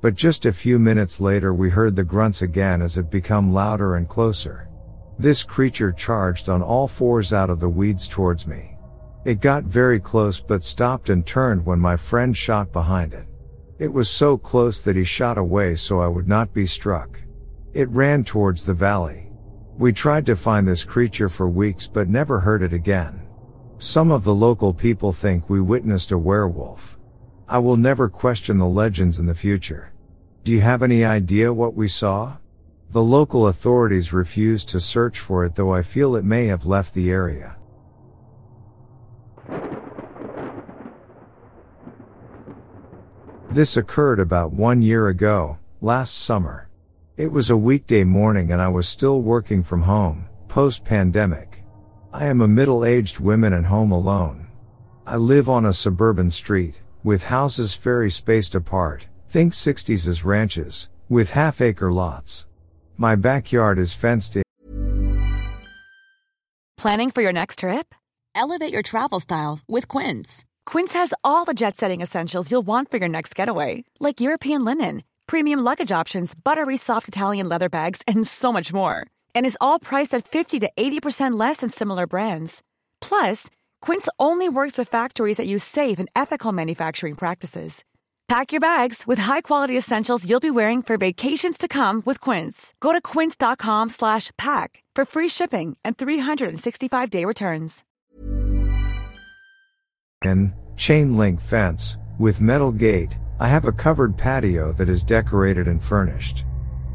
But 0.00 0.16
just 0.16 0.44
a 0.44 0.52
few 0.52 0.80
minutes 0.80 1.20
later 1.20 1.54
we 1.54 1.70
heard 1.70 1.94
the 1.94 2.02
grunts 2.02 2.42
again 2.42 2.82
as 2.82 2.98
it 2.98 3.10
became 3.12 3.52
louder 3.52 3.94
and 3.94 4.08
closer. 4.08 4.68
This 5.20 5.44
creature 5.44 5.92
charged 5.92 6.48
on 6.48 6.62
all 6.62 6.88
fours 6.88 7.32
out 7.32 7.48
of 7.48 7.60
the 7.60 7.68
weeds 7.68 8.08
towards 8.08 8.48
me. 8.48 8.76
It 9.24 9.40
got 9.40 9.64
very 9.64 10.00
close 10.00 10.40
but 10.40 10.64
stopped 10.64 11.10
and 11.10 11.24
turned 11.24 11.64
when 11.64 11.78
my 11.78 11.96
friend 11.96 12.36
shot 12.36 12.72
behind 12.72 13.14
it. 13.14 13.26
It 13.78 13.92
was 13.92 14.10
so 14.10 14.36
close 14.36 14.82
that 14.82 14.96
he 14.96 15.04
shot 15.04 15.38
away 15.38 15.76
so 15.76 16.00
I 16.00 16.08
would 16.08 16.26
not 16.26 16.52
be 16.52 16.66
struck. 16.66 17.20
It 17.72 17.88
ran 17.90 18.24
towards 18.24 18.66
the 18.66 18.74
valley. 18.74 19.30
We 19.78 19.92
tried 19.92 20.26
to 20.26 20.34
find 20.34 20.66
this 20.66 20.82
creature 20.82 21.28
for 21.28 21.48
weeks 21.48 21.86
but 21.86 22.08
never 22.08 22.40
heard 22.40 22.62
it 22.62 22.72
again. 22.72 23.25
Some 23.78 24.10
of 24.10 24.24
the 24.24 24.34
local 24.34 24.72
people 24.72 25.12
think 25.12 25.50
we 25.50 25.60
witnessed 25.60 26.10
a 26.10 26.16
werewolf. 26.16 26.98
I 27.46 27.58
will 27.58 27.76
never 27.76 28.08
question 28.08 28.56
the 28.56 28.66
legends 28.66 29.18
in 29.18 29.26
the 29.26 29.34
future. 29.34 29.92
Do 30.44 30.52
you 30.52 30.62
have 30.62 30.82
any 30.82 31.04
idea 31.04 31.52
what 31.52 31.74
we 31.74 31.86
saw? 31.86 32.38
The 32.90 33.02
local 33.02 33.48
authorities 33.48 34.14
refused 34.14 34.70
to 34.70 34.80
search 34.80 35.18
for 35.18 35.44
it 35.44 35.56
though 35.56 35.74
I 35.74 35.82
feel 35.82 36.16
it 36.16 36.24
may 36.24 36.46
have 36.46 36.64
left 36.64 36.94
the 36.94 37.10
area. 37.10 37.56
This 43.50 43.76
occurred 43.76 44.20
about 44.20 44.52
one 44.52 44.80
year 44.80 45.08
ago, 45.08 45.58
last 45.82 46.16
summer. 46.16 46.70
It 47.18 47.30
was 47.30 47.50
a 47.50 47.56
weekday 47.56 48.04
morning 48.04 48.52
and 48.52 48.62
I 48.62 48.68
was 48.68 48.88
still 48.88 49.20
working 49.20 49.62
from 49.62 49.82
home, 49.82 50.28
post 50.48 50.84
pandemic. 50.84 51.55
I 52.16 52.28
am 52.28 52.40
a 52.40 52.48
middle-aged 52.48 53.20
woman 53.20 53.52
and 53.52 53.66
home 53.66 53.92
alone. 53.92 54.46
I 55.06 55.16
live 55.16 55.50
on 55.50 55.66
a 55.66 55.74
suburban 55.74 56.30
street, 56.30 56.80
with 57.04 57.24
houses 57.24 57.74
very 57.76 58.10
spaced 58.10 58.54
apart, 58.54 59.04
think 59.28 59.52
60s 59.52 60.08
as 60.08 60.24
ranches, 60.24 60.88
with 61.10 61.32
half-acre 61.32 61.92
lots. 61.92 62.46
My 62.96 63.16
backyard 63.16 63.78
is 63.78 63.92
fenced 63.92 64.36
in. 64.36 64.42
Planning 66.78 67.10
for 67.10 67.20
your 67.20 67.34
next 67.34 67.58
trip? 67.58 67.94
Elevate 68.34 68.72
your 68.72 68.82
travel 68.82 69.20
style 69.20 69.58
with 69.68 69.86
Quince. 69.86 70.46
Quince 70.64 70.94
has 70.94 71.12
all 71.22 71.44
the 71.44 71.52
jet 71.52 71.76
setting 71.76 72.00
essentials 72.00 72.50
you'll 72.50 72.62
want 72.62 72.90
for 72.90 72.96
your 72.96 73.10
next 73.10 73.34
getaway, 73.34 73.84
like 74.00 74.22
European 74.22 74.64
linen, 74.64 75.02
premium 75.26 75.60
luggage 75.60 75.92
options, 75.92 76.34
buttery 76.34 76.78
soft 76.78 77.08
Italian 77.08 77.46
leather 77.46 77.68
bags, 77.68 78.00
and 78.08 78.26
so 78.26 78.54
much 78.54 78.72
more. 78.72 79.06
And 79.36 79.46
is 79.46 79.58
all 79.60 79.78
priced 79.78 80.12
at 80.14 80.26
50 80.26 80.58
to 80.58 80.70
80% 80.76 81.38
less 81.38 81.58
than 81.58 81.70
similar 81.70 82.08
brands. 82.08 82.64
Plus, 83.00 83.48
Quince 83.80 84.08
only 84.18 84.48
works 84.48 84.76
with 84.76 84.88
factories 84.88 85.36
that 85.36 85.46
use 85.46 85.62
safe 85.62 86.00
and 86.00 86.08
ethical 86.16 86.50
manufacturing 86.50 87.14
practices. 87.14 87.84
Pack 88.28 88.50
your 88.50 88.60
bags 88.60 89.06
with 89.06 89.20
high-quality 89.20 89.76
essentials 89.76 90.28
you'll 90.28 90.40
be 90.40 90.50
wearing 90.50 90.82
for 90.82 90.98
vacations 90.98 91.56
to 91.56 91.68
come 91.68 92.02
with 92.04 92.20
Quince. 92.20 92.74
Go 92.80 92.92
to 92.92 93.00
quince.com 93.00 93.88
slash 93.88 94.32
pack 94.36 94.82
for 94.96 95.04
free 95.04 95.28
shipping 95.28 95.76
and 95.84 95.96
365-day 95.96 97.24
returns. 97.24 97.84
In 100.24 100.52
chain 100.76 101.16
link 101.16 101.40
fence 101.40 101.98
with 102.18 102.40
metal 102.40 102.72
gate, 102.72 103.16
I 103.38 103.46
have 103.46 103.64
a 103.64 103.72
covered 103.72 104.16
patio 104.16 104.72
that 104.72 104.88
is 104.88 105.04
decorated 105.04 105.68
and 105.68 105.82
furnished. 105.82 106.45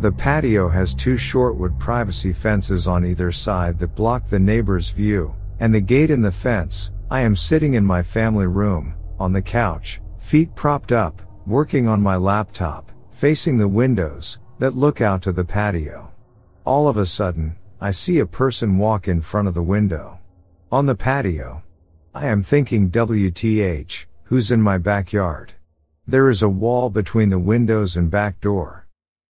The 0.01 0.11
patio 0.11 0.67
has 0.67 0.95
two 0.95 1.15
short 1.15 1.57
wood 1.57 1.77
privacy 1.77 2.33
fences 2.33 2.87
on 2.87 3.05
either 3.05 3.31
side 3.31 3.77
that 3.77 3.93
block 3.93 4.27
the 4.27 4.39
neighbor's 4.39 4.89
view, 4.89 5.35
and 5.59 5.71
the 5.71 5.79
gate 5.79 6.09
in 6.09 6.23
the 6.23 6.31
fence. 6.31 6.91
I 7.11 7.21
am 7.21 7.35
sitting 7.35 7.75
in 7.75 7.85
my 7.85 8.01
family 8.01 8.47
room, 8.47 8.95
on 9.19 9.31
the 9.31 9.43
couch, 9.43 10.01
feet 10.17 10.55
propped 10.55 10.91
up, 10.91 11.21
working 11.45 11.87
on 11.87 12.01
my 12.01 12.15
laptop, 12.15 12.91
facing 13.11 13.59
the 13.59 13.67
windows 13.67 14.39
that 14.57 14.75
look 14.75 15.01
out 15.01 15.21
to 15.21 15.31
the 15.31 15.45
patio. 15.45 16.11
All 16.65 16.87
of 16.87 16.97
a 16.97 17.05
sudden, 17.05 17.55
I 17.79 17.91
see 17.91 18.17
a 18.17 18.25
person 18.25 18.79
walk 18.79 19.07
in 19.07 19.21
front 19.21 19.49
of 19.49 19.53
the 19.53 19.61
window. 19.61 20.19
On 20.71 20.87
the 20.87 20.95
patio. 20.95 21.61
I 22.15 22.25
am 22.25 22.41
thinking 22.41 22.89
WTH, 22.89 24.05
who's 24.23 24.51
in 24.51 24.63
my 24.63 24.79
backyard? 24.79 25.53
There 26.07 26.27
is 26.31 26.41
a 26.41 26.49
wall 26.49 26.89
between 26.89 27.29
the 27.29 27.37
windows 27.37 27.97
and 27.97 28.09
back 28.09 28.41
door. 28.41 28.80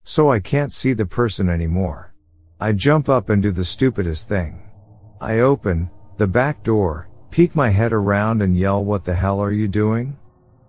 So 0.04 0.32
I 0.32 0.40
can't 0.40 0.74
see 0.74 0.94
the 0.94 1.06
person 1.06 1.50
anymore. 1.50 2.14
I 2.60 2.74
jump 2.74 3.08
up 3.08 3.30
and 3.30 3.42
do 3.42 3.52
the 3.52 3.64
stupidest 3.64 4.28
thing. 4.28 4.70
I 5.20 5.40
open 5.40 5.90
the 6.18 6.28
back 6.28 6.64
door, 6.64 7.10
peek 7.30 7.56
my 7.56 7.70
head 7.70 7.94
around 7.94 8.42
and 8.42 8.58
yell 8.58 8.84
what 8.84 9.06
the 9.06 9.14
hell 9.14 9.40
are 9.40 9.52
you 9.52 9.68
doing? 9.68 10.18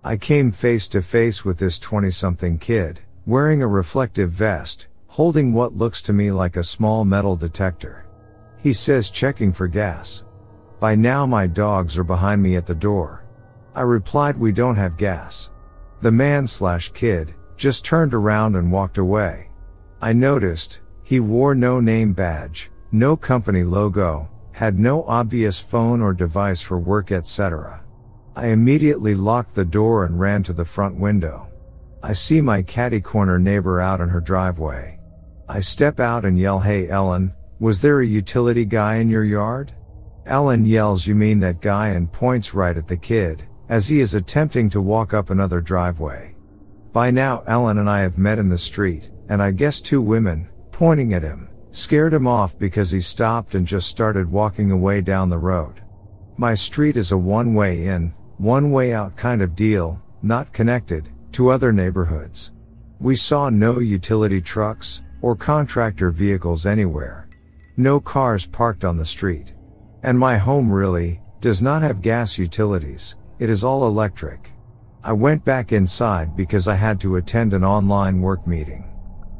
I 0.03 0.17
came 0.17 0.51
face 0.51 0.87
to 0.89 1.01
face 1.01 1.43
with 1.43 1.57
this 1.57 1.79
20 1.79 2.11
something 2.11 2.59
kid, 2.59 2.99
wearing 3.25 3.61
a 3.61 3.67
reflective 3.67 4.31
vest, 4.31 4.87
holding 5.07 5.53
what 5.53 5.73
looks 5.73 6.01
to 6.03 6.13
me 6.13 6.31
like 6.31 6.55
a 6.55 6.63
small 6.63 7.05
metal 7.05 7.35
detector. 7.35 8.05
He 8.59 8.73
says 8.73 9.09
checking 9.09 9.51
for 9.51 9.67
gas. 9.67 10.23
By 10.79 10.95
now 10.95 11.25
my 11.25 11.47
dogs 11.47 11.97
are 11.97 12.03
behind 12.03 12.41
me 12.41 12.55
at 12.55 12.65
the 12.65 12.75
door. 12.75 13.25
I 13.75 13.81
replied 13.81 14.37
we 14.37 14.51
don't 14.51 14.75
have 14.75 14.97
gas. 14.97 15.49
The 16.01 16.11
man 16.11 16.45
slash 16.47 16.89
kid 16.89 17.33
just 17.57 17.85
turned 17.85 18.13
around 18.13 18.55
and 18.55 18.71
walked 18.71 18.97
away. 18.97 19.49
I 20.01 20.13
noticed 20.13 20.81
he 21.03 21.19
wore 21.19 21.55
no 21.55 21.79
name 21.79 22.13
badge, 22.13 22.71
no 22.91 23.15
company 23.15 23.63
logo, 23.63 24.29
had 24.51 24.79
no 24.79 25.03
obvious 25.03 25.59
phone 25.59 26.01
or 26.01 26.13
device 26.13 26.61
for 26.61 26.79
work 26.79 27.11
etc. 27.11 27.83
I 28.35 28.47
immediately 28.47 29.15
locked 29.15 29.53
the 29.53 29.65
door 29.65 30.05
and 30.05 30.19
ran 30.19 30.43
to 30.43 30.53
the 30.53 30.65
front 30.65 30.95
window. 30.99 31.49
I 32.01 32.13
see 32.13 32.41
my 32.41 32.61
catty 32.61 32.99
corner 32.99 33.39
neighbor 33.39 33.79
out 33.79 34.01
in 34.01 34.09
her 34.09 34.21
driveway. 34.21 34.99
I 35.47 35.59
step 35.59 35.99
out 35.99 36.25
and 36.25 36.37
yell 36.37 36.59
hey 36.59 36.89
Ellen, 36.89 37.33
was 37.59 37.81
there 37.81 38.01
a 38.01 38.05
utility 38.05 38.65
guy 38.65 38.95
in 38.95 39.09
your 39.09 39.23
yard? 39.23 39.73
Ellen 40.25 40.65
yells 40.65 41.05
you 41.05 41.15
mean 41.15 41.39
that 41.41 41.61
guy 41.61 41.89
and 41.89 42.11
points 42.11 42.53
right 42.53 42.75
at 42.75 42.87
the 42.87 42.97
kid, 42.97 43.43
as 43.69 43.87
he 43.87 43.99
is 43.99 44.15
attempting 44.15 44.69
to 44.69 44.81
walk 44.81 45.13
up 45.13 45.29
another 45.29 45.61
driveway. 45.61 46.32
By 46.93 47.09
now 47.09 47.43
Ellen 47.47 47.79
and 47.79 47.89
I 47.89 48.01
have 48.01 48.19
met 48.19 48.37
in 48.37 48.49
the 48.49 48.57
street, 48.57 49.09
and 49.27 49.41
I 49.41 49.49
guess 49.49 49.81
two 49.81 49.99
women, 49.99 50.47
pointing 50.71 51.15
at 51.15 51.23
him, 51.23 51.49
scared 51.71 52.13
him 52.13 52.27
off 52.27 52.55
because 52.59 52.91
he 52.91 53.01
stopped 53.01 53.55
and 53.55 53.65
just 53.65 53.87
started 53.89 54.31
walking 54.31 54.69
away 54.69 55.01
down 55.01 55.29
the 55.29 55.39
road. 55.39 55.81
My 56.37 56.53
street 56.53 56.95
is 56.95 57.11
a 57.11 57.17
one 57.17 57.55
way 57.55 57.87
in, 57.87 58.13
one 58.37 58.71
way 58.71 58.93
out 58.93 59.17
kind 59.17 59.41
of 59.41 59.55
deal, 59.55 59.99
not 60.21 60.53
connected 60.53 61.09
to 61.31 61.49
other 61.49 61.73
neighborhoods. 61.73 62.51
We 62.99 63.15
saw 63.15 63.49
no 63.49 63.79
utility 63.79 64.39
trucks 64.39 65.01
or 65.23 65.35
contractor 65.35 66.11
vehicles 66.11 66.67
anywhere. 66.67 67.27
No 67.75 67.99
cars 67.99 68.45
parked 68.45 68.85
on 68.85 68.97
the 68.97 69.05
street. 69.05 69.55
And 70.03 70.19
my 70.19 70.37
home 70.37 70.71
really 70.71 71.21
does 71.41 71.59
not 71.59 71.81
have 71.81 72.03
gas 72.03 72.37
utilities. 72.37 73.15
It 73.39 73.49
is 73.49 73.63
all 73.63 73.87
electric. 73.87 74.52
I 75.05 75.11
went 75.11 75.43
back 75.43 75.73
inside 75.73 76.35
because 76.35 76.67
I 76.67 76.75
had 76.75 76.99
to 77.01 77.17
attend 77.17 77.53
an 77.53 77.63
online 77.63 78.21
work 78.21 78.47
meeting. 78.47 78.85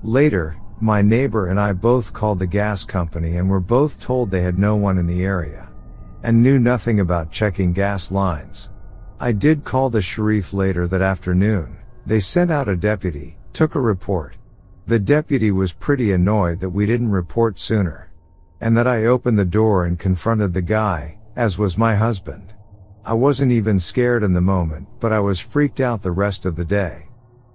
Later, 0.03 0.57
my 0.81 1.01
neighbor 1.01 1.47
and 1.47 1.59
I 1.59 1.71
both 1.71 2.11
called 2.11 2.39
the 2.39 2.47
gas 2.47 2.83
company 2.83 3.37
and 3.37 3.49
were 3.49 3.61
both 3.61 3.99
told 3.99 4.29
they 4.29 4.41
had 4.41 4.59
no 4.59 4.75
one 4.75 4.97
in 4.97 5.07
the 5.07 5.23
area. 5.23 5.69
And 6.23 6.43
knew 6.43 6.59
nothing 6.59 6.99
about 6.99 7.31
checking 7.31 7.71
gas 7.71 8.11
lines. 8.11 8.71
I 9.19 9.31
did 9.31 9.63
call 9.63 9.89
the 9.89 10.01
sheriff 10.01 10.53
later 10.53 10.85
that 10.87 11.01
afternoon. 11.01 11.77
They 12.05 12.19
sent 12.19 12.51
out 12.51 12.67
a 12.67 12.75
deputy, 12.75 13.37
took 13.53 13.75
a 13.75 13.81
report. 13.81 14.35
The 14.87 14.99
deputy 14.99 15.51
was 15.51 15.71
pretty 15.71 16.11
annoyed 16.11 16.59
that 16.59 16.69
we 16.69 16.85
didn't 16.85 17.11
report 17.11 17.57
sooner 17.57 18.11
and 18.63 18.77
that 18.77 18.87
I 18.87 19.03
opened 19.05 19.37
the 19.37 19.43
door 19.43 19.83
and 19.83 19.99
confronted 19.99 20.53
the 20.53 20.61
guy, 20.61 21.17
as 21.35 21.59
was 21.59 21.77
my 21.77 21.95
husband. 21.95 22.53
I 23.05 23.13
wasn't 23.13 23.51
even 23.51 23.79
scared 23.79 24.23
in 24.23 24.31
the 24.31 24.39
moment, 24.39 24.87
but 25.01 25.11
I 25.11 25.19
was 25.19 25.41
freaked 25.41 25.81
out 25.81 26.01
the 26.01 26.13
rest 26.13 26.45
of 26.45 26.55
the 26.55 26.63
day. 26.63 27.09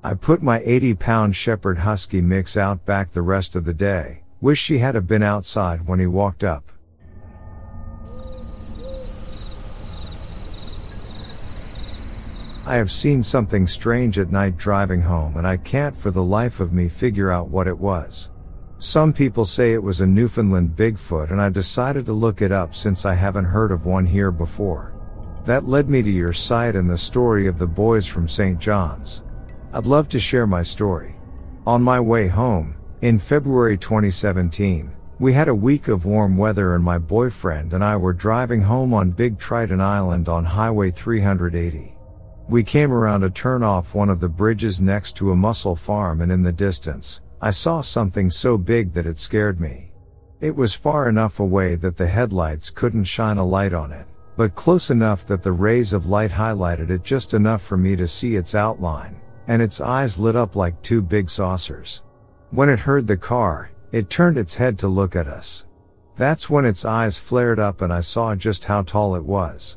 I 0.05 0.13
put 0.13 0.43
my 0.43 0.61
80 0.63 0.95
pound 0.95 1.37
Shepherd 1.37 1.79
Husky 1.79 2.21
mix 2.21 2.59
out 2.59 2.85
back 2.85 3.13
the 3.13 3.23
rest 3.23 3.57
of 3.57 3.65
the 3.65 3.73
day, 3.73 4.25
wish 4.43 4.61
she 4.61 4.77
had 4.77 4.95
have 4.95 5.07
been 5.07 5.23
outside 5.23 5.87
when 5.87 6.01
he 6.01 6.07
walked 6.07 6.45
up. 6.45 6.71
I 12.67 12.75
have 12.75 12.93
seen 12.93 13.23
something 13.23 13.67
strange 13.67 14.19
at 14.19 14.31
night 14.31 14.59
driving 14.59 15.01
home 15.01 15.39
and 15.39 15.47
I 15.47 15.57
can't 15.57 15.97
for 15.97 16.11
the 16.11 16.23
life 16.23 16.61
of 16.61 16.75
me 16.75 16.91
figure 16.91 17.33
out 17.33 17.49
what 17.49 17.67
it 17.67 17.79
was. 17.79 18.29
Some 18.77 19.15
people 19.15 19.47
say 19.47 19.73
it 19.73 19.83
was 19.83 20.03
a 20.03 20.07
Newfoundland 20.07 20.77
Bigfoot 20.77 21.31
and 21.31 21.41
I 21.41 21.49
decided 21.49 22.05
to 22.05 22.13
look 22.13 22.43
it 22.43 22.53
up 22.53 22.75
since 22.75 23.07
I 23.07 23.15
haven't 23.15 23.47
heard 23.47 23.73
of 23.73 23.87
one 23.87 24.05
here 24.05 24.31
before. 24.31 24.98
That 25.49 25.67
led 25.67 25.89
me 25.89 26.03
to 26.03 26.11
your 26.11 26.35
site 26.35 26.77
and 26.77 26.91
the 26.91 26.99
story 26.99 27.47
of 27.47 27.57
the 27.57 27.67
boys 27.67 28.07
from 28.07 28.29
St. 28.29 28.59
John's. 28.59 29.23
I'd 29.73 29.87
love 29.87 30.07
to 30.11 30.21
share 30.21 30.47
my 30.47 30.63
story. 30.63 31.17
On 31.67 31.83
my 31.83 31.99
way 31.99 32.29
home, 32.29 32.77
in 33.01 33.19
February 33.19 33.79
2017, 33.79 34.93
we 35.19 35.33
had 35.33 35.49
a 35.49 35.55
week 35.55 35.89
of 35.89 36.05
warm 36.05 36.37
weather 36.37 36.75
and 36.75 36.85
my 36.85 36.99
boyfriend 36.99 37.73
and 37.73 37.83
I 37.83 37.97
were 37.97 38.13
driving 38.13 38.61
home 38.61 38.93
on 38.93 39.11
Big 39.11 39.39
Triton 39.39 39.81
Island 39.81 40.29
on 40.29 40.45
Highway 40.45 40.91
380. 40.91 41.97
We 42.51 42.63
came 42.63 42.93
around 42.93 43.25
a 43.25 43.31
turn 43.31 43.63
off 43.63 43.95
one 43.95 44.11
of 44.11 44.21
the 44.21 44.29
bridges 44.29 44.83
next 44.83 45.17
to 45.17 45.33
a 45.33 45.37
mussel 45.37 45.77
farm 45.77 46.21
and 46.21 46.31
in 46.31 46.43
the 46.43 46.53
distance, 46.53 47.23
I 47.41 47.53
saw 47.53 47.81
something 47.81 48.29
so 48.29 48.59
big 48.59 48.93
that 48.93 49.07
it 49.07 49.19
scared 49.19 49.63
me. 49.63 49.93
It 50.43 50.55
was 50.55 50.75
far 50.75 51.09
enough 51.09 51.41
away 51.41 51.75
that 51.77 51.97
the 51.97 52.07
headlights 52.07 52.69
couldn't 52.69 53.05
shine 53.05 53.39
a 53.39 53.47
light 53.47 53.73
on 53.73 53.93
it, 53.93 54.07
but 54.39 54.55
close 54.55 54.91
enough 54.91 55.27
that 55.27 55.43
the 55.43 55.51
rays 55.51 55.93
of 55.93 56.07
light 56.07 56.31
highlighted 56.31 56.91
it 56.91 57.03
just 57.03 57.35
enough 57.35 57.61
for 57.61 57.77
me 57.77 57.97
to 57.97 58.07
see 58.07 58.37
its 58.37 58.55
outline, 58.55 59.21
and 59.49 59.61
its 59.61 59.81
eyes 59.81 60.17
lit 60.17 60.37
up 60.37 60.55
like 60.55 60.81
two 60.81 61.03
big 61.03 61.29
saucers. 61.29 62.05
When 62.53 62.69
it 62.69 62.79
heard 62.79 63.09
the 63.09 63.17
car, 63.17 63.73
it 63.91 64.09
turned 64.09 64.39
its 64.39 64.55
head 64.55 64.79
to 64.79 64.87
look 64.87 65.17
at 65.17 65.27
us. 65.27 65.67
That's 66.17 66.49
when 66.49 66.65
its 66.65 66.85
eyes 66.85 67.19
flared 67.19 67.59
up 67.59 67.83
and 67.83 67.93
I 67.93 68.01
saw 68.01 68.37
just 68.37 68.65
how 68.65 68.83
tall 68.83 69.17
it 69.17 69.25
was. 69.25 69.77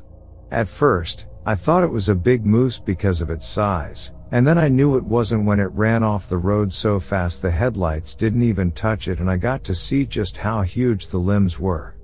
At 0.52 0.68
first, 0.68 1.26
I 1.44 1.56
thought 1.56 1.82
it 1.82 1.90
was 1.90 2.08
a 2.08 2.14
big 2.14 2.46
moose 2.46 2.78
because 2.78 3.20
of 3.20 3.30
its 3.30 3.48
size, 3.48 4.12
and 4.30 4.46
then 4.46 4.58
I 4.58 4.68
knew 4.68 4.96
it 4.96 5.02
wasn't 5.04 5.44
when 5.44 5.58
it 5.58 5.72
ran 5.72 6.04
off 6.04 6.28
the 6.28 6.38
road 6.38 6.72
so 6.72 7.00
fast 7.00 7.42
the 7.42 7.50
headlights 7.50 8.14
didn't 8.14 8.44
even 8.44 8.70
touch 8.70 9.08
it 9.08 9.18
and 9.18 9.28
I 9.28 9.38
got 9.38 9.64
to 9.64 9.74
see 9.74 10.06
just 10.06 10.36
how 10.36 10.62
huge 10.62 11.08
the 11.08 11.18
limbs 11.18 11.58
were. 11.58 11.96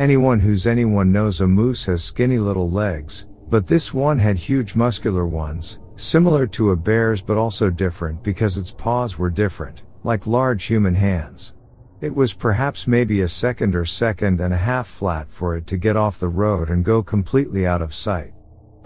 Anyone 0.00 0.40
who's 0.40 0.66
anyone 0.66 1.12
knows 1.12 1.42
a 1.42 1.46
moose 1.46 1.84
has 1.84 2.02
skinny 2.02 2.38
little 2.38 2.70
legs, 2.70 3.26
but 3.50 3.66
this 3.66 3.92
one 3.92 4.18
had 4.18 4.38
huge 4.38 4.74
muscular 4.74 5.26
ones, 5.26 5.78
similar 5.94 6.46
to 6.46 6.70
a 6.70 6.76
bear's 6.76 7.20
but 7.20 7.36
also 7.36 7.68
different 7.68 8.22
because 8.22 8.56
its 8.56 8.70
paws 8.70 9.18
were 9.18 9.28
different, 9.28 9.82
like 10.02 10.26
large 10.26 10.64
human 10.64 10.94
hands. 10.94 11.52
It 12.00 12.14
was 12.14 12.32
perhaps 12.32 12.86
maybe 12.86 13.20
a 13.20 13.28
second 13.28 13.74
or 13.74 13.84
second 13.84 14.40
and 14.40 14.54
a 14.54 14.56
half 14.56 14.86
flat 14.86 15.30
for 15.30 15.54
it 15.54 15.66
to 15.66 15.76
get 15.76 15.98
off 15.98 16.18
the 16.18 16.28
road 16.28 16.70
and 16.70 16.82
go 16.82 17.02
completely 17.02 17.66
out 17.66 17.82
of 17.82 17.94
sight. 17.94 18.32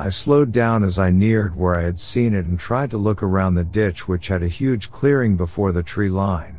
I 0.01 0.09
slowed 0.09 0.51
down 0.51 0.83
as 0.83 0.99
I 0.99 1.11
neared 1.11 1.55
where 1.55 1.77
I 1.77 1.83
had 1.83 2.01
seen 2.01 2.35
it 2.35 2.47
and 2.47 2.59
tried 2.59 2.91
to 2.91 2.97
look 2.97 3.23
around 3.23 3.55
the 3.55 3.63
ditch 3.63 4.09
which 4.09 4.27
had 4.27 4.43
a 4.43 4.49
huge 4.49 4.91
clearing 4.91 5.37
before 5.37 5.71
the 5.71 5.85
tree 5.85 6.11
line. 6.11 6.59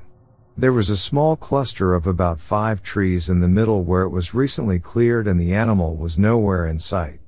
There 0.58 0.72
was 0.72 0.90
a 0.90 0.96
small 0.96 1.36
cluster 1.36 1.94
of 1.94 2.08
about 2.08 2.40
five 2.40 2.82
trees 2.82 3.28
in 3.28 3.42
the 3.42 3.48
middle 3.50 3.84
where 3.84 4.04
it 4.04 4.10
was 4.10 4.34
recently 4.34 4.80
cleared 4.80 5.28
and 5.28 5.38
the 5.38 5.54
animal 5.54 5.98
was 5.98 6.18
nowhere 6.18 6.68
in 6.68 6.80
sight. 6.80 7.20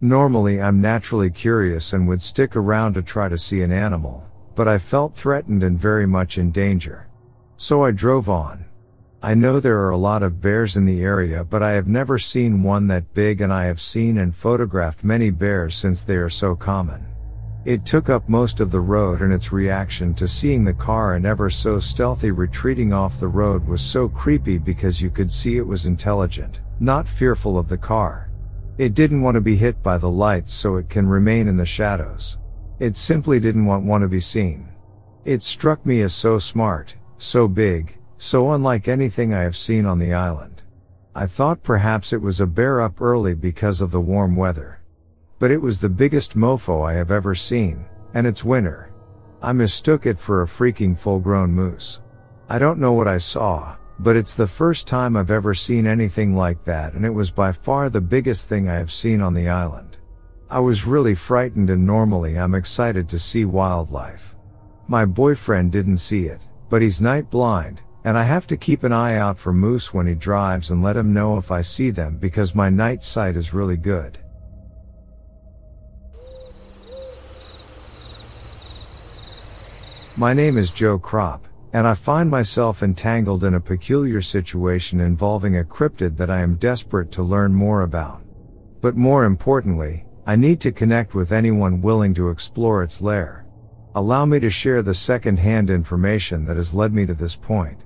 Normally 0.00 0.62
I'm 0.62 0.80
naturally 0.80 1.28
curious 1.28 1.92
and 1.92 2.06
would 2.06 2.22
stick 2.22 2.54
around 2.54 2.94
to 2.94 3.02
try 3.02 3.28
to 3.28 3.36
see 3.36 3.62
an 3.62 3.72
animal, 3.72 4.24
but 4.54 4.68
I 4.68 4.78
felt 4.78 5.16
threatened 5.16 5.64
and 5.64 5.76
very 5.76 6.06
much 6.06 6.38
in 6.38 6.52
danger. 6.52 7.08
So 7.56 7.82
I 7.82 7.90
drove 7.90 8.28
on. 8.28 8.64
I 9.20 9.34
know 9.34 9.58
there 9.58 9.80
are 9.80 9.90
a 9.90 9.96
lot 9.96 10.22
of 10.22 10.40
bears 10.40 10.76
in 10.76 10.84
the 10.84 11.02
area, 11.02 11.42
but 11.42 11.64
I 11.64 11.72
have 11.72 11.88
never 11.88 12.20
seen 12.20 12.62
one 12.62 12.86
that 12.86 13.14
big 13.14 13.40
and 13.40 13.52
I 13.52 13.64
have 13.64 13.80
seen 13.80 14.18
and 14.18 14.36
photographed 14.36 15.02
many 15.02 15.30
bears 15.30 15.74
since 15.74 16.04
they 16.04 16.16
are 16.16 16.30
so 16.30 16.54
common. 16.54 17.15
It 17.66 17.84
took 17.84 18.08
up 18.08 18.28
most 18.28 18.60
of 18.60 18.70
the 18.70 18.78
road 18.78 19.22
and 19.22 19.32
its 19.32 19.50
reaction 19.50 20.14
to 20.14 20.28
seeing 20.28 20.62
the 20.62 20.72
car 20.72 21.14
and 21.14 21.26
ever 21.26 21.50
so 21.50 21.80
stealthy 21.80 22.30
retreating 22.30 22.92
off 22.92 23.18
the 23.18 23.26
road 23.26 23.66
was 23.66 23.82
so 23.82 24.08
creepy 24.08 24.56
because 24.56 25.02
you 25.02 25.10
could 25.10 25.32
see 25.32 25.56
it 25.56 25.66
was 25.66 25.84
intelligent, 25.84 26.60
not 26.78 27.08
fearful 27.08 27.58
of 27.58 27.68
the 27.68 27.76
car. 27.76 28.30
It 28.78 28.94
didn't 28.94 29.20
want 29.20 29.34
to 29.34 29.40
be 29.40 29.56
hit 29.56 29.82
by 29.82 29.98
the 29.98 30.08
lights 30.08 30.54
so 30.54 30.76
it 30.76 30.88
can 30.88 31.08
remain 31.08 31.48
in 31.48 31.56
the 31.56 31.66
shadows. 31.66 32.38
It 32.78 32.96
simply 32.96 33.40
didn't 33.40 33.66
want 33.66 33.84
one 33.84 34.02
to 34.02 34.06
be 34.06 34.20
seen. 34.20 34.68
It 35.24 35.42
struck 35.42 35.84
me 35.84 36.02
as 36.02 36.14
so 36.14 36.38
smart, 36.38 36.94
so 37.18 37.48
big, 37.48 37.98
so 38.16 38.52
unlike 38.52 38.86
anything 38.86 39.34
I 39.34 39.42
have 39.42 39.56
seen 39.56 39.86
on 39.86 39.98
the 39.98 40.14
island. 40.14 40.62
I 41.16 41.26
thought 41.26 41.64
perhaps 41.64 42.12
it 42.12 42.22
was 42.22 42.40
a 42.40 42.46
bear 42.46 42.80
up 42.80 43.00
early 43.00 43.34
because 43.34 43.80
of 43.80 43.90
the 43.90 44.00
warm 44.00 44.36
weather. 44.36 44.82
But 45.38 45.50
it 45.50 45.60
was 45.60 45.80
the 45.80 45.88
biggest 45.88 46.36
mofo 46.36 46.82
I 46.88 46.94
have 46.94 47.10
ever 47.10 47.34
seen, 47.34 47.84
and 48.14 48.26
it's 48.26 48.44
winter. 48.44 48.92
I 49.42 49.52
mistook 49.52 50.06
it 50.06 50.18
for 50.18 50.42
a 50.42 50.46
freaking 50.46 50.98
full 50.98 51.20
grown 51.20 51.52
moose. 51.52 52.00
I 52.48 52.58
don't 52.58 52.78
know 52.78 52.92
what 52.92 53.08
I 53.08 53.18
saw, 53.18 53.76
but 53.98 54.16
it's 54.16 54.34
the 54.34 54.46
first 54.46 54.86
time 54.86 55.16
I've 55.16 55.30
ever 55.30 55.54
seen 55.54 55.86
anything 55.86 56.34
like 56.34 56.64
that 56.64 56.94
and 56.94 57.04
it 57.04 57.10
was 57.10 57.30
by 57.30 57.52
far 57.52 57.90
the 57.90 58.00
biggest 58.00 58.48
thing 58.48 58.68
I 58.68 58.74
have 58.74 58.92
seen 58.92 59.20
on 59.20 59.34
the 59.34 59.48
island. 59.48 59.98
I 60.48 60.60
was 60.60 60.86
really 60.86 61.14
frightened 61.14 61.70
and 61.70 61.86
normally 61.86 62.38
I'm 62.38 62.54
excited 62.54 63.08
to 63.08 63.18
see 63.18 63.44
wildlife. 63.44 64.36
My 64.88 65.04
boyfriend 65.04 65.72
didn't 65.72 65.98
see 65.98 66.26
it, 66.26 66.40
but 66.68 66.82
he's 66.82 67.00
night 67.00 67.30
blind, 67.30 67.82
and 68.04 68.16
I 68.16 68.22
have 68.22 68.46
to 68.48 68.56
keep 68.56 68.84
an 68.84 68.92
eye 68.92 69.16
out 69.16 69.38
for 69.38 69.52
moose 69.52 69.92
when 69.92 70.06
he 70.06 70.14
drives 70.14 70.70
and 70.70 70.82
let 70.82 70.96
him 70.96 71.12
know 71.12 71.36
if 71.36 71.50
I 71.50 71.62
see 71.62 71.90
them 71.90 72.18
because 72.18 72.54
my 72.54 72.70
night 72.70 73.02
sight 73.02 73.36
is 73.36 73.52
really 73.52 73.76
good. 73.76 74.18
My 80.18 80.32
name 80.32 80.56
is 80.56 80.72
Joe 80.72 80.98
Crop, 80.98 81.46
and 81.74 81.86
I 81.86 81.92
find 81.92 82.30
myself 82.30 82.82
entangled 82.82 83.44
in 83.44 83.52
a 83.52 83.60
peculiar 83.60 84.22
situation 84.22 85.00
involving 85.00 85.58
a 85.58 85.62
cryptid 85.62 86.16
that 86.16 86.30
I 86.30 86.40
am 86.40 86.54
desperate 86.54 87.12
to 87.12 87.22
learn 87.22 87.52
more 87.52 87.82
about. 87.82 88.22
But 88.80 88.96
more 88.96 89.26
importantly, 89.26 90.06
I 90.26 90.34
need 90.34 90.58
to 90.62 90.72
connect 90.72 91.14
with 91.14 91.32
anyone 91.32 91.82
willing 91.82 92.14
to 92.14 92.30
explore 92.30 92.82
its 92.82 93.02
lair. 93.02 93.46
Allow 93.94 94.24
me 94.24 94.40
to 94.40 94.48
share 94.48 94.82
the 94.82 94.94
second-hand 94.94 95.68
information 95.68 96.46
that 96.46 96.56
has 96.56 96.72
led 96.72 96.94
me 96.94 97.04
to 97.04 97.14
this 97.14 97.36
point. 97.36 97.82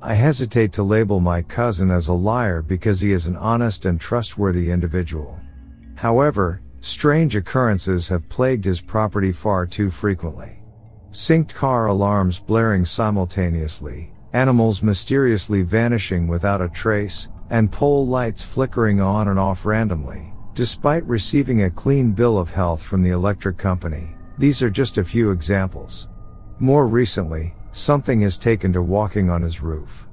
I 0.00 0.14
hesitate 0.14 0.72
to 0.74 0.82
label 0.82 1.20
my 1.20 1.42
cousin 1.42 1.90
as 1.90 2.08
a 2.08 2.14
liar 2.14 2.62
because 2.62 2.98
he 2.98 3.12
is 3.12 3.26
an 3.26 3.36
honest 3.36 3.84
and 3.84 4.00
trustworthy 4.00 4.70
individual. 4.70 5.38
However, 5.96 6.62
strange 6.80 7.36
occurrences 7.36 8.08
have 8.08 8.26
plagued 8.30 8.64
his 8.64 8.80
property 8.80 9.32
far 9.32 9.66
too 9.66 9.90
frequently. 9.90 10.63
Synced 11.14 11.54
car 11.54 11.86
alarms 11.86 12.40
blaring 12.40 12.84
simultaneously, 12.84 14.10
animals 14.32 14.82
mysteriously 14.82 15.62
vanishing 15.62 16.26
without 16.26 16.60
a 16.60 16.68
trace, 16.68 17.28
and 17.50 17.70
pole 17.70 18.04
lights 18.04 18.42
flickering 18.42 19.00
on 19.00 19.28
and 19.28 19.38
off 19.38 19.64
randomly, 19.64 20.32
despite 20.54 21.06
receiving 21.06 21.62
a 21.62 21.70
clean 21.70 22.10
bill 22.10 22.36
of 22.36 22.50
health 22.50 22.82
from 22.82 23.00
the 23.00 23.10
electric 23.10 23.56
company. 23.56 24.16
These 24.38 24.60
are 24.60 24.70
just 24.70 24.98
a 24.98 25.04
few 25.04 25.30
examples. 25.30 26.08
More 26.58 26.88
recently, 26.88 27.54
something 27.70 28.20
has 28.22 28.36
taken 28.36 28.72
to 28.72 28.82
walking 28.82 29.30
on 29.30 29.40
his 29.40 29.62
roof. 29.62 30.08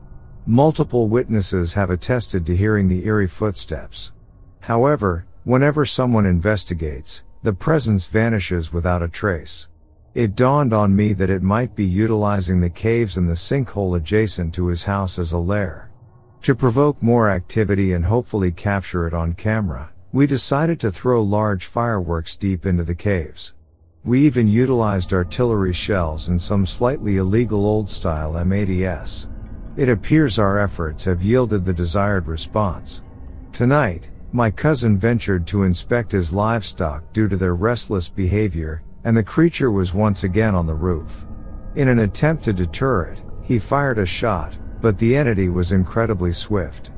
Multiple 0.46 1.08
witnesses 1.08 1.74
have 1.74 1.90
attested 1.90 2.46
to 2.46 2.56
hearing 2.56 2.88
the 2.88 3.08
eerie 3.08 3.28
footsteps. 3.28 4.12
However, 4.60 5.26
whenever 5.46 5.84
someone 5.84 6.28
investigates, 6.28 7.24
the 7.42 7.54
presence 7.54 8.06
vanishes 8.06 8.72
without 8.72 9.02
a 9.02 9.08
trace. 9.08 9.68
It 10.14 10.36
dawned 10.36 10.74
on 10.74 10.94
me 10.94 11.14
that 11.14 11.30
it 11.30 11.42
might 11.42 11.74
be 11.74 11.86
utilizing 11.86 12.60
the 12.60 12.70
caves 12.70 13.16
and 13.16 13.30
the 13.30 13.36
sinkhole 13.36 13.96
adjacent 13.96 14.54
to 14.56 14.68
his 14.68 14.84
house 14.84 15.18
as 15.18 15.32
a 15.32 15.38
lair. 15.38 15.90
To 16.42 16.54
provoke 16.54 17.02
more 17.02 17.30
activity 17.30 17.94
and 17.94 18.04
hopefully 18.04 18.52
capture 18.52 19.08
it 19.08 19.14
on 19.14 19.36
camera, 19.36 19.94
we 20.12 20.28
decided 20.28 20.82
to 20.82 20.92
throw 20.92 21.24
large 21.24 21.66
fireworks 21.66 22.36
deep 22.36 22.66
into 22.66 22.84
the 22.84 22.96
caves. 22.96 23.54
We 24.04 24.20
even 24.22 24.50
utilized 24.50 25.14
artillery 25.14 25.72
shells 25.72 26.28
and 26.28 26.42
some 26.42 26.66
slightly 26.66 27.16
illegal 27.16 27.66
old 27.66 27.90
style 27.90 28.34
M80s. 28.34 29.30
It 29.78 29.88
appears 29.88 30.38
our 30.38 30.60
efforts 30.60 31.06
have 31.06 31.24
yielded 31.24 31.64
the 31.64 31.74
desired 31.74 32.28
response. 32.28 33.04
Tonight, 33.54 34.10
my 34.34 34.52
cousin 34.52 34.98
ventured 34.98 35.48
to 35.48 35.64
inspect 35.64 36.12
his 36.12 36.34
livestock 36.34 37.14
due 37.14 37.30
to 37.30 37.38
their 37.38 37.56
restless 37.56 38.10
behavior, 38.10 38.84
and 39.04 39.16
the 39.16 39.24
creature 39.24 39.72
was 39.72 39.94
once 39.94 40.24
again 40.24 40.56
on 40.56 40.66
the 40.66 40.74
roof. 40.74 41.26
In 41.76 41.88
an 41.88 42.00
attempt 42.00 42.44
to 42.46 42.54
deter 42.54 43.06
it, 43.06 43.22
he 43.42 43.60
fired 43.60 43.98
a 43.98 44.06
shot, 44.06 44.58
but 44.82 44.98
the 44.98 45.16
entity 45.16 45.50
was 45.50 45.72
incredibly 45.72 46.34
swift. 46.34 46.92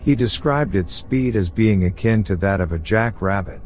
He 0.00 0.14
described 0.14 0.74
its 0.74 0.92
speed 0.92 1.36
as 1.36 1.50
being 1.50 1.84
akin 1.84 2.24
to 2.24 2.36
that 2.36 2.60
of 2.60 2.72
a 2.72 2.78
jackrabbit. 2.78 3.60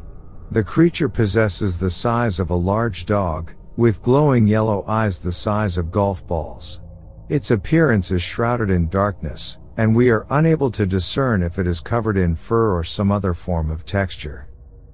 The 0.51 0.63
creature 0.63 1.09
possesses 1.09 1.77
the 1.77 1.89
size 1.89 2.39
of 2.39 2.49
a 2.49 2.55
large 2.55 3.05
dog, 3.05 3.51
with 3.75 4.01
glowing 4.01 4.45
yellow 4.47 4.83
eyes 4.87 5.19
the 5.19 5.31
size 5.31 5.77
of 5.77 5.91
golf 5.91 6.27
balls. 6.27 6.81
Its 7.29 7.51
appearance 7.51 8.11
is 8.11 8.21
shrouded 8.21 8.69
in 8.69 8.89
darkness, 8.89 9.57
and 9.77 9.95
we 9.95 10.09
are 10.11 10.27
unable 10.29 10.69
to 10.69 10.85
discern 10.85 11.41
if 11.41 11.57
it 11.57 11.65
is 11.65 11.79
covered 11.79 12.17
in 12.17 12.35
fur 12.35 12.77
or 12.77 12.83
some 12.83 13.11
other 13.11 13.33
form 13.33 13.71
of 13.71 13.85
texture. 13.85 14.47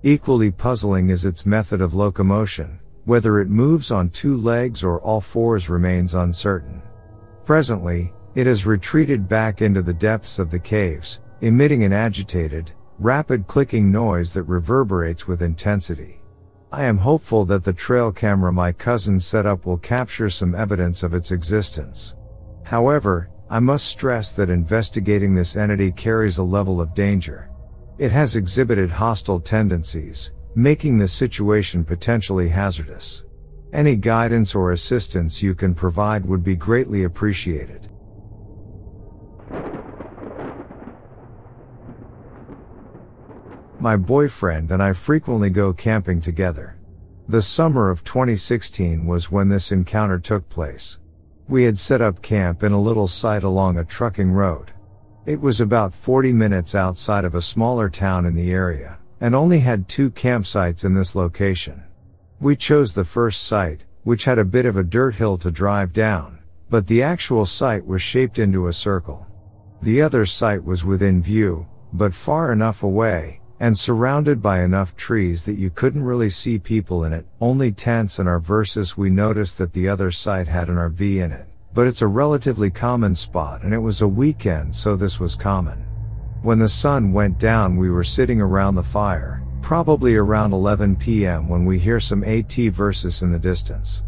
Equally 0.03 0.51
puzzling 0.51 1.09
is 1.09 1.25
its 1.25 1.45
method 1.45 1.81
of 1.81 1.93
locomotion, 1.93 2.78
whether 3.09 3.39
it 3.39 3.49
moves 3.49 3.89
on 3.89 4.07
two 4.11 4.37
legs 4.37 4.83
or 4.83 5.01
all 5.01 5.19
fours 5.19 5.67
remains 5.67 6.13
uncertain. 6.13 6.79
Presently, 7.43 8.13
it 8.35 8.45
has 8.45 8.67
retreated 8.67 9.27
back 9.27 9.63
into 9.63 9.81
the 9.81 9.95
depths 9.95 10.37
of 10.37 10.51
the 10.51 10.59
caves, 10.59 11.19
emitting 11.41 11.83
an 11.83 11.91
agitated, 11.91 12.71
rapid 12.99 13.47
clicking 13.47 13.91
noise 13.91 14.31
that 14.31 14.43
reverberates 14.43 15.27
with 15.27 15.41
intensity. 15.41 16.21
I 16.71 16.83
am 16.83 16.99
hopeful 16.99 17.45
that 17.45 17.63
the 17.63 17.73
trail 17.73 18.11
camera 18.11 18.53
my 18.53 18.71
cousin 18.71 19.19
set 19.19 19.47
up 19.47 19.65
will 19.65 19.79
capture 19.79 20.29
some 20.29 20.53
evidence 20.53 21.01
of 21.01 21.15
its 21.15 21.31
existence. 21.31 22.13
However, 22.63 23.31
I 23.49 23.59
must 23.59 23.87
stress 23.87 24.33
that 24.33 24.51
investigating 24.51 25.33
this 25.33 25.55
entity 25.55 25.91
carries 25.91 26.37
a 26.37 26.43
level 26.43 26.79
of 26.79 26.93
danger. 26.93 27.49
It 27.97 28.11
has 28.11 28.35
exhibited 28.35 28.91
hostile 28.91 29.39
tendencies, 29.39 30.31
making 30.55 30.97
the 30.97 31.07
situation 31.07 31.83
potentially 31.83 32.49
hazardous. 32.49 33.23
Any 33.71 33.95
guidance 33.95 34.55
or 34.55 34.71
assistance 34.71 35.43
you 35.43 35.53
can 35.53 35.75
provide 35.75 36.25
would 36.25 36.43
be 36.43 36.55
greatly 36.55 37.03
appreciated. 37.03 37.89
My 43.79 43.95
boyfriend 43.95 44.71
and 44.71 44.83
I 44.83 44.93
frequently 44.93 45.49
go 45.49 45.71
camping 45.71 46.19
together. 46.19 46.77
The 47.29 47.41
summer 47.41 47.89
of 47.89 48.03
2016 48.03 49.05
was 49.05 49.31
when 49.31 49.49
this 49.49 49.71
encounter 49.71 50.19
took 50.19 50.49
place. 50.49 50.99
We 51.47 51.63
had 51.63 51.77
set 51.77 52.01
up 52.01 52.21
camp 52.21 52.61
in 52.63 52.73
a 52.73 52.81
little 52.81 53.07
site 53.07 53.43
along 53.43 53.77
a 53.77 53.85
trucking 53.85 54.31
road. 54.31 54.71
It 55.25 55.39
was 55.39 55.61
about 55.61 55.93
40 55.93 56.33
minutes 56.33 56.75
outside 56.75 57.23
of 57.23 57.35
a 57.35 57.41
smaller 57.41 57.89
town 57.89 58.25
in 58.25 58.35
the 58.35 58.51
area, 58.51 58.98
and 59.21 59.35
only 59.35 59.59
had 59.59 59.87
two 59.87 60.09
campsites 60.11 60.85
in 60.85 60.93
this 60.93 61.15
location. 61.15 61.83
We 62.39 62.55
chose 62.55 62.93
the 62.93 63.03
first 63.03 63.43
site, 63.43 63.83
which 64.03 64.23
had 64.23 64.39
a 64.39 64.45
bit 64.45 64.65
of 64.65 64.77
a 64.77 64.83
dirt 64.83 65.15
hill 65.15 65.37
to 65.39 65.51
drive 65.51 65.93
down, 65.93 66.39
but 66.69 66.87
the 66.87 67.03
actual 67.03 67.45
site 67.45 67.85
was 67.85 68.01
shaped 68.01 68.39
into 68.39 68.67
a 68.67 68.73
circle. 68.73 69.27
The 69.81 70.01
other 70.01 70.25
site 70.25 70.63
was 70.63 70.85
within 70.85 71.21
view, 71.21 71.67
but 71.91 72.13
far 72.13 72.51
enough 72.51 72.83
away, 72.83 73.41
and 73.59 73.77
surrounded 73.77 74.41
by 74.41 74.61
enough 74.61 74.95
trees 74.95 75.43
that 75.45 75.57
you 75.57 75.69
couldn't 75.69 76.03
really 76.03 76.29
see 76.29 76.57
people 76.57 77.03
in 77.03 77.11
it, 77.11 77.25
only 77.41 77.71
tents 77.71 78.19
and 78.19 78.29
RVs 78.29 78.95
we 78.95 79.09
noticed 79.09 79.57
that 79.57 79.73
the 79.73 79.89
other 79.89 80.11
site 80.11 80.47
had 80.47 80.69
an 80.69 80.75
RV 80.75 81.01
in 81.01 81.31
it. 81.31 81.45
But 81.73 81.87
it's 81.87 82.01
a 82.01 82.07
relatively 82.07 82.69
common 82.69 83.15
spot 83.15 83.63
and 83.63 83.73
it 83.73 83.79
was 83.79 84.01
a 84.01 84.07
weekend 84.07 84.75
so 84.75 84.95
this 84.95 85.19
was 85.19 85.35
common. 85.35 85.85
When 86.41 86.57
the 86.57 86.69
sun 86.69 87.11
went 87.11 87.37
down 87.37 87.75
we 87.75 87.89
were 87.89 88.03
sitting 88.03 88.39
around 88.39 88.75
the 88.75 88.83
fire, 88.83 89.43
probably 89.61 90.15
around 90.15 90.53
11 90.53 90.95
p.m. 90.95 91.49
when 91.49 91.65
we 91.65 91.77
hear 91.77 91.99
some 91.99 92.23
ATVs 92.23 93.21
in 93.21 93.31
the 93.33 93.37
distance. 93.37 94.03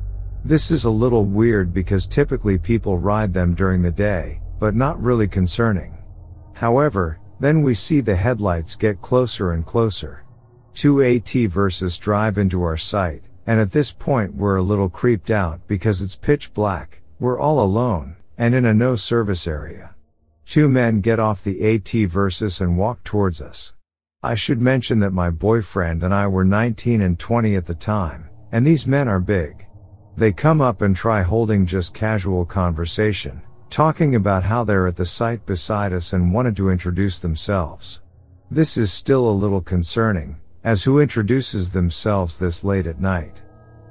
This 0.46 0.72
is 0.72 0.86
a 0.86 0.90
little 0.90 1.26
weird 1.26 1.74
because 1.74 2.08
typically 2.08 2.58
people 2.58 2.98
ride 2.98 3.34
them 3.34 3.54
during 3.54 3.82
the 3.82 3.92
day, 3.92 4.42
but 4.60 4.76
not 4.76 5.02
really 5.02 5.28
concerning. 5.28 5.98
However, 6.54 7.20
then 7.42 7.64
we 7.64 7.74
see 7.74 8.00
the 8.00 8.16
headlights 8.16 8.78
get 8.78 9.02
closer 9.02 9.52
and 9.52 9.66
closer. 9.66 10.24
Two 10.74 11.04
AT 11.04 11.32
versus 11.32 11.98
drive 11.98 12.38
into 12.38 12.64
our 12.64 12.78
sight, 12.78 13.24
and 13.46 13.60
at 13.60 13.74
this 13.74 13.92
point 13.92 14.36
we're 14.36 14.56
a 14.56 14.64
little 14.64 14.90
creeped 14.90 15.30
out 15.30 15.68
because 15.68 16.02
it's 16.02 16.16
pitch 16.16 16.54
black, 16.54 17.02
we're 17.20 17.40
all 17.40 17.62
alone, 17.62 18.16
and 18.38 18.56
in 18.56 18.66
a 18.66 18.74
no 18.74 18.96
service 18.96 19.48
area. 19.48 19.91
Two 20.52 20.68
men 20.68 21.00
get 21.00 21.18
off 21.18 21.46
the 21.46 21.62
ATVs 21.62 22.60
and 22.60 22.78
walk 22.78 23.06
towards 23.06 23.42
us. 23.42 23.72
I 24.22 24.36
should 24.36 24.60
mention 24.60 25.00
that 25.00 25.14
my 25.14 25.30
boyfriend 25.30 26.04
and 26.04 26.14
I 26.14 26.28
were 26.28 26.44
19 26.44 27.00
and 27.00 27.18
20 27.18 27.56
at 27.56 27.66
the 27.66 27.74
time, 27.74 28.30
and 28.52 28.68
these 28.68 28.86
men 28.86 29.08
are 29.08 29.22
big. 29.22 29.66
They 30.18 30.34
come 30.34 30.60
up 30.60 30.82
and 30.82 30.94
try 30.94 31.22
holding 31.22 31.66
just 31.66 31.94
casual 31.94 32.44
conversation, 32.44 33.42
talking 33.70 34.16
about 34.16 34.44
how 34.44 34.66
they're 34.66 34.88
at 34.88 34.98
the 34.98 35.06
site 35.06 35.46
beside 35.46 35.94
us 35.94 36.12
and 36.12 36.34
wanted 36.34 36.58
to 36.58 36.70
introduce 36.70 37.20
themselves. 37.20 38.02
This 38.50 38.76
is 38.76 38.92
still 38.92 39.30
a 39.30 39.32
little 39.32 39.62
concerning, 39.62 40.36
as 40.66 40.84
who 40.84 41.00
introduces 41.00 41.72
themselves 41.72 42.38
this 42.38 42.66
late 42.66 42.88
at 42.88 43.00
night. 43.00 43.42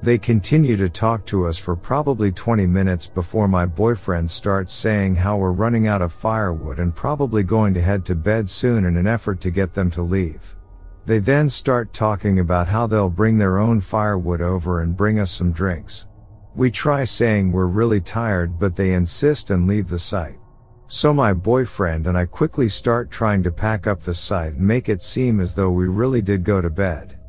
They 0.02 0.16
continue 0.16 0.78
to 0.78 0.88
talk 0.88 1.26
to 1.26 1.46
us 1.46 1.58
for 1.58 1.76
probably 1.76 2.32
20 2.32 2.66
minutes 2.66 3.06
before 3.06 3.46
my 3.46 3.66
boyfriend 3.66 4.30
starts 4.30 4.72
saying 4.72 5.16
how 5.16 5.36
we're 5.36 5.52
running 5.52 5.86
out 5.86 6.00
of 6.00 6.10
firewood 6.10 6.78
and 6.78 6.96
probably 6.96 7.42
going 7.42 7.74
to 7.74 7.82
head 7.82 8.06
to 8.06 8.14
bed 8.14 8.48
soon 8.48 8.86
in 8.86 8.96
an 8.96 9.06
effort 9.06 9.42
to 9.42 9.50
get 9.50 9.74
them 9.74 9.90
to 9.90 10.00
leave. 10.00 10.56
They 11.04 11.18
then 11.18 11.50
start 11.50 11.92
talking 11.92 12.38
about 12.38 12.66
how 12.66 12.86
they'll 12.86 13.10
bring 13.10 13.36
their 13.36 13.58
own 13.58 13.82
firewood 13.82 14.40
over 14.40 14.80
and 14.80 14.96
bring 14.96 15.18
us 15.18 15.30
some 15.30 15.52
drinks. 15.52 16.06
We 16.54 16.70
try 16.70 17.04
saying 17.04 17.52
we're 17.52 17.66
really 17.66 18.00
tired 18.00 18.58
but 18.58 18.76
they 18.76 18.94
insist 18.94 19.50
and 19.50 19.68
leave 19.68 19.90
the 19.90 19.98
site. 19.98 20.38
So 20.86 21.12
my 21.12 21.34
boyfriend 21.34 22.06
and 22.06 22.16
I 22.16 22.24
quickly 22.24 22.70
start 22.70 23.10
trying 23.10 23.42
to 23.42 23.52
pack 23.52 23.86
up 23.86 24.00
the 24.00 24.14
site 24.14 24.54
and 24.54 24.66
make 24.66 24.88
it 24.88 25.02
seem 25.02 25.40
as 25.40 25.54
though 25.54 25.70
we 25.70 25.88
really 25.88 26.22
did 26.22 26.42
go 26.42 26.62
to 26.62 26.70
bed. 26.70 27.19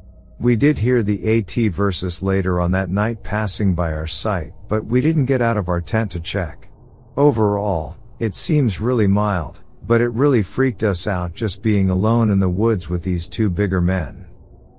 We 0.42 0.56
did 0.56 0.80
hear 0.80 1.04
the 1.04 1.20
ATVs 1.20 2.24
later 2.24 2.60
on 2.60 2.72
that 2.72 2.90
night 2.90 3.22
passing 3.22 3.76
by 3.76 3.94
our 3.94 4.08
site, 4.08 4.54
but 4.68 4.84
we 4.84 5.00
didn't 5.00 5.28
get 5.28 5.40
out 5.40 5.56
of 5.56 5.70
our 5.70 5.82
tent 5.82 6.10
to 6.14 6.20
check. 6.20 6.68
Overall, 7.16 7.96
it 8.18 8.34
seems 8.34 8.82
really 8.82 9.06
mild, 9.06 9.62
but 9.86 10.02
it 10.02 10.10
really 10.10 10.42
freaked 10.42 10.82
us 10.82 11.06
out 11.06 11.36
just 11.36 11.62
being 11.62 11.92
alone 11.92 12.32
in 12.32 12.40
the 12.40 12.50
woods 12.50 12.90
with 12.90 13.04
these 13.04 13.28
two 13.28 13.52
bigger 13.52 13.82
men. 13.82 14.26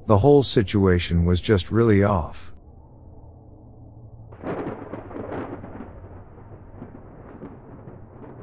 The 0.09 0.19
whole 0.19 0.43
situation 0.43 1.25
was 1.25 1.41
just 1.41 1.71
really 1.71 2.03
off. 2.03 2.53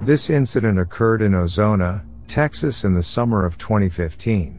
This 0.02 0.30
incident 0.30 0.80
occurred 0.80 1.22
in 1.22 1.34
Ozona, 1.34 2.06
Texas 2.30 2.86
in 2.86 2.96
the 2.96 3.04
summer 3.04 3.46
of 3.46 3.58
2015. 3.58 4.59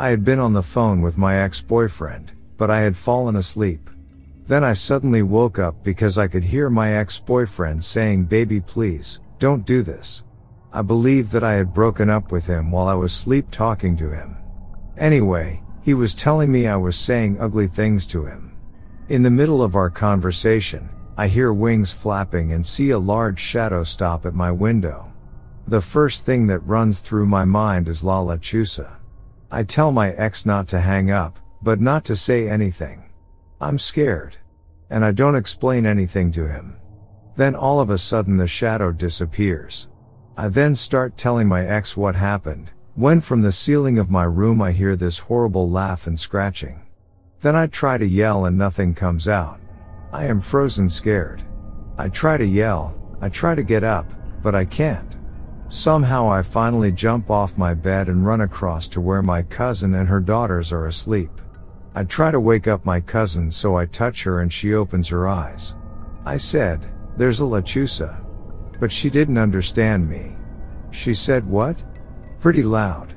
I 0.00 0.10
had 0.10 0.24
been 0.24 0.38
on 0.38 0.52
the 0.52 0.62
phone 0.62 1.02
with 1.02 1.18
my 1.18 1.42
ex-boyfriend, 1.42 2.30
but 2.56 2.70
I 2.70 2.82
had 2.82 2.96
fallen 2.96 3.34
asleep. 3.34 3.90
Then 4.46 4.62
I 4.62 4.72
suddenly 4.72 5.22
woke 5.22 5.58
up 5.58 5.82
because 5.82 6.18
I 6.18 6.28
could 6.28 6.44
hear 6.44 6.70
my 6.70 6.94
ex-boyfriend 6.94 7.82
saying 7.82 8.26
baby 8.26 8.60
please, 8.60 9.18
don't 9.40 9.66
do 9.66 9.82
this. 9.82 10.22
I 10.72 10.82
believed 10.82 11.32
that 11.32 11.42
I 11.42 11.54
had 11.54 11.74
broken 11.74 12.08
up 12.08 12.30
with 12.30 12.46
him 12.46 12.70
while 12.70 12.86
I 12.86 12.94
was 12.94 13.12
sleep 13.12 13.50
talking 13.50 13.96
to 13.96 14.08
him. 14.08 14.36
Anyway, 14.96 15.64
he 15.82 15.94
was 15.94 16.14
telling 16.14 16.52
me 16.52 16.68
I 16.68 16.76
was 16.76 16.96
saying 16.96 17.40
ugly 17.40 17.66
things 17.66 18.06
to 18.08 18.24
him. 18.24 18.56
In 19.08 19.22
the 19.24 19.30
middle 19.30 19.64
of 19.64 19.74
our 19.74 19.90
conversation, 19.90 20.88
I 21.16 21.26
hear 21.26 21.52
wings 21.52 21.92
flapping 21.92 22.52
and 22.52 22.64
see 22.64 22.90
a 22.90 22.98
large 22.98 23.40
shadow 23.40 23.82
stop 23.82 24.26
at 24.26 24.34
my 24.34 24.52
window. 24.52 25.12
The 25.66 25.80
first 25.80 26.24
thing 26.24 26.46
that 26.46 26.60
runs 26.60 27.00
through 27.00 27.26
my 27.26 27.44
mind 27.44 27.88
is 27.88 28.04
La 28.04 28.22
Lechuza. 28.22 28.97
I 29.50 29.62
tell 29.62 29.92
my 29.92 30.12
ex 30.12 30.44
not 30.44 30.68
to 30.68 30.80
hang 30.80 31.10
up, 31.10 31.38
but 31.62 31.80
not 31.80 32.04
to 32.04 32.16
say 32.16 32.48
anything. 32.48 33.04
I'm 33.60 33.78
scared. 33.78 34.36
And 34.90 35.04
I 35.04 35.12
don't 35.12 35.34
explain 35.34 35.86
anything 35.86 36.30
to 36.32 36.46
him. 36.46 36.76
Then 37.36 37.54
all 37.54 37.80
of 37.80 37.88
a 37.88 37.98
sudden 37.98 38.36
the 38.36 38.46
shadow 38.46 38.92
disappears. 38.92 39.88
I 40.36 40.48
then 40.48 40.74
start 40.74 41.16
telling 41.16 41.48
my 41.48 41.66
ex 41.66 41.96
what 41.96 42.14
happened, 42.14 42.70
when 42.94 43.20
from 43.20 43.42
the 43.42 43.52
ceiling 43.52 43.98
of 43.98 44.10
my 44.10 44.24
room 44.24 44.60
I 44.60 44.72
hear 44.72 44.96
this 44.96 45.18
horrible 45.18 45.68
laugh 45.70 46.06
and 46.06 46.18
scratching. 46.18 46.82
Then 47.40 47.56
I 47.56 47.68
try 47.68 47.96
to 47.96 48.06
yell 48.06 48.44
and 48.44 48.58
nothing 48.58 48.94
comes 48.94 49.28
out. 49.28 49.60
I 50.12 50.26
am 50.26 50.40
frozen 50.40 50.90
scared. 50.90 51.42
I 51.96 52.08
try 52.08 52.36
to 52.36 52.46
yell, 52.46 52.94
I 53.20 53.28
try 53.28 53.54
to 53.54 53.62
get 53.62 53.82
up, 53.82 54.12
but 54.42 54.54
I 54.54 54.64
can't. 54.64 55.16
Somehow 55.68 56.30
I 56.30 56.40
finally 56.40 56.90
jump 56.90 57.30
off 57.30 57.58
my 57.58 57.74
bed 57.74 58.08
and 58.08 58.24
run 58.24 58.40
across 58.40 58.88
to 58.88 59.02
where 59.02 59.20
my 59.20 59.42
cousin 59.42 59.94
and 59.94 60.08
her 60.08 60.20
daughters 60.20 60.72
are 60.72 60.86
asleep. 60.86 61.30
I 61.94 62.04
try 62.04 62.30
to 62.30 62.40
wake 62.40 62.66
up 62.66 62.86
my 62.86 63.00
cousin 63.00 63.50
so 63.50 63.76
I 63.76 63.84
touch 63.84 64.22
her 64.24 64.40
and 64.40 64.50
she 64.50 64.72
opens 64.72 65.08
her 65.08 65.28
eyes. 65.28 65.76
I 66.24 66.38
said, 66.38 66.90
there's 67.18 67.40
a 67.40 67.44
lechuza. 67.44 68.24
But 68.80 68.90
she 68.90 69.10
didn't 69.10 69.36
understand 69.36 70.08
me. 70.08 70.36
She 70.90 71.12
said 71.12 71.46
what? 71.46 71.76
Pretty 72.40 72.62
loud. 72.62 73.14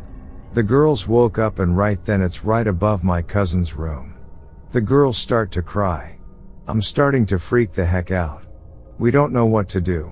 The 0.53 0.63
girls 0.63 1.07
woke 1.07 1.39
up 1.39 1.59
and 1.59 1.77
right 1.77 2.03
then 2.03 2.21
it's 2.21 2.43
right 2.43 2.67
above 2.67 3.01
my 3.01 3.21
cousin's 3.21 3.75
room. 3.75 4.15
The 4.71 4.81
girls 4.81 5.17
start 5.17 5.51
to 5.51 5.61
cry. 5.61 6.19
I'm 6.67 6.81
starting 6.81 7.25
to 7.27 7.39
freak 7.39 7.71
the 7.71 7.85
heck 7.85 8.11
out. 8.11 8.43
We 8.97 9.09
don't 9.09 9.31
know 9.31 9.45
what 9.45 9.69
to 9.69 9.79
do. 9.79 10.11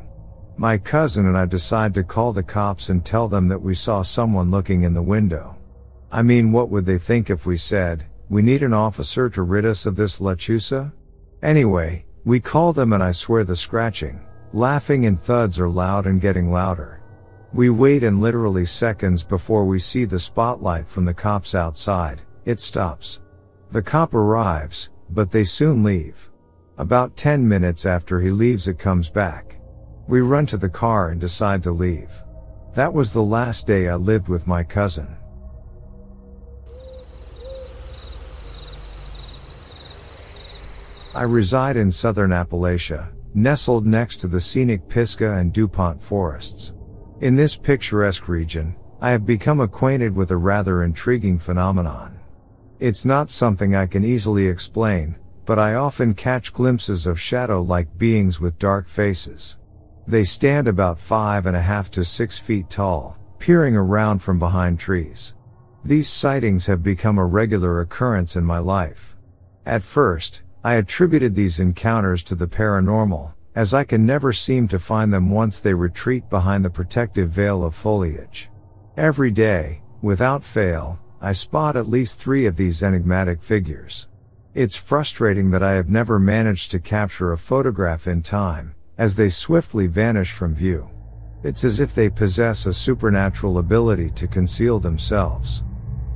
My 0.60 0.78
cousin 0.78 1.26
and 1.26 1.38
I 1.38 1.46
decide 1.46 1.94
to 1.94 2.04
call 2.04 2.34
the 2.34 2.44
cops 2.44 2.90
and 2.90 3.06
tell 3.06 3.30
them 3.30 3.48
that 3.48 3.62
we 3.62 3.74
saw 3.74 4.02
someone 4.02 4.52
looking 4.52 4.84
in 4.84 4.94
the 4.94 5.02
window. 5.02 5.58
I 6.12 6.22
mean, 6.22 6.52
what 6.52 6.70
would 6.70 6.86
they 6.86 6.98
think 6.98 7.30
if 7.30 7.46
we 7.46 7.56
said, 7.56 8.06
we 8.28 8.42
need 8.42 8.62
an 8.62 8.74
officer 8.74 9.30
to 9.30 9.44
rid 9.44 9.64
us 9.64 9.86
of 9.86 9.96
this 9.96 10.20
lechuza? 10.20 10.92
Anyway, 11.42 12.06
we 12.26 12.42
call 12.42 12.74
them 12.74 12.92
and 12.92 13.02
I 13.02 13.14
swear 13.14 13.46
the 13.46 13.56
scratching, 13.56 14.20
laughing 14.52 15.06
and 15.06 15.18
thuds 15.18 15.62
are 15.62 15.70
loud 15.70 16.08
and 16.08 16.20
getting 16.20 16.52
louder. 16.52 17.02
We 17.54 17.70
wait 17.70 18.04
and 18.04 18.20
literally 18.20 18.66
seconds 18.66 19.24
before 19.24 19.64
we 19.64 19.80
see 19.80 20.04
the 20.04 20.20
spotlight 20.20 20.90
from 20.90 21.06
the 21.06 21.14
cops 21.14 21.56
outside, 21.56 22.24
it 22.44 22.60
stops. 22.60 23.22
The 23.72 23.82
cop 23.82 24.14
arrives, 24.14 24.90
but 25.10 25.32
they 25.32 25.46
soon 25.46 25.86
leave. 25.86 26.30
About 26.78 27.16
10 27.16 27.48
minutes 27.48 27.86
after 27.86 28.20
he 28.20 28.30
leaves 28.30 28.68
it 28.68 28.78
comes 28.78 29.10
back. 29.10 29.59
We 30.10 30.22
run 30.22 30.48
to 30.48 30.58
the 30.58 30.70
car 30.70 31.10
and 31.10 31.22
decide 31.22 31.62
to 31.62 31.72
leave. 31.72 32.24
That 32.74 32.92
was 32.92 33.14
the 33.14 33.22
last 33.22 33.68
day 33.68 33.90
I 33.90 33.94
lived 33.94 34.28
with 34.28 34.48
my 34.48 34.64
cousin. 34.64 35.16
I 41.14 41.22
reside 41.22 41.78
in 41.78 41.92
southern 41.92 42.32
Appalachia, 42.32 43.10
nestled 43.36 43.86
next 43.86 44.18
to 44.22 44.28
the 44.28 44.40
scenic 44.40 44.90
Pisgah 44.90 45.36
and 45.36 45.54
DuPont 45.54 46.02
forests. 46.02 46.74
In 47.22 47.36
this 47.36 47.56
picturesque 47.56 48.28
region, 48.28 48.76
I 49.02 49.12
have 49.12 49.28
become 49.28 49.60
acquainted 49.60 50.16
with 50.16 50.32
a 50.32 50.38
rather 50.38 50.86
intriguing 50.86 51.38
phenomenon. 51.38 52.20
It's 52.80 53.06
not 53.06 53.30
something 53.30 53.76
I 53.76 53.86
can 53.86 54.04
easily 54.04 54.48
explain, 54.48 55.18
but 55.46 55.60
I 55.60 55.76
often 55.76 56.16
catch 56.16 56.52
glimpses 56.52 57.06
of 57.06 57.22
shadow-like 57.22 57.96
beings 58.00 58.40
with 58.40 58.58
dark 58.58 58.90
faces. 58.90 59.59
They 60.10 60.24
stand 60.24 60.68
about 60.68 61.00
five 61.00 61.46
and 61.46 61.56
a 61.56 61.62
half 61.62 61.92
to 61.92 62.04
six 62.04 62.40
feet 62.40 62.68
tall, 62.68 63.16
peering 63.38 63.76
around 63.76 64.24
from 64.24 64.40
behind 64.40 64.80
trees. 64.80 65.36
These 65.86 66.10
sightings 66.10 66.66
have 66.66 66.82
become 66.82 67.20
a 67.20 67.26
regular 67.28 67.82
occurrence 67.82 68.36
in 68.36 68.44
my 68.44 68.58
life. 68.58 69.16
At 69.68 69.84
first, 69.84 70.42
I 70.64 70.74
attributed 70.74 71.36
these 71.36 71.60
encounters 71.60 72.24
to 72.24 72.34
the 72.34 72.48
paranormal, 72.48 73.34
as 73.54 73.76
I 73.76 73.84
can 73.84 74.04
never 74.04 74.34
seem 74.34 74.68
to 74.70 74.80
find 74.80 75.14
them 75.14 75.30
once 75.30 75.60
they 75.60 75.76
retreat 75.76 76.28
behind 76.28 76.66
the 76.66 76.72
protective 76.72 77.30
veil 77.30 77.64
of 77.64 77.76
foliage. 77.76 78.50
Every 78.98 79.30
day, 79.30 79.84
without 80.02 80.44
fail, 80.44 80.98
I 81.22 81.34
spot 81.34 81.78
at 81.78 81.88
least 81.88 82.18
three 82.18 82.48
of 82.48 82.56
these 82.56 82.82
enigmatic 82.82 83.44
figures. 83.44 84.08
It's 84.56 84.76
frustrating 84.76 85.52
that 85.52 85.62
I 85.62 85.74
have 85.74 85.88
never 85.88 86.18
managed 86.18 86.72
to 86.72 86.80
capture 86.80 87.32
a 87.32 87.38
photograph 87.38 88.08
in 88.08 88.24
time, 88.24 88.74
as 89.00 89.16
they 89.16 89.30
swiftly 89.30 89.88
vanish 89.88 90.34
from 90.34 90.54
view. 90.54 90.88
It's 91.42 91.64
as 91.64 91.80
if 91.80 91.96
they 91.96 92.10
possess 92.10 92.66
a 92.66 92.74
supernatural 92.74 93.58
ability 93.58 94.12
to 94.12 94.28
conceal 94.28 94.78
themselves. 94.78 95.64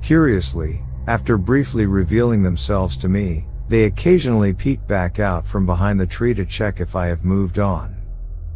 Curiously, 0.02 0.84
after 1.08 1.38
briefly 1.38 1.86
revealing 1.86 2.44
themselves 2.44 2.98
to 2.98 3.08
me, 3.08 3.48
they 3.70 3.86
occasionally 3.86 4.54
peek 4.54 4.86
back 4.86 5.20
out 5.20 5.48
from 5.48 5.66
behind 5.66 5.98
the 5.98 6.06
tree 6.06 6.34
to 6.34 6.46
check 6.46 6.82
if 6.82 6.94
I 6.94 7.08
have 7.08 7.24
moved 7.24 7.58
on. 7.58 7.96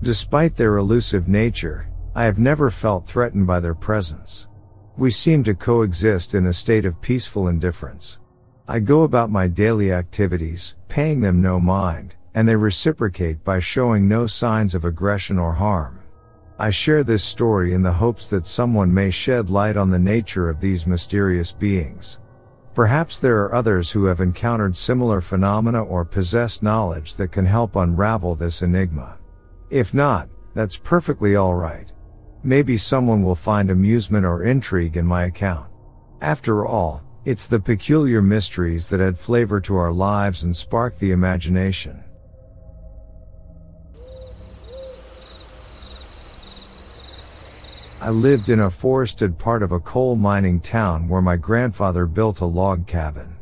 Despite 0.03 0.57
their 0.57 0.75
elusive 0.75 1.29
nature, 1.29 1.89
I 2.13 2.25
have 2.25 2.37
never 2.37 2.69
felt 2.69 3.07
threatened 3.07 3.47
by 3.47 3.61
their 3.61 3.73
presence. 3.73 4.49
We 4.97 5.09
seem 5.09 5.43
to 5.45 5.55
coexist 5.55 6.35
in 6.35 6.47
a 6.47 6.53
state 6.53 6.85
of 6.85 7.01
peaceful 7.01 7.47
indifference. 7.47 8.19
I 8.67 8.79
go 8.79 9.03
about 9.03 9.31
my 9.31 9.47
daily 9.47 9.93
activities, 9.93 10.75
paying 10.89 11.21
them 11.21 11.41
no 11.41 11.61
mind, 11.61 12.15
and 12.37 12.47
they 12.47 12.55
reciprocate 12.55 13.43
by 13.43 13.59
showing 13.59 14.07
no 14.07 14.27
signs 14.27 14.75
of 14.75 14.85
aggression 14.85 15.39
or 15.39 15.53
harm. 15.53 15.99
I 16.59 16.69
share 16.69 17.03
this 17.03 17.23
story 17.23 17.73
in 17.73 17.81
the 17.81 17.91
hopes 17.91 18.29
that 18.29 18.45
someone 18.45 18.93
may 18.93 19.09
shed 19.09 19.49
light 19.49 19.75
on 19.75 19.89
the 19.89 19.97
nature 19.97 20.47
of 20.47 20.59
these 20.59 20.85
mysterious 20.85 21.51
beings. 21.51 22.19
Perhaps 22.75 23.19
there 23.19 23.39
are 23.39 23.55
others 23.55 23.89
who 23.89 24.05
have 24.05 24.21
encountered 24.21 24.77
similar 24.77 25.19
phenomena 25.19 25.83
or 25.83 26.05
possess 26.05 26.61
knowledge 26.61 27.15
that 27.15 27.31
can 27.31 27.43
help 27.43 27.75
unravel 27.75 28.35
this 28.35 28.61
enigma. 28.61 29.17
If 29.71 29.95
not, 29.95 30.29
that's 30.53 30.77
perfectly 30.77 31.35
alright. 31.35 31.91
Maybe 32.43 32.77
someone 32.77 33.23
will 33.23 33.33
find 33.33 33.71
amusement 33.71 34.27
or 34.27 34.43
intrigue 34.43 34.95
in 34.95 35.07
my 35.07 35.25
account. 35.25 35.71
After 36.21 36.67
all, 36.67 37.01
it's 37.25 37.47
the 37.47 37.59
peculiar 37.59 38.21
mysteries 38.21 38.89
that 38.89 39.01
add 39.01 39.17
flavor 39.17 39.59
to 39.61 39.75
our 39.75 39.91
lives 39.91 40.43
and 40.43 40.55
spark 40.55 40.99
the 40.99 41.09
imagination. 41.09 42.03
I 47.99 48.11
lived 48.11 48.49
in 48.49 48.59
a 48.59 48.69
forested 48.69 49.39
part 49.39 49.63
of 49.63 49.71
a 49.71 49.79
coal 49.79 50.15
mining 50.15 50.61
town 50.61 51.07
where 51.07 51.21
my 51.21 51.35
grandfather 51.35 52.05
built 52.05 52.41
a 52.41 52.45
log 52.45 52.85
cabin. 52.85 53.35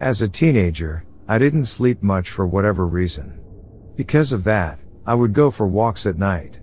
As 0.00 0.22
a 0.22 0.28
teenager, 0.28 1.04
I 1.26 1.38
didn't 1.38 1.64
sleep 1.66 2.04
much 2.04 2.30
for 2.30 2.46
whatever 2.46 2.86
reason. 2.86 3.40
Because 3.96 4.32
of 4.32 4.44
that, 4.44 4.78
I 5.06 5.14
would 5.14 5.32
go 5.32 5.50
for 5.50 5.66
walks 5.66 6.06
at 6.06 6.18
night. 6.18 6.60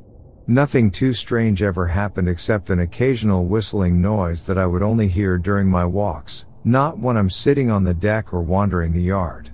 Nothing 0.48 0.90
too 0.90 1.12
strange 1.12 1.62
ever 1.62 1.88
happened 1.88 2.30
except 2.30 2.70
an 2.70 2.80
occasional 2.80 3.46
whistling 3.46 4.02
noise 4.02 4.46
that 4.46 4.58
I 4.58 4.66
would 4.66 4.82
only 4.82 5.10
hear 5.10 5.38
during 5.38 5.68
my 5.68 5.86
walks, 5.86 6.46
not 6.64 6.98
when 6.98 7.18
I'm 7.18 7.30
sitting 7.30 7.70
on 7.70 7.84
the 7.84 7.94
deck 7.94 8.34
or 8.34 8.42
wandering 8.42 8.94
the 8.94 9.02
yard. 9.02 9.52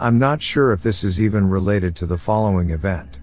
I'm 0.00 0.18
not 0.18 0.42
sure 0.42 0.72
if 0.72 0.82
this 0.82 1.04
is 1.04 1.20
even 1.20 1.48
related 1.48 1.94
to 1.96 2.06
the 2.06 2.18
following 2.18 2.70
event. 2.70 3.20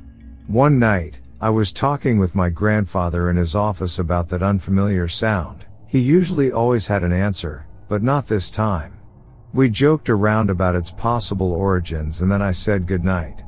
One 0.48 0.80
night, 0.80 1.20
I 1.46 1.50
was 1.50 1.72
talking 1.72 2.18
with 2.18 2.34
my 2.34 2.50
grandfather 2.50 3.30
in 3.30 3.36
his 3.36 3.54
office 3.54 4.00
about 4.00 4.30
that 4.30 4.42
unfamiliar 4.42 5.08
sound. 5.08 5.64
He 5.86 6.00
usually 6.00 6.52
always 6.52 6.88
had 6.88 7.04
an 7.04 7.14
answer, 7.14 7.68
but 7.88 8.02
not 8.02 8.26
this 8.26 8.50
time. 8.50 8.98
We 9.54 9.70
joked 9.70 10.10
around 10.10 10.50
about 10.50 10.74
its 10.74 10.90
possible 10.90 11.52
origins 11.54 12.22
and 12.22 12.32
then 12.32 12.42
I 12.42 12.50
said 12.50 12.88
goodnight. 12.88 13.44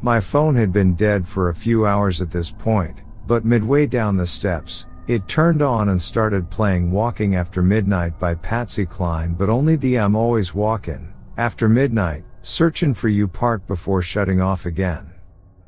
My 0.00 0.20
phone 0.20 0.54
had 0.54 0.72
been 0.72 0.94
dead 0.94 1.26
for 1.26 1.48
a 1.48 1.54
few 1.56 1.86
hours 1.86 2.22
at 2.22 2.30
this 2.30 2.52
point, 2.52 3.02
but 3.26 3.44
midway 3.44 3.84
down 3.84 4.16
the 4.16 4.28
steps, 4.28 4.86
it 5.08 5.26
turned 5.26 5.60
on 5.60 5.88
and 5.88 6.00
started 6.00 6.50
playing 6.50 6.92
Walking 6.92 7.34
After 7.34 7.64
Midnight 7.64 8.16
by 8.20 8.36
Patsy 8.36 8.86
Cline 8.86 9.34
but 9.34 9.48
only 9.48 9.74
the 9.74 9.98
I'm 9.98 10.14
always 10.14 10.54
walking, 10.54 11.12
after 11.36 11.68
midnight, 11.68 12.22
searching 12.42 12.94
for 12.94 13.08
you 13.08 13.26
part 13.26 13.66
before 13.66 14.02
shutting 14.02 14.40
off 14.40 14.66
again. 14.66 15.09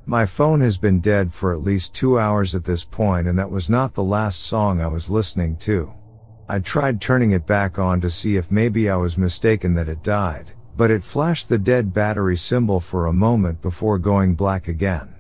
My 0.04 0.26
phone 0.26 0.60
has 0.62 0.78
been 0.78 0.98
dead 1.00 1.32
for 1.32 1.52
at 1.52 1.62
least 1.62 1.94
two 1.94 2.18
hours 2.18 2.56
at 2.56 2.64
this 2.64 2.84
point 2.84 3.28
and 3.28 3.38
that 3.38 3.50
was 3.50 3.70
not 3.70 3.94
the 3.94 4.02
last 4.02 4.40
song 4.40 4.80
I 4.80 4.88
was 4.88 5.08
listening 5.08 5.56
to. 5.58 5.94
I 6.48 6.58
tried 6.58 7.00
turning 7.00 7.30
it 7.30 7.46
back 7.46 7.78
on 7.78 8.00
to 8.00 8.10
see 8.10 8.36
if 8.36 8.50
maybe 8.50 8.90
I 8.90 8.96
was 8.96 9.16
mistaken 9.16 9.74
that 9.74 9.88
it 9.88 10.02
died, 10.02 10.50
but 10.76 10.90
it 10.90 11.04
flashed 11.04 11.48
the 11.48 11.56
dead 11.56 11.94
battery 11.94 12.36
symbol 12.36 12.80
for 12.80 13.06
a 13.06 13.12
moment 13.12 13.62
before 13.62 13.96
going 13.96 14.34
black 14.34 14.66
again. 14.66 15.14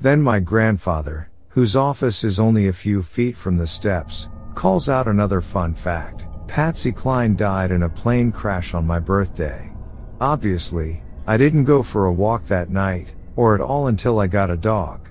Then 0.00 0.22
my 0.22 0.38
grandfather, 0.38 1.28
whose 1.48 1.74
office 1.74 2.22
is 2.22 2.38
only 2.38 2.68
a 2.68 2.72
few 2.72 3.02
feet 3.02 3.36
from 3.36 3.58
the 3.58 3.66
steps, 3.66 4.28
calls 4.54 4.88
out 4.88 5.08
another 5.08 5.40
fun 5.40 5.74
fact. 5.74 6.26
Patsy 6.46 6.92
Cline 6.92 7.34
died 7.34 7.72
in 7.72 7.82
a 7.82 7.88
plane 7.88 8.30
crash 8.30 8.72
on 8.72 8.86
my 8.86 9.00
birthday. 9.00 9.72
Obviously, 10.20 11.02
I 11.26 11.36
didn't 11.36 11.64
go 11.64 11.82
for 11.82 12.06
a 12.06 12.12
walk 12.12 12.46
that 12.46 12.70
night, 12.70 13.14
or 13.36 13.54
at 13.54 13.60
all 13.60 13.86
until 13.86 14.18
I 14.18 14.26
got 14.26 14.50
a 14.50 14.56
dog. 14.56 15.08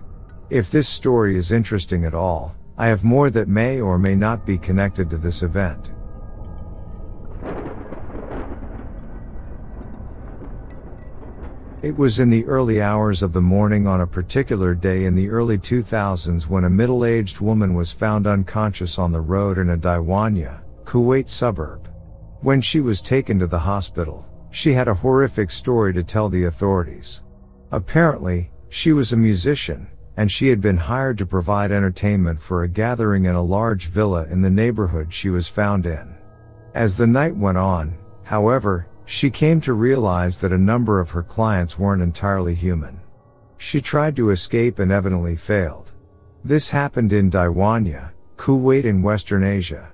If 0.50 0.70
this 0.70 0.90
story 0.90 1.38
is 1.38 1.52
interesting 1.52 2.06
at 2.06 2.14
all, 2.14 2.56
I 2.78 2.88
have 2.88 3.04
more 3.04 3.30
that 3.30 3.48
may 3.48 3.80
or 3.80 3.98
may 3.98 4.16
not 4.16 4.46
be 4.46 4.58
connected 4.58 5.10
to 5.10 5.18
this 5.18 5.44
event. 5.44 5.92
It 11.82 11.98
was 11.98 12.20
in 12.20 12.30
the 12.30 12.46
early 12.46 12.80
hours 12.80 13.24
of 13.24 13.34
the 13.34 13.42
morning 13.42 13.88
on 13.88 14.02
a 14.02 14.08
particular 14.08 14.76
day 14.76 15.06
in 15.06 15.16
the 15.16 15.30
early 15.30 15.58
2000s 15.58 16.48
when 16.48 16.66
a 16.66 16.70
middle-aged 16.70 17.40
woman 17.40 17.74
was 17.74 17.92
found 17.92 18.28
unconscious 18.28 19.00
on 19.00 19.12
the 19.12 19.22
road 19.22 19.58
in 19.58 19.72
a 19.72 19.78
Diwania, 19.78 20.62
Kuwait 20.84 21.28
suburb. 21.28 21.90
When 22.42 22.62
she 22.62 22.82
was 22.82 23.02
taken 23.02 23.40
to 23.40 23.48
the 23.48 23.58
hospital, 23.58 24.26
she 24.52 24.74
had 24.74 24.88
a 24.88 24.94
horrific 24.94 25.50
story 25.50 25.92
to 25.94 26.04
tell 26.04 26.30
the 26.30 26.44
authorities. 26.44 27.24
Apparently, 27.72 28.52
she 28.70 28.92
was 28.92 29.14
a 29.14 29.18
musician, 29.18 29.88
and 30.18 30.32
she 30.32 30.50
had 30.50 30.60
been 30.60 30.78
hired 30.78 31.18
to 31.18 31.26
provide 31.26 31.72
entertainment 31.72 32.42
for 32.42 32.64
a 32.64 32.68
gathering 32.68 33.26
in 33.26 33.36
a 33.36 33.42
large 33.42 33.88
villa 33.88 34.26
in 34.30 34.42
the 34.42 34.50
neighborhood 34.50 35.14
she 35.14 35.30
was 35.30 35.48
found 35.48 35.86
in. 35.86 36.16
As 36.74 36.98
the 36.98 37.08
night 37.08 37.36
went 37.36 37.58
on, 37.58 37.98
however, 38.24 38.88
she 39.06 39.30
came 39.30 39.60
to 39.62 39.74
realize 39.74 40.40
that 40.40 40.54
a 40.54 40.58
number 40.58 41.00
of 41.00 41.10
her 41.12 41.24
clients 41.24 41.80
weren't 41.80 42.02
entirely 42.02 42.56
human. 42.56 43.00
She 43.58 43.82
tried 43.82 44.16
to 44.16 44.32
escape 44.32 44.80
and 44.80 44.92
evidently 44.92 45.36
failed. 45.36 45.92
This 46.44 46.70
happened 46.70 47.14
in 47.14 47.30
Diwania, 47.30 48.12
Kuwait 48.38 48.86
in 48.86 49.02
Western 49.02 49.44
Asia. 49.44 49.92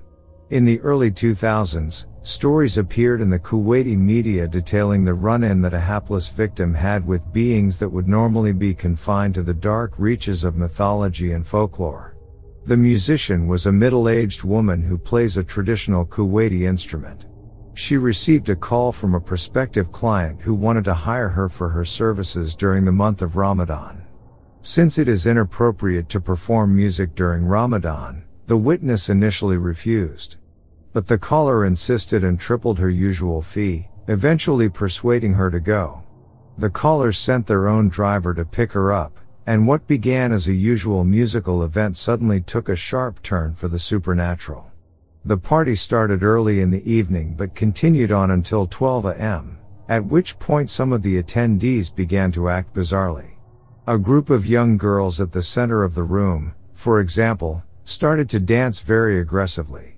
In 0.49 0.65
the 0.65 0.79
early 0.81 1.11
2000s, 1.11 2.05
Stories 2.27 2.77
appeared 2.77 3.21
in 3.21 3.29
the 3.29 3.39
Kuwaiti 3.39 3.97
media 3.97 4.49
detailing 4.49 5.05
the 5.05 5.13
run-in 5.13 5.61
that 5.61 5.73
a 5.73 5.79
hapless 5.79 6.27
victim 6.27 6.73
had 6.73 7.07
with 7.07 7.31
beings 7.31 7.79
that 7.79 7.87
would 7.87 8.09
normally 8.09 8.51
be 8.51 8.73
confined 8.73 9.33
to 9.35 9.43
the 9.43 9.53
dark 9.53 9.93
reaches 9.97 10.43
of 10.43 10.57
mythology 10.57 11.31
and 11.31 11.47
folklore. 11.47 12.17
The 12.65 12.75
musician 12.75 13.47
was 13.47 13.65
a 13.65 13.71
middle-aged 13.71 14.43
woman 14.43 14.81
who 14.81 14.97
plays 14.97 15.37
a 15.37 15.43
traditional 15.43 16.05
Kuwaiti 16.05 16.63
instrument. 16.63 17.27
She 17.75 17.95
received 17.95 18.49
a 18.49 18.57
call 18.57 18.91
from 18.91 19.15
a 19.15 19.21
prospective 19.21 19.89
client 19.93 20.41
who 20.41 20.53
wanted 20.53 20.83
to 20.83 20.93
hire 20.93 21.29
her 21.29 21.47
for 21.47 21.69
her 21.69 21.85
services 21.85 22.57
during 22.57 22.83
the 22.83 22.91
month 22.91 23.21
of 23.21 23.37
Ramadan. 23.37 24.05
Since 24.61 24.97
it 24.97 25.07
is 25.07 25.27
inappropriate 25.27 26.09
to 26.09 26.19
perform 26.19 26.75
music 26.75 27.15
during 27.15 27.45
Ramadan, 27.45 28.25
the 28.47 28.57
witness 28.57 29.07
initially 29.07 29.55
refused. 29.55 30.39
But 30.97 31.05
the 31.05 31.19
caller 31.19 31.63
insisted 31.63 32.23
and 32.23 32.39
tripled 32.39 32.79
her 32.79 32.89
usual 32.89 33.43
fee, 33.43 33.87
eventually 34.07 34.67
persuading 34.67 35.35
her 35.35 35.51
to 35.51 35.59
go. 35.59 36.01
The 36.57 36.71
callers 36.71 37.19
sent 37.19 37.45
their 37.45 37.67
own 37.67 37.87
driver 37.87 38.33
to 38.33 38.43
pick 38.43 38.71
her 38.71 38.91
up, 38.91 39.19
and 39.45 39.67
what 39.67 39.85
began 39.85 40.31
as 40.31 40.47
a 40.47 40.55
usual 40.55 41.03
musical 41.03 41.61
event 41.61 41.97
suddenly 41.97 42.41
took 42.41 42.67
a 42.67 42.75
sharp 42.75 43.21
turn 43.21 43.53
for 43.53 43.67
the 43.67 43.77
supernatural. 43.77 44.71
The 45.23 45.37
party 45.37 45.75
started 45.75 46.23
early 46.23 46.61
in 46.61 46.71
the 46.71 46.91
evening 46.91 47.35
but 47.37 47.53
continued 47.53 48.11
on 48.11 48.31
until 48.31 48.65
12 48.65 49.05
a.m., 49.05 49.59
at 49.87 50.03
which 50.03 50.39
point 50.39 50.71
some 50.71 50.91
of 50.91 51.03
the 51.03 51.21
attendees 51.21 51.95
began 51.95 52.31
to 52.31 52.49
act 52.49 52.73
bizarrely. 52.73 53.33
A 53.85 53.99
group 53.99 54.31
of 54.31 54.47
young 54.47 54.77
girls 54.77 55.21
at 55.21 55.31
the 55.31 55.43
center 55.43 55.83
of 55.83 55.93
the 55.93 56.01
room, 56.01 56.55
for 56.73 56.99
example, 56.99 57.63
started 57.83 58.31
to 58.31 58.39
dance 58.39 58.79
very 58.79 59.19
aggressively. 59.19 59.96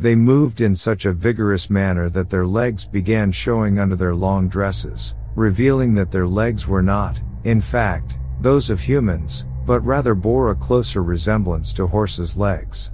They 0.00 0.14
moved 0.14 0.60
in 0.60 0.76
such 0.76 1.06
a 1.06 1.12
vigorous 1.12 1.70
manner 1.70 2.08
that 2.10 2.30
their 2.30 2.46
legs 2.46 2.84
began 2.84 3.32
showing 3.32 3.80
under 3.80 3.96
their 3.96 4.14
long 4.14 4.48
dresses, 4.48 5.16
revealing 5.34 5.92
that 5.94 6.12
their 6.12 6.26
legs 6.26 6.68
were 6.68 6.82
not, 6.82 7.20
in 7.42 7.60
fact, 7.60 8.16
those 8.40 8.70
of 8.70 8.80
humans, 8.80 9.44
but 9.66 9.84
rather 9.84 10.14
bore 10.14 10.50
a 10.50 10.54
closer 10.54 11.02
resemblance 11.02 11.72
to 11.72 11.86
horses' 11.86 12.36
legs. 12.36 12.92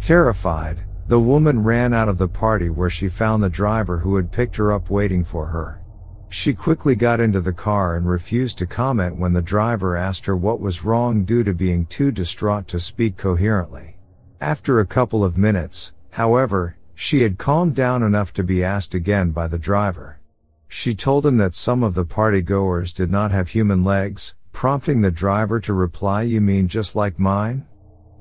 Terrified, 0.00 0.80
the 1.08 1.20
woman 1.20 1.62
ran 1.62 1.92
out 1.92 2.08
of 2.08 2.16
the 2.16 2.26
party 2.26 2.70
where 2.70 2.90
she 2.90 3.08
found 3.08 3.42
the 3.42 3.50
driver 3.50 3.98
who 3.98 4.16
had 4.16 4.32
picked 4.32 4.56
her 4.56 4.72
up 4.72 4.88
waiting 4.88 5.24
for 5.24 5.46
her. 5.46 5.82
She 6.30 6.54
quickly 6.54 6.96
got 6.96 7.20
into 7.20 7.40
the 7.40 7.52
car 7.52 7.96
and 7.96 8.08
refused 8.08 8.58
to 8.58 8.66
comment 8.66 9.16
when 9.16 9.32
the 9.32 9.42
driver 9.42 9.94
asked 9.94 10.26
her 10.26 10.36
what 10.36 10.60
was 10.60 10.84
wrong 10.84 11.24
due 11.24 11.44
to 11.44 11.52
being 11.52 11.86
too 11.86 12.10
distraught 12.10 12.66
to 12.68 12.80
speak 12.80 13.16
coherently. 13.16 13.98
After 14.40 14.80
a 14.80 14.86
couple 14.86 15.24
of 15.24 15.38
minutes, 15.38 15.92
However, 16.16 16.78
she 16.94 17.20
had 17.20 17.36
calmed 17.36 17.74
down 17.74 18.02
enough 18.02 18.32
to 18.32 18.42
be 18.42 18.64
asked 18.64 18.94
again 18.94 19.32
by 19.32 19.48
the 19.48 19.58
driver. 19.58 20.18
She 20.66 20.94
told 20.94 21.26
him 21.26 21.36
that 21.36 21.54
some 21.54 21.82
of 21.82 21.92
the 21.92 22.06
party 22.06 22.40
goers 22.40 22.94
did 22.94 23.10
not 23.10 23.32
have 23.32 23.48
human 23.48 23.84
legs, 23.84 24.34
prompting 24.50 25.02
the 25.02 25.10
driver 25.10 25.60
to 25.60 25.74
reply, 25.74 26.22
You 26.22 26.40
mean 26.40 26.68
just 26.68 26.96
like 26.96 27.18
mine? 27.18 27.66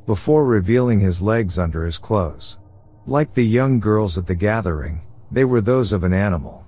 Before 0.06 0.44
revealing 0.44 1.00
his 1.00 1.22
legs 1.22 1.58
under 1.58 1.86
his 1.86 1.98
clothes. 1.98 2.58
Like 3.08 3.34
the 3.34 3.46
young 3.46 3.80
girls 3.80 4.18
at 4.18 4.28
the 4.28 4.36
gathering, 4.36 5.02
they 5.32 5.46
were 5.46 5.62
those 5.62 5.94
of 5.94 6.04
an 6.04 6.12
animal. 6.12 6.68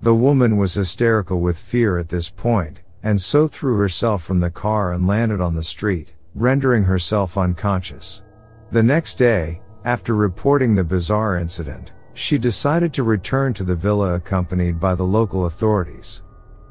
The 0.00 0.14
woman 0.14 0.56
was 0.56 0.74
hysterical 0.74 1.40
with 1.40 1.58
fear 1.58 1.98
at 1.98 2.08
this 2.08 2.30
point, 2.30 2.82
and 3.02 3.20
so 3.20 3.48
threw 3.48 3.76
herself 3.78 4.22
from 4.22 4.38
the 4.38 4.48
car 4.48 4.92
and 4.92 5.08
landed 5.08 5.40
on 5.40 5.56
the 5.56 5.64
street, 5.64 6.14
rendering 6.36 6.84
herself 6.84 7.36
unconscious. 7.36 8.22
The 8.70 8.84
next 8.84 9.16
day, 9.16 9.60
after 9.88 10.14
reporting 10.14 10.74
the 10.74 10.84
bizarre 10.84 11.38
incident, 11.38 11.92
she 12.12 12.36
decided 12.36 12.92
to 12.92 13.02
return 13.02 13.54
to 13.54 13.64
the 13.64 13.74
villa 13.74 14.12
accompanied 14.12 14.78
by 14.78 14.94
the 14.94 15.02
local 15.02 15.46
authorities. 15.46 16.22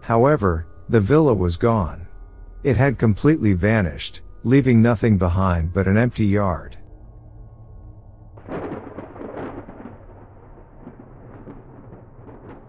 However, 0.04 0.68
the 0.88 1.02
villa 1.02 1.34
was 1.34 1.58
gone. 1.58 2.08
It 2.64 2.78
had 2.78 3.00
completely 3.00 3.54
vanished, 3.54 4.22
leaving 4.44 4.84
nothing 4.84 5.18
behind 5.18 5.74
but 5.74 5.88
an 5.88 5.98
empty 5.98 6.28
yard. 6.28 6.78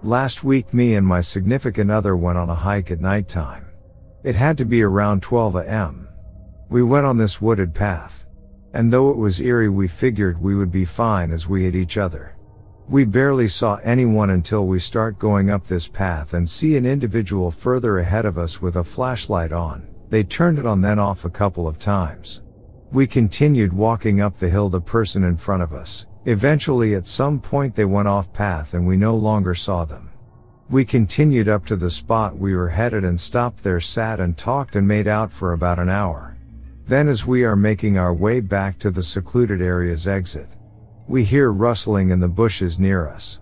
Last 0.02 0.44
week 0.44 0.72
me 0.72 0.94
and 0.94 1.06
my 1.06 1.20
significant 1.20 1.90
other 1.90 2.16
went 2.16 2.38
on 2.38 2.48
a 2.48 2.54
hike 2.54 2.90
at 2.90 3.02
night 3.02 3.28
time. 3.28 3.66
It 4.24 4.34
had 4.34 4.56
to 4.56 4.64
be 4.64 4.80
around 4.80 5.20
12 5.20 5.56
am. 5.56 6.08
We 6.70 6.82
went 6.82 7.04
on 7.04 7.18
this 7.18 7.38
wooded 7.38 7.74
path. 7.74 8.24
And 8.72 8.92
though 8.92 9.10
it 9.10 9.16
was 9.16 9.40
eerie 9.40 9.68
we 9.68 9.88
figured 9.88 10.40
we 10.40 10.54
would 10.54 10.70
be 10.70 10.84
fine 10.84 11.32
as 11.32 11.48
we 11.48 11.64
hit 11.64 11.74
each 11.74 11.96
other. 11.96 12.36
We 12.88 13.04
barely 13.04 13.48
saw 13.48 13.76
anyone 13.82 14.30
until 14.30 14.66
we 14.66 14.78
start 14.78 15.18
going 15.18 15.50
up 15.50 15.66
this 15.66 15.86
path 15.88 16.32
and 16.32 16.48
see 16.48 16.76
an 16.76 16.86
individual 16.86 17.50
further 17.50 17.98
ahead 17.98 18.24
of 18.24 18.38
us 18.38 18.62
with 18.62 18.76
a 18.76 18.84
flashlight 18.84 19.52
on. 19.52 19.86
They 20.08 20.24
turned 20.24 20.58
it 20.58 20.64
on 20.64 20.80
then 20.80 20.98
off 20.98 21.26
a 21.26 21.30
couple 21.30 21.68
of 21.68 21.78
times. 21.78 22.42
We 22.90 23.06
continued 23.06 23.74
walking 23.74 24.22
up 24.22 24.38
the 24.38 24.48
hill 24.48 24.70
the 24.70 24.80
person 24.80 25.22
in 25.22 25.36
front 25.36 25.62
of 25.62 25.74
us. 25.74 26.06
Eventually 26.24 26.94
at 26.94 27.06
some 27.06 27.40
point 27.40 27.74
they 27.74 27.84
went 27.84 28.08
off 28.08 28.32
path 28.32 28.72
and 28.72 28.86
we 28.86 28.96
no 28.96 29.14
longer 29.14 29.54
saw 29.54 29.84
them. 29.84 30.10
We 30.70 30.86
continued 30.86 31.48
up 31.48 31.66
to 31.66 31.76
the 31.76 31.90
spot 31.90 32.38
we 32.38 32.54
were 32.54 32.68
headed 32.68 33.04
and 33.04 33.20
stopped 33.20 33.62
there 33.62 33.80
sat 33.80 34.18
and 34.18 34.36
talked 34.36 34.76
and 34.76 34.88
made 34.88 35.06
out 35.06 35.30
for 35.30 35.52
about 35.52 35.78
an 35.78 35.90
hour. 35.90 36.37
Then 36.88 37.08
as 37.08 37.26
we 37.26 37.44
are 37.44 37.54
making 37.54 37.98
our 37.98 38.14
way 38.14 38.40
back 38.40 38.78
to 38.78 38.90
the 38.90 39.02
secluded 39.02 39.60
area's 39.60 40.08
exit, 40.08 40.48
we 41.06 41.22
hear 41.22 41.52
rustling 41.52 42.08
in 42.08 42.18
the 42.18 42.28
bushes 42.28 42.78
near 42.78 43.06
us. 43.06 43.40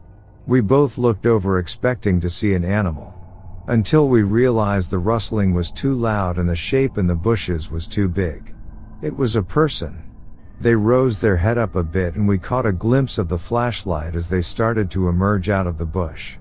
We 0.48 0.60
both 0.60 0.98
looked 0.98 1.26
over 1.26 1.60
expecting 1.60 2.20
to 2.22 2.28
see 2.28 2.54
an 2.54 2.64
animal. 2.64 3.14
Until 3.68 4.08
we 4.08 4.24
realized 4.24 4.90
the 4.90 4.98
rustling 4.98 5.54
was 5.54 5.70
too 5.70 5.94
loud 5.94 6.38
and 6.38 6.48
the 6.48 6.56
shape 6.56 6.98
in 6.98 7.06
the 7.06 7.14
bushes 7.14 7.70
was 7.70 7.86
too 7.86 8.08
big. 8.08 8.52
It 9.00 9.16
was 9.16 9.36
a 9.36 9.42
person. 9.44 10.02
They 10.60 10.74
rose 10.74 11.20
their 11.20 11.36
head 11.36 11.56
up 11.56 11.76
a 11.76 11.84
bit 11.84 12.16
and 12.16 12.26
we 12.26 12.38
caught 12.38 12.66
a 12.66 12.72
glimpse 12.72 13.16
of 13.16 13.28
the 13.28 13.38
flashlight 13.38 14.16
as 14.16 14.28
they 14.28 14.40
started 14.40 14.90
to 14.90 15.08
emerge 15.08 15.50
out 15.50 15.68
of 15.68 15.78
the 15.78 15.86
bush. 15.86 16.36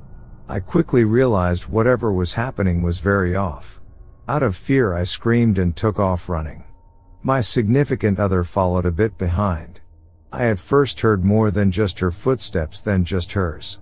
I 0.50 0.60
quickly 0.60 1.04
realized 1.04 1.68
whatever 1.68 2.12
was 2.12 2.34
happening 2.34 2.82
was 2.82 2.98
very 2.98 3.36
off. 3.36 3.80
Out 4.28 4.42
of 4.42 4.56
fear 4.56 4.96
I 4.96 5.04
screamed 5.04 5.60
and 5.60 5.76
took 5.76 6.00
off 6.00 6.30
running. 6.30 6.64
My 7.26 7.42
significant 7.42 8.20
other 8.20 8.44
followed 8.44 8.86
a 8.86 8.92
bit 8.92 9.18
behind. 9.18 9.80
I 10.32 10.46
at 10.46 10.60
first 10.60 11.00
heard 11.00 11.26
more 11.26 11.50
than 11.50 11.72
just 11.72 11.98
her 11.98 12.12
footsteps 12.12 12.84
than 12.84 13.04
just 13.04 13.34
hers. 13.34 13.80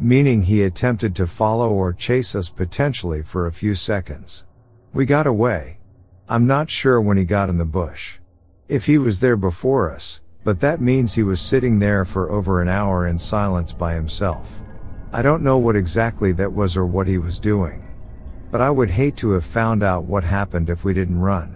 Meaning 0.00 0.44
he 0.44 0.62
attempted 0.62 1.14
to 1.16 1.26
follow 1.26 1.68
or 1.68 1.92
chase 1.92 2.34
us 2.34 2.48
potentially 2.48 3.20
for 3.20 3.46
a 3.46 3.52
few 3.52 3.74
seconds. 3.74 4.46
We 4.94 5.04
got 5.04 5.26
away. 5.26 5.78
I'm 6.26 6.46
not 6.46 6.70
sure 6.70 6.98
when 6.98 7.18
he 7.18 7.26
got 7.26 7.50
in 7.50 7.58
the 7.58 7.66
bush. 7.66 8.16
If 8.66 8.86
he 8.86 8.96
was 8.96 9.20
there 9.20 9.36
before 9.36 9.92
us, 9.92 10.22
but 10.42 10.60
that 10.60 10.80
means 10.80 11.12
he 11.12 11.22
was 11.22 11.38
sitting 11.38 11.78
there 11.78 12.06
for 12.06 12.30
over 12.30 12.62
an 12.62 12.68
hour 12.68 13.08
in 13.08 13.18
silence 13.18 13.74
by 13.74 13.92
himself. 13.92 14.62
I 15.12 15.20
don't 15.20 15.42
know 15.42 15.58
what 15.58 15.76
exactly 15.76 16.32
that 16.32 16.54
was 16.54 16.78
or 16.78 16.86
what 16.86 17.08
he 17.08 17.18
was 17.18 17.38
doing. 17.38 17.86
But 18.50 18.62
I 18.62 18.70
would 18.70 18.88
hate 18.88 19.18
to 19.18 19.32
have 19.32 19.44
found 19.44 19.82
out 19.82 20.04
what 20.04 20.24
happened 20.24 20.70
if 20.70 20.82
we 20.82 20.94
didn't 20.94 21.20
run. 21.20 21.55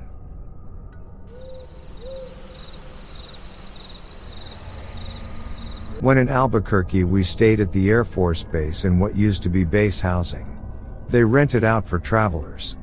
When 6.01 6.17
in 6.17 6.31
Albuquerque 6.31 7.05
we 7.05 7.23
stayed 7.23 7.61
at 7.61 7.73
the 7.73 7.91
Air 7.91 8.05
Force 8.05 8.43
Base 8.43 8.87
in 8.87 8.99
what 8.99 9.15
used 9.15 9.43
to 9.43 9.51
be 9.51 9.65
base 9.65 10.01
housing. 10.01 10.59
They 11.11 11.23
rented 11.23 11.63
out 11.63 11.87
for 11.87 11.99
travelers. 11.99 12.79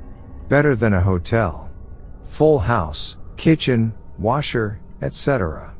Better 0.49 0.75
than 0.75 0.93
a 0.93 1.01
hotel. 1.01 1.71
Full 2.21 2.59
house, 2.59 3.17
kitchen, 3.35 3.91
washer, 4.19 4.79
etc. 5.01 5.73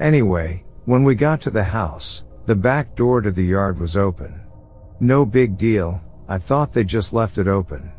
Anyway, 0.00 0.64
when 0.84 1.04
we 1.04 1.14
got 1.14 1.40
to 1.42 1.50
the 1.50 1.62
house, 1.62 2.24
the 2.46 2.56
back 2.56 2.96
door 2.96 3.20
to 3.20 3.30
the 3.30 3.44
yard 3.44 3.78
was 3.78 3.96
open. 3.96 4.40
No 4.98 5.24
big 5.24 5.56
deal, 5.56 6.00
I 6.26 6.38
thought 6.38 6.72
they 6.72 6.82
just 6.82 7.12
left 7.12 7.38
it 7.38 7.46
open. 7.46 7.92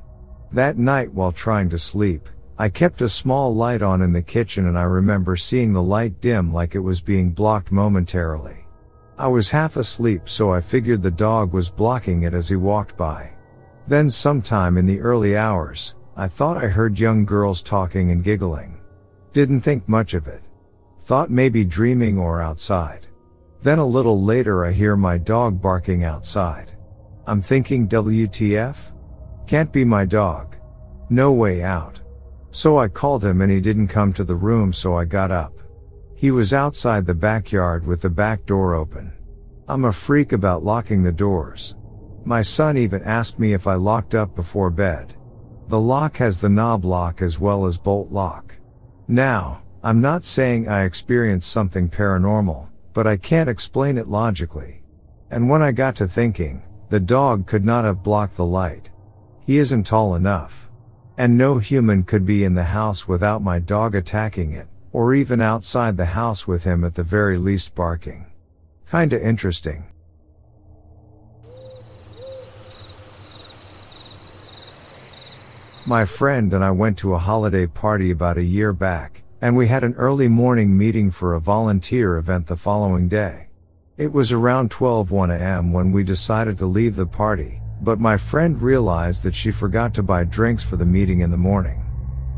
That 0.52 0.78
night 0.78 1.14
while 1.14 1.32
trying 1.32 1.70
to 1.70 1.80
sleep, 1.80 2.28
I 2.58 2.68
kept 2.68 3.02
a 3.02 3.08
small 3.08 3.56
light 3.56 3.82
on 3.82 4.02
in 4.02 4.12
the 4.12 4.22
kitchen 4.22 4.68
and 4.68 4.78
I 4.78 4.84
remember 4.84 5.38
seeing 5.38 5.72
the 5.72 5.82
light 5.82 6.20
dim 6.20 6.54
like 6.54 6.76
it 6.76 6.80
was 6.80 7.00
being 7.00 7.32
blocked 7.32 7.72
momentarily. 7.72 8.61
I 9.22 9.28
was 9.28 9.52
half 9.52 9.78
asleep 9.78 10.28
so 10.28 10.52
I 10.52 10.62
figured 10.62 11.04
the 11.04 11.12
dog 11.12 11.54
was 11.54 11.70
blocking 11.70 12.24
it 12.24 12.34
as 12.34 12.50
he 12.50 12.56
walked 12.56 12.98
by. 12.98 13.30
Then 13.88 14.10
sometime 14.10 14.80
in 14.80 14.88
the 14.88 15.00
early 15.00 15.38
hours, 15.38 15.94
I 16.18 16.28
thought 16.28 16.58
I 16.58 16.66
heard 16.66 17.00
young 17.00 17.24
girls 17.24 17.62
talking 17.62 18.10
and 18.10 18.24
giggling. 18.24 18.82
Didn't 19.32 19.62
think 19.62 19.88
much 19.88 20.16
of 20.16 20.26
it. 20.26 20.42
Thought 21.02 21.30
maybe 21.30 21.64
dreaming 21.64 22.18
or 22.18 22.42
outside. 22.42 23.06
Then 23.62 23.78
a 23.78 23.86
little 23.86 24.24
later 24.24 24.66
I 24.66 24.72
hear 24.72 24.98
my 24.98 25.20
dog 25.20 25.62
barking 25.62 26.04
outside. 26.04 26.76
I'm 27.28 27.44
thinking 27.44 27.88
WTF? 27.88 28.92
Can't 29.46 29.72
be 29.72 29.86
my 29.86 30.04
dog. 30.04 30.56
No 31.12 31.32
way 31.32 31.62
out. 31.62 32.02
So 32.50 32.80
I 32.80 32.88
called 32.88 33.24
him 33.24 33.42
and 33.42 33.52
he 33.52 33.62
didn't 33.62 33.90
come 33.90 34.14
to 34.14 34.24
the 34.24 34.34
room 34.34 34.74
so 34.74 34.96
I 34.96 35.06
got 35.06 35.30
up. 35.30 35.54
He 36.22 36.30
was 36.30 36.54
outside 36.54 37.08
the 37.08 37.16
backyard 37.16 37.84
with 37.84 38.02
the 38.02 38.10
back 38.12 38.46
door 38.46 38.76
open. 38.76 39.12
I'm 39.68 39.86
a 39.86 39.92
freak 39.92 40.34
about 40.34 40.64
locking 40.64 41.02
the 41.02 41.12
doors. 41.12 41.76
My 42.26 42.44
son 42.44 42.78
even 42.78 43.02
asked 43.02 43.40
me 43.40 43.54
if 43.54 43.66
I 43.66 43.74
locked 43.74 44.14
up 44.14 44.36
before 44.36 44.70
bed. 44.70 45.16
The 45.70 45.80
lock 45.80 46.18
has 46.18 46.40
the 46.40 46.48
knob 46.48 46.86
lock 46.86 47.24
as 47.24 47.40
well 47.40 47.66
as 47.66 47.80
bolt 47.80 48.12
lock. 48.12 48.54
Now, 49.08 49.64
I'm 49.84 50.00
not 50.00 50.24
saying 50.24 50.70
I 50.70 50.84
experienced 50.84 51.52
something 51.52 51.90
paranormal, 51.90 52.70
but 52.94 53.08
I 53.08 53.18
can't 53.18 53.50
explain 53.50 53.98
it 53.98 54.08
logically. 54.08 54.84
And 55.32 55.50
when 55.50 55.64
I 55.64 55.72
got 55.72 55.96
to 55.96 56.08
thinking, 56.08 56.62
the 56.92 57.00
dog 57.00 57.48
could 57.48 57.66
not 57.66 57.84
have 57.84 58.04
blocked 58.04 58.38
the 58.38 58.46
light. 58.46 58.92
He 59.48 59.58
isn't 59.58 59.88
tall 59.88 60.14
enough. 60.14 60.70
And 61.18 61.36
no 61.36 61.58
human 61.58 62.04
could 62.04 62.28
be 62.28 62.44
in 62.44 62.54
the 62.54 62.66
house 62.66 63.08
without 63.08 63.42
my 63.42 63.58
dog 63.58 63.96
attacking 63.96 64.52
it, 64.52 64.68
or 64.94 65.14
even 65.14 65.42
outside 65.42 65.98
the 65.98 66.06
house 66.06 66.48
with 66.48 66.64
him 66.64 66.84
at 66.84 66.96
the 66.96 67.04
very 67.04 67.38
least 67.38 67.76
barking. 67.76 68.26
Kinda 68.90 69.26
interesting. 69.26 69.86
My 75.86 76.06
friend 76.06 76.54
and 76.54 76.64
I 76.64 76.72
went 76.72 76.98
to 77.00 77.16
a 77.16 77.18
holiday 77.18 77.66
party 77.66 78.12
about 78.12 78.38
a 78.38 78.44
year 78.44 78.72
back, 78.72 79.24
and 79.42 79.56
we 79.56 79.68
had 79.68 79.84
an 79.84 79.96
early 79.96 80.28
morning 80.28 80.78
meeting 80.78 81.10
for 81.10 81.34
a 81.34 81.42
volunteer 81.42 82.18
event 82.18 82.46
the 82.46 82.56
following 82.56 83.08
day. 83.08 83.48
It 83.98 84.14
was 84.14 84.32
around 84.32 84.70
12:1 84.70 85.32
am 85.32 85.74
when 85.74 85.92
we 85.92 86.04
decided 86.04 86.58
to 86.60 86.66
leave 86.66 86.96
the 86.96 87.08
party, 87.08 87.62
but 87.82 88.00
my 88.00 88.16
friend 88.16 88.62
realized 88.62 89.24
that 89.24 89.34
she 89.34 89.52
forgot 89.52 89.94
to 89.96 90.04
buy 90.04 90.24
drinks 90.24 90.64
for 90.64 90.76
the 90.76 90.86
meeting 90.86 91.22
in 91.22 91.32
the 91.32 91.38
morning. 91.38 91.82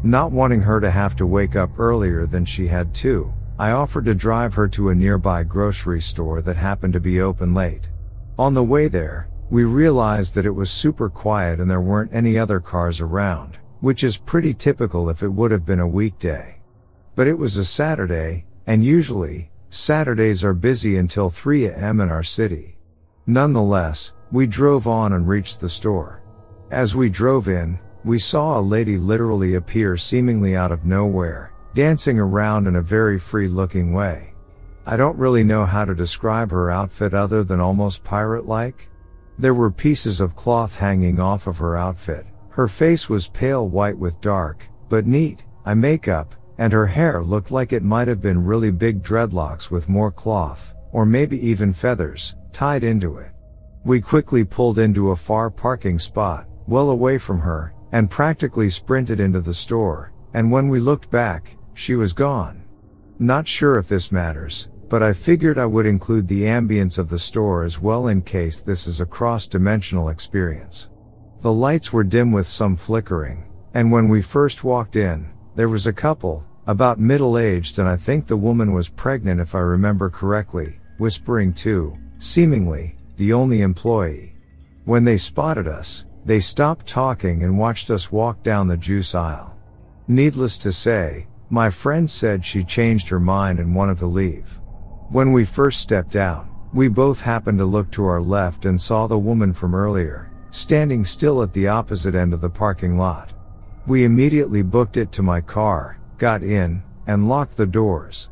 Not 0.06 0.34
wanting 0.34 0.62
her 0.62 0.82
to 0.82 0.91
have 0.91 1.16
to 1.16 1.26
wake 1.26 1.56
up 1.56 1.80
earlier 1.80 2.26
than 2.26 2.43
she 2.43 2.68
had 2.68 2.93
to, 2.95 3.34
I 3.58 3.72
offered 3.72 4.04
to 4.06 4.14
drive 4.14 4.54
her 4.56 4.68
to 4.68 4.89
a 4.89 4.95
nearby 4.95 5.43
grocery 5.43 6.01
store 6.01 6.41
that 6.41 6.58
happened 6.58 6.91
to 6.93 6.99
be 6.99 7.22
open 7.22 7.54
late. 7.54 7.88
On 8.38 8.54
the 8.54 8.64
way 8.64 8.89
there, 8.89 9.30
we 9.49 9.64
realized 9.64 10.36
that 10.36 10.45
it 10.45 10.51
was 10.51 10.70
super 10.70 11.10
quiet 11.10 11.62
and 11.62 11.72
there 11.72 11.80
weren't 11.80 12.14
any 12.14 12.38
other 12.38 12.60
cars 12.60 12.99
around, 12.99 13.58
which 13.80 14.04
is 14.04 14.18
pretty 14.18 14.54
typical 14.54 15.10
if 15.10 15.24
it 15.24 15.30
would 15.30 15.51
have 15.51 15.66
been 15.66 15.80
a 15.80 15.88
weekday. 15.88 16.60
But 17.16 17.28
it 17.28 17.38
was 17.38 17.56
a 17.56 17.64
Saturday, 17.64 18.45
and 18.68 18.84
usually, 18.84 19.51
Saturdays 19.70 20.43
are 20.43 20.54
busy 20.54 20.97
until 20.97 21.30
3 21.30 21.70
am 21.70 22.01
in 22.01 22.10
our 22.10 22.24
city. 22.24 22.78
Nonetheless, 23.26 24.12
we 24.34 24.47
drove 24.47 24.86
on 24.86 25.14
and 25.14 25.28
reached 25.28 25.62
the 25.62 25.70
store. 25.70 26.24
As 26.72 26.93
we 26.93 27.10
drove 27.10 27.47
in, 27.47 27.80
we 28.06 28.20
saw 28.20 28.60
a 28.60 28.62
lady 28.62 28.97
literally 28.97 29.56
appear 29.56 29.95
seemingly 29.95 30.56
out 30.56 30.72
of 30.72 30.86
nowhere, 30.86 31.54
dancing 31.74 32.20
around 32.20 32.68
in 32.68 32.76
a 32.76 32.82
very 32.82 33.18
free 33.18 33.47
looking 33.47 33.93
way. 33.93 34.34
I 34.86 34.97
don't 34.97 35.18
really 35.18 35.43
know 35.43 35.66
how 35.66 35.86
to 35.86 35.95
describe 35.95 36.51
her 36.51 36.70
outfit 36.70 37.14
other 37.14 37.43
than 37.43 37.62
almost 37.62 38.04
pirate 38.04 38.45
like. 38.45 38.89
There 39.39 39.54
were 39.54 39.72
pieces 39.72 40.20
of 40.20 40.36
cloth 40.36 40.76
hanging 40.76 41.20
off 41.20 41.47
of 41.47 41.58
her 41.60 41.78
outfit. 41.78 42.26
Her 42.49 42.68
face 42.68 43.10
was 43.10 43.30
pale 43.30 43.68
white 43.70 43.97
with 43.97 44.20
dark, 44.20 44.68
but 44.89 45.08
neat, 45.08 45.45
eye 45.66 45.74
makeup, 45.74 46.36
and 46.58 46.72
her 46.74 46.86
hair 46.86 47.24
looked 47.24 47.49
like 47.49 47.74
it 47.74 47.84
might 47.84 48.08
have 48.08 48.22
been 48.22 48.43
really 48.43 48.72
big 48.72 49.01
dreadlocks 49.01 49.72
with 49.72 49.89
more 49.89 50.12
cloth, 50.12 50.76
or 50.91 51.06
maybe 51.06 51.39
even 51.47 51.74
feathers, 51.74 52.36
tied 52.51 52.84
into 52.84 53.18
it. 53.18 53.32
We 53.86 54.01
quickly 54.01 54.43
pulled 54.43 54.78
into 54.78 55.12
a 55.12 55.16
far 55.16 55.49
parking 55.49 55.97
spot, 55.97 56.47
well 56.68 56.89
away 56.91 57.18
from 57.18 57.39
her, 57.39 57.74
and 57.94 58.10
practically 58.10 58.70
sprinted 58.70 59.20
into 59.20 59.39
the 59.39 59.54
store, 59.54 60.12
and 60.34 60.52
when 60.52 60.68
we 60.68 60.80
looked 60.80 61.10
back, 61.12 61.56
she 61.76 61.94
was 61.94 62.12
gone. 62.12 62.64
Not 63.20 63.48
sure 63.48 63.78
if 63.78 63.88
this 63.88 64.12
matters, 64.12 64.70
but 64.89 65.04
I 65.04 65.14
figured 65.14 65.60
I 65.60 65.68
would 65.68 65.86
include 65.86 66.28
the 66.28 66.41
ambience 66.41 66.98
of 66.98 67.08
the 67.08 67.20
store 67.20 67.64
as 67.64 67.80
well 67.80 68.08
in 68.08 68.24
case 68.24 68.62
this 68.62 68.88
is 68.88 69.00
a 69.00 69.06
cross-dimensional 69.06 70.10
experience. 70.10 70.89
The 71.41 71.54
lights 71.54 71.94
were 71.94 72.04
dim 72.04 72.32
with 72.32 72.48
some 72.48 72.76
flickering, 72.76 73.46
and 73.76 73.91
when 73.91 74.08
we 74.08 74.24
first 74.24 74.64
walked 74.64 74.96
in, 74.96 75.32
there 75.56 75.70
was 75.70 75.86
a 75.86 75.94
couple, 75.94 76.44
about 76.66 77.00
middle-aged 77.00 77.78
and 77.78 77.88
I 77.88 77.96
think 77.96 78.26
the 78.26 78.38
woman 78.38 78.74
was 78.74 78.89
pregnant 78.89 79.39
if 79.39 79.54
I 79.54 79.60
remember 79.60 80.10
correctly, 80.10 80.80
whispering 80.98 81.54
to, 81.56 81.96
seemingly, 82.18 82.98
the 83.18 83.34
only 83.34 83.62
employee. 83.62 84.36
When 84.86 85.04
they 85.04 85.18
spotted 85.18 85.68
us, 85.68 86.06
they 86.26 86.39
stopped 86.39 86.88
talking 86.88 87.43
and 87.43 87.57
watched 87.57 87.89
us 87.91 88.11
walk 88.11 88.41
down 88.43 88.67
the 88.67 88.78
juice 88.78 89.13
aisle. 89.13 89.57
Needless 90.07 90.57
to 90.59 90.71
say, 90.71 91.28
my 91.49 91.69
friend 91.69 92.09
said 92.09 92.43
she 92.43 92.63
changed 92.63 93.09
her 93.09 93.19
mind 93.19 93.59
and 93.59 93.76
wanted 93.76 93.97
to 93.99 94.07
leave. 94.07 94.59
When 95.09 95.32
we 95.32 95.45
first 95.45 95.82
stepped 95.82 96.15
out, 96.15 96.47
we 96.74 96.88
both 96.88 97.21
happened 97.21 97.59
to 97.59 97.65
look 97.65 97.91
to 97.91 98.05
our 98.05 98.21
left 98.21 98.65
and 98.65 98.82
saw 98.82 99.05
the 99.05 99.19
woman 99.19 99.53
from 99.53 99.76
earlier, 99.76 100.32
standing 100.49 101.05
still 101.05 101.43
at 101.43 101.53
the 101.53 101.67
opposite 101.67 102.15
end 102.15 102.34
of 102.34 102.41
the 102.41 102.49
parking 102.49 102.97
lot. 102.97 103.32
We 103.86 104.05
immediately 104.05 104.63
booked 104.63 104.97
it 104.97 105.11
to 105.11 105.21
my 105.21 105.41
car, 105.41 105.99
got 106.17 106.41
in, 106.41 106.82
and 107.05 107.30
locked 107.30 107.57
the 107.57 107.65
doors. 107.65 108.30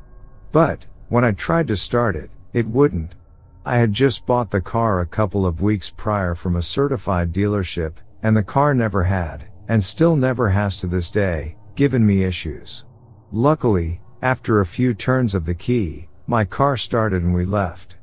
But, 0.52 0.86
when 1.10 1.24
I 1.24 1.34
tried 1.34 1.68
to 1.68 1.76
start 1.76 2.16
it, 2.16 2.32
it 2.54 2.66
wouldn't. 2.66 3.16
I 3.64 3.78
had 3.78 3.94
just 3.94 4.26
bought 4.26 4.50
the 4.50 4.60
car 4.60 5.02
a 5.02 5.06
couple 5.06 5.46
of 5.46 5.62
weeks 5.62 5.92
prior 5.92 6.34
from 6.34 6.56
a 6.56 6.64
certified 6.64 7.32
dealership, 7.32 7.98
and 8.24 8.36
the 8.36 8.42
car 8.42 8.74
never 8.74 9.04
had, 9.04 9.46
and 9.68 9.84
still 9.84 10.16
never 10.16 10.50
has 10.50 10.78
to 10.78 10.88
this 10.88 11.12
day, 11.12 11.58
given 11.76 12.04
me 12.04 12.24
issues. 12.24 12.86
Luckily, 13.32 14.02
after 14.24 14.60
a 14.60 14.66
few 14.66 14.96
turns 14.96 15.36
of 15.36 15.46
the 15.46 15.54
key, 15.54 16.10
my 16.26 16.44
car 16.44 16.76
started 16.76 17.22
and 17.22 17.36
we 17.36 17.46
left. 17.46 17.98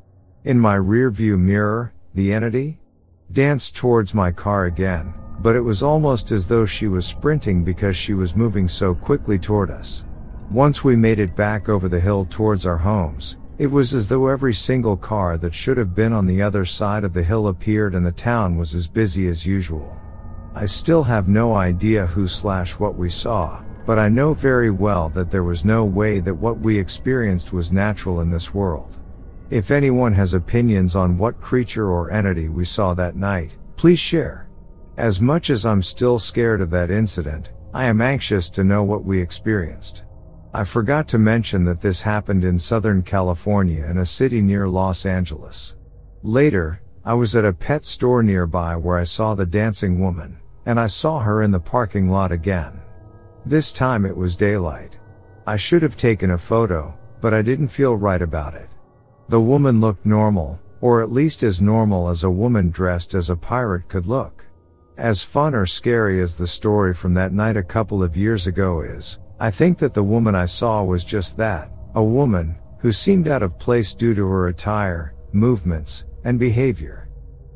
In 0.45 0.61
my 0.61 0.77
rearview 0.77 1.37
mirror, 1.37 1.93
the 2.15 2.33
entity 2.33 2.79
danced 3.33 3.75
towards 3.75 4.15
my 4.15 4.31
car 4.31 4.67
again, 4.67 5.13
but 5.41 5.57
it 5.57 5.61
was 5.61 5.83
almost 5.83 6.31
as 6.31 6.47
though 6.47 6.67
she 6.67 6.87
was 6.87 7.05
sprinting 7.05 7.65
because 7.65 7.97
she 7.97 8.15
was 8.15 8.37
moving 8.37 8.69
so 8.69 8.95
quickly 8.95 9.39
toward 9.39 9.71
us. 9.71 10.05
Once 10.53 10.85
we 10.85 10.95
made 10.95 11.19
it 11.19 11.35
back 11.35 11.69
over 11.69 11.89
the 11.89 12.01
hill 12.01 12.27
towards 12.31 12.65
our 12.65 12.79
homes, 12.79 13.37
it 13.59 13.67
was 13.67 13.93
as 13.93 14.07
though 14.07 14.29
every 14.29 14.55
single 14.55 14.97
car 14.97 15.37
that 15.37 15.53
should 15.53 15.77
have 15.77 15.95
been 15.95 16.13
on 16.13 16.27
the 16.27 16.41
other 16.41 16.65
side 16.65 17.03
of 17.03 17.13
the 17.13 17.23
hill 17.23 17.49
appeared 17.49 17.95
and 17.95 18.07
the 18.07 18.13
town 18.13 18.57
was 18.57 18.73
as 18.73 18.87
busy 18.87 19.27
as 19.27 19.45
usual. 19.45 20.01
I 20.55 20.67
still 20.67 21.03
have 21.03 21.29
no 21.29 21.55
idea 21.57 22.07
who 22.07 22.29
slash 22.29 22.79
what 22.79 22.97
we 22.97 23.11
saw, 23.11 23.63
but 23.85 23.99
I 23.99 24.09
know 24.09 24.33
very 24.33 24.71
well 24.71 25.09
that 25.11 25.31
there 25.31 25.43
was 25.43 25.65
no 25.65 25.85
way 25.85 26.21
that 26.21 26.35
what 26.35 26.61
we 26.61 26.79
experienced 26.79 27.53
was 27.53 27.73
natural 27.73 28.21
in 28.21 28.31
this 28.31 28.55
world. 28.55 28.97
If 29.51 29.71
anyone 29.71 30.13
has 30.13 30.35
opinions 30.35 30.95
on 30.95 31.19
what 31.19 31.41
creature 31.41 31.91
or 31.91 32.13
entity 32.13 32.49
we 32.49 32.65
saw 32.65 32.95
that 32.95 33.17
night, 33.17 33.57
please 33.77 33.99
share. 33.99 34.49
As 34.97 35.21
much 35.21 35.51
as 35.51 35.67
I'm 35.67 35.83
still 35.83 36.19
scared 36.19 36.61
of 36.61 36.71
that 36.71 36.91
incident, 36.91 37.51
I 37.75 37.87
am 37.87 38.01
anxious 38.01 38.51
to 38.51 38.65
know 38.65 38.85
what 38.85 39.05
we 39.05 39.21
experienced. 39.21 40.05
I 40.59 40.65
forgot 40.65 41.07
to 41.11 41.19
mention 41.19 41.63
that 41.67 41.81
this 41.81 42.03
happened 42.03 42.43
in 42.43 42.59
Southern 42.59 43.05
California 43.05 43.87
in 43.89 43.99
a 43.99 44.05
city 44.05 44.41
near 44.41 44.67
Los 44.67 45.07
Angeles. 45.07 45.77
Later, 46.25 46.83
I 47.05 47.15
was 47.15 47.37
at 47.37 47.45
a 47.45 47.53
pet 47.53 47.85
store 47.85 48.25
nearby 48.25 48.75
where 48.75 48.99
I 48.99 49.05
saw 49.05 49.37
the 49.37 49.47
dancing 49.47 50.01
woman, 50.01 50.37
and 50.67 50.81
I 50.81 50.89
saw 50.89 51.21
her 51.21 51.43
in 51.43 51.53
the 51.53 51.61
parking 51.61 52.11
lot 52.11 52.33
again. 52.33 52.81
This 53.47 53.71
time 53.71 54.05
it 54.05 54.17
was 54.17 54.35
daylight. 54.35 54.99
I 55.47 55.55
should 55.55 55.81
have 55.81 55.97
taken 55.97 56.33
a 56.33 56.37
photo, 56.39 56.93
but 57.21 57.33
I 57.33 57.41
didn't 57.41 57.69
feel 57.69 57.95
right 57.95 58.21
about 58.21 58.55
it. 58.55 58.69
The 59.29 59.41
woman 59.41 59.81
looked 59.81 60.05
normal, 60.05 60.59
or 60.81 61.05
at 61.05 61.13
least 61.13 61.45
as 61.45 61.63
normal 61.63 62.09
as 62.09 62.25
a 62.25 62.31
woman 62.33 62.71
dressed 62.71 63.15
as 63.15 63.31
a 63.31 63.37
pirate 63.37 63.89
could 63.89 64.09
look. 64.09 64.45
As 64.97 65.23
fun 65.23 65.55
or 65.55 65.67
scary 65.67 66.21
as 66.21 66.37
the 66.37 66.49
story 66.49 66.95
from 66.95 67.15
that 67.15 67.33
night 67.33 67.57
a 67.57 67.63
couple 67.63 68.03
of 68.03 68.17
years 68.17 68.49
ago 68.49 68.81
is, 68.81 69.21
I 69.41 69.51
think 69.51 69.78
that 69.78 69.95
the 69.95 70.03
woman 70.03 70.34
I 70.34 70.47
saw 70.47 70.82
was 70.82 71.05
just 71.05 71.36
that, 71.36 71.70
a 71.95 72.03
woman, 72.03 72.57
who 72.80 72.93
seemed 72.93 73.28
out 73.28 73.43
of 73.43 73.59
place 73.59 73.95
due 73.95 74.14
to 74.14 74.26
her 74.26 74.49
attire, 74.49 75.14
movements, 75.32 76.05
and 76.24 76.39
behavior. 76.39 77.09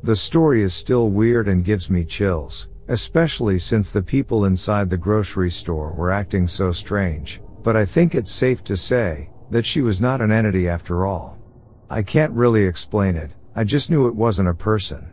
The 0.03 0.15
story 0.15 0.63
is 0.63 0.73
still 0.73 1.09
weird 1.09 1.47
and 1.47 1.63
gives 1.63 1.89
me 1.89 2.03
chills, 2.03 2.67
Especially 2.89 3.59
since 3.59 3.91
the 3.91 4.01
people 4.01 4.43
inside 4.43 4.89
the 4.89 4.97
grocery 4.97 5.49
store 5.49 5.93
were 5.93 6.11
acting 6.11 6.49
so 6.49 6.73
strange, 6.73 7.41
but 7.63 7.77
I 7.77 7.85
think 7.85 8.13
it's 8.13 8.31
safe 8.31 8.61
to 8.65 8.75
say 8.75 9.29
that 9.51 9.65
she 9.65 9.81
was 9.81 10.01
not 10.01 10.19
an 10.19 10.33
entity 10.33 10.67
after 10.67 11.05
all. 11.05 11.37
I 11.89 12.03
can't 12.03 12.33
really 12.33 12.65
explain 12.65 13.15
it, 13.15 13.31
I 13.55 13.63
just 13.63 13.89
knew 13.89 14.07
it 14.07 14.15
wasn't 14.15 14.49
a 14.49 14.53
person. 14.53 15.09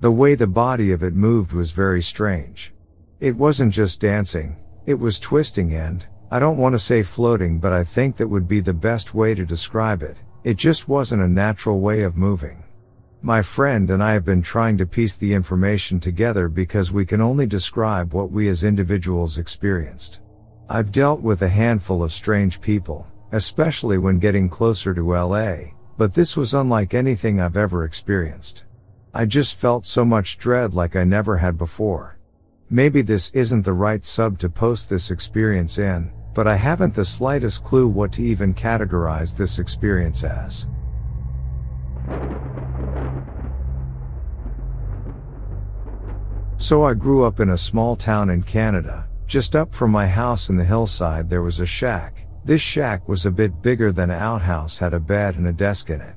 The 0.00 0.12
way 0.12 0.34
the 0.34 0.46
body 0.46 0.92
of 0.92 1.02
it 1.02 1.14
moved 1.14 1.52
was 1.52 1.70
very 1.70 2.02
strange. 2.02 2.74
It 3.18 3.34
wasn't 3.34 3.72
just 3.72 4.00
dancing, 4.00 4.56
it 4.86 4.94
was 4.94 5.18
twisting 5.18 5.74
and, 5.74 6.06
I 6.30 6.38
don't 6.38 6.56
want 6.56 6.74
to 6.74 6.78
say 6.78 7.02
floating 7.02 7.58
but 7.58 7.72
I 7.72 7.84
think 7.84 8.16
that 8.16 8.28
would 8.28 8.48
be 8.48 8.60
the 8.60 8.72
best 8.72 9.14
way 9.14 9.34
to 9.34 9.44
describe 9.44 10.02
it, 10.02 10.16
it 10.44 10.56
just 10.56 10.88
wasn't 10.88 11.22
a 11.22 11.28
natural 11.28 11.80
way 11.80 12.02
of 12.02 12.16
moving. 12.16 12.62
My 13.22 13.42
friend 13.42 13.90
and 13.90 14.02
I 14.02 14.12
have 14.12 14.24
been 14.24 14.42
trying 14.42 14.78
to 14.78 14.86
piece 14.86 15.16
the 15.16 15.34
information 15.34 15.98
together 15.98 16.48
because 16.48 16.92
we 16.92 17.04
can 17.04 17.20
only 17.20 17.46
describe 17.46 18.14
what 18.14 18.30
we 18.30 18.48
as 18.48 18.62
individuals 18.62 19.38
experienced. 19.38 20.20
I've 20.68 20.92
dealt 20.92 21.20
with 21.20 21.42
a 21.42 21.48
handful 21.48 22.04
of 22.04 22.12
strange 22.12 22.60
people, 22.60 23.06
especially 23.32 23.98
when 23.98 24.20
getting 24.20 24.48
closer 24.48 24.94
to 24.94 25.14
LA, 25.14 25.56
but 25.98 26.14
this 26.14 26.36
was 26.36 26.54
unlike 26.54 26.94
anything 26.94 27.40
I've 27.40 27.56
ever 27.56 27.84
experienced. 27.84 28.64
I 29.14 29.26
just 29.26 29.56
felt 29.56 29.86
so 29.86 30.04
much 30.04 30.38
dread 30.38 30.74
like 30.74 30.94
I 30.94 31.04
never 31.04 31.38
had 31.38 31.56
before. 31.56 32.15
Maybe 32.68 33.00
this 33.00 33.30
isn't 33.30 33.62
the 33.62 33.72
right 33.72 34.04
sub 34.04 34.40
to 34.40 34.48
post 34.48 34.90
this 34.90 35.12
experience 35.12 35.78
in, 35.78 36.10
but 36.34 36.48
I 36.48 36.56
haven't 36.56 36.94
the 36.94 37.04
slightest 37.04 37.62
clue 37.62 37.86
what 37.86 38.12
to 38.14 38.24
even 38.24 38.54
categorize 38.54 39.36
this 39.36 39.60
experience 39.60 40.24
as. 40.24 40.66
So 46.56 46.82
I 46.82 46.94
grew 46.94 47.24
up 47.24 47.38
in 47.38 47.50
a 47.50 47.56
small 47.56 47.94
town 47.94 48.30
in 48.30 48.42
Canada. 48.42 49.06
Just 49.28 49.54
up 49.54 49.72
from 49.72 49.92
my 49.92 50.08
house 50.08 50.48
in 50.48 50.56
the 50.56 50.64
hillside 50.64 51.30
there 51.30 51.42
was 51.42 51.60
a 51.60 51.66
shack. 51.66 52.26
This 52.44 52.60
shack 52.60 53.08
was 53.08 53.26
a 53.26 53.30
bit 53.30 53.62
bigger 53.62 53.92
than 53.92 54.10
an 54.10 54.20
outhouse 54.20 54.78
had 54.78 54.92
a 54.92 54.98
bed 54.98 55.36
and 55.36 55.46
a 55.46 55.52
desk 55.52 55.88
in 55.90 56.00
it. 56.00 56.15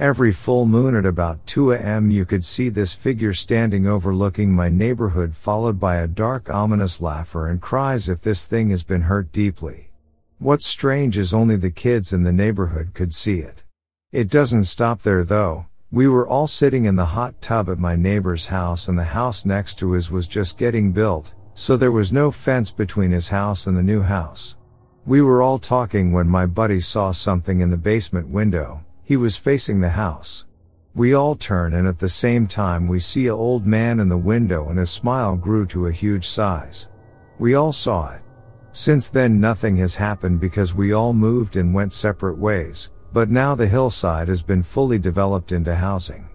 Every 0.00 0.30
full 0.30 0.64
moon 0.64 0.94
at 0.94 1.04
about 1.04 1.44
2 1.48 1.74
am 1.74 2.08
you 2.08 2.24
could 2.24 2.44
see 2.44 2.68
this 2.68 2.94
figure 2.94 3.34
standing 3.34 3.88
overlooking 3.88 4.52
my 4.52 4.68
neighborhood 4.68 5.34
followed 5.34 5.80
by 5.80 5.96
a 5.96 6.06
dark 6.06 6.48
ominous 6.48 7.00
laugher 7.00 7.48
and 7.48 7.60
cries 7.60 8.08
if 8.08 8.20
this 8.20 8.46
thing 8.46 8.70
has 8.70 8.84
been 8.84 9.02
hurt 9.02 9.32
deeply. 9.32 9.90
What's 10.38 10.68
strange 10.68 11.18
is 11.18 11.34
only 11.34 11.56
the 11.56 11.72
kids 11.72 12.12
in 12.12 12.22
the 12.22 12.32
neighborhood 12.32 12.94
could 12.94 13.12
see 13.12 13.40
it. 13.40 13.64
It 14.12 14.30
doesn't 14.30 14.64
stop 14.64 15.02
there 15.02 15.24
though, 15.24 15.66
we 15.90 16.06
were 16.06 16.28
all 16.28 16.46
sitting 16.46 16.84
in 16.84 16.94
the 16.94 17.04
hot 17.04 17.42
tub 17.42 17.68
at 17.68 17.80
my 17.80 17.96
neighbor's 17.96 18.46
house 18.46 18.86
and 18.86 18.96
the 18.96 19.02
house 19.02 19.44
next 19.44 19.80
to 19.80 19.90
his 19.90 20.12
was 20.12 20.28
just 20.28 20.58
getting 20.58 20.92
built, 20.92 21.34
so 21.54 21.76
there 21.76 21.90
was 21.90 22.12
no 22.12 22.30
fence 22.30 22.70
between 22.70 23.10
his 23.10 23.30
house 23.30 23.66
and 23.66 23.76
the 23.76 23.82
new 23.82 24.02
house. 24.02 24.58
We 25.06 25.22
were 25.22 25.42
all 25.42 25.58
talking 25.58 26.12
when 26.12 26.28
my 26.28 26.46
buddy 26.46 26.78
saw 26.78 27.10
something 27.10 27.60
in 27.60 27.70
the 27.70 27.76
basement 27.76 28.28
window, 28.28 28.84
he 29.08 29.16
was 29.16 29.38
facing 29.38 29.80
the 29.80 29.88
house. 29.88 30.44
We 30.94 31.14
all 31.14 31.34
turn 31.34 31.72
and 31.72 31.88
at 31.88 31.98
the 31.98 32.10
same 32.10 32.46
time 32.46 32.86
we 32.86 33.00
see 33.00 33.28
a 33.28 33.34
old 33.34 33.66
man 33.66 34.00
in 34.00 34.10
the 34.10 34.18
window 34.18 34.68
and 34.68 34.78
his 34.78 34.90
smile 34.90 35.34
grew 35.34 35.64
to 35.68 35.86
a 35.86 35.90
huge 35.90 36.28
size. 36.28 36.90
We 37.38 37.54
all 37.54 37.72
saw 37.72 38.12
it. 38.12 38.20
Since 38.72 39.08
then 39.08 39.40
nothing 39.40 39.78
has 39.78 39.94
happened 39.94 40.40
because 40.40 40.74
we 40.74 40.92
all 40.92 41.14
moved 41.14 41.56
and 41.56 41.72
went 41.72 41.94
separate 41.94 42.36
ways, 42.36 42.90
but 43.14 43.30
now 43.30 43.54
the 43.54 43.66
hillside 43.66 44.28
has 44.28 44.42
been 44.42 44.62
fully 44.62 44.98
developed 44.98 45.52
into 45.52 45.74
housing. 45.74 46.28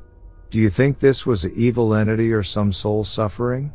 Do 0.50 0.58
you 0.58 0.72
think 0.72 0.98
this 0.98 1.28
was 1.28 1.46
an 1.46 1.54
evil 1.56 1.94
entity 1.94 2.34
or 2.34 2.42
some 2.42 2.74
soul 2.74 3.04
suffering? 3.04 3.72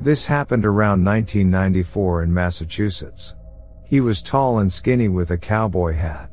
This 0.00 0.26
happened 0.26 0.64
around 0.64 1.04
1994 1.04 2.22
in 2.22 2.32
Massachusetts. 2.32 3.34
He 3.84 4.00
was 4.00 4.22
tall 4.22 4.58
and 4.58 4.72
skinny 4.72 5.08
with 5.08 5.30
a 5.30 5.38
cowboy 5.38 5.94
hat. 5.94 6.30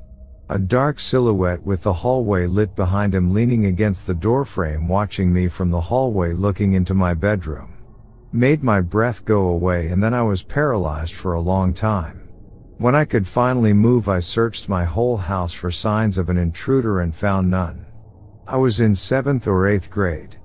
A 0.49 0.59
dark 0.59 0.99
silhouette 0.99 1.63
with 1.63 1.83
the 1.83 1.93
hallway 1.93 2.45
lit 2.45 2.75
behind 2.75 3.15
him 3.15 3.33
leaning 3.33 3.65
against 3.65 4.05
the 4.05 4.13
doorframe 4.13 4.87
watching 4.87 5.33
me 5.33 5.47
from 5.47 5.71
the 5.71 5.81
hallway 5.81 6.33
looking 6.33 6.73
into 6.73 6.93
my 6.93 7.13
bedroom 7.13 7.75
made 8.35 8.61
my 8.61 8.81
breath 8.81 9.23
go 9.23 9.47
away 9.47 9.87
and 9.87 10.03
then 10.03 10.13
I 10.13 10.21
was 10.21 10.43
paralyzed 10.43 11.13
for 11.13 11.33
a 11.33 11.39
long 11.39 11.73
time. 11.73 12.27
When 12.77 12.93
I 12.93 13.05
could 13.05 13.25
finally 13.25 13.71
move 13.71 14.09
I 14.09 14.19
searched 14.19 14.67
my 14.67 14.83
whole 14.83 15.15
house 15.15 15.53
for 15.53 15.71
signs 15.71 16.17
of 16.17 16.27
an 16.27 16.37
intruder 16.37 16.99
and 16.99 17.15
found 17.15 17.49
none. 17.49 17.85
I 18.45 18.57
was 18.57 18.81
in 18.81 18.91
7th 18.91 19.47
or 19.47 19.63
8th 19.63 19.89
grade. 19.89 20.37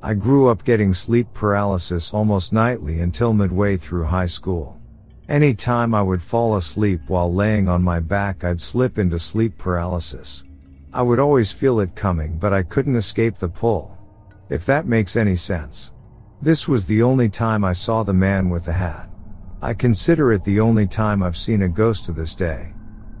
I 0.00 0.14
grew 0.14 0.48
up 0.48 0.64
getting 0.64 0.94
sleep 0.94 1.26
paralysis 1.34 2.14
almost 2.14 2.52
nightly 2.52 3.00
until 3.00 3.32
midway 3.32 3.76
through 3.76 4.04
high 4.04 4.26
school. 4.26 4.80
Any 5.28 5.54
time 5.54 5.92
I 5.92 6.02
would 6.02 6.22
fall 6.22 6.56
asleep 6.56 7.00
while 7.08 7.32
laying 7.32 7.68
on 7.68 7.82
my 7.82 7.98
back 7.98 8.44
I'd 8.44 8.60
slip 8.60 8.96
into 8.96 9.18
sleep 9.18 9.58
paralysis. 9.58 10.44
I 10.92 11.02
would 11.02 11.18
always 11.18 11.50
feel 11.50 11.80
it 11.80 11.96
coming 11.96 12.38
but 12.38 12.52
I 12.52 12.62
couldn't 12.62 12.94
escape 12.96 13.38
the 13.38 13.48
pull. 13.48 13.98
If 14.48 14.64
that 14.66 14.86
makes 14.86 15.16
any 15.16 15.34
sense. 15.34 15.92
This 16.40 16.68
was 16.68 16.86
the 16.86 17.02
only 17.02 17.28
time 17.28 17.64
I 17.64 17.72
saw 17.72 18.04
the 18.04 18.14
man 18.14 18.48
with 18.48 18.64
the 18.64 18.72
hat. 18.72 19.10
I 19.60 19.74
consider 19.74 20.32
it 20.32 20.44
the 20.44 20.60
only 20.60 20.86
time 20.86 21.24
I've 21.24 21.36
seen 21.36 21.62
a 21.62 21.68
ghost 21.68 22.04
to 22.04 22.12
this 22.12 22.36
day. 22.36 22.72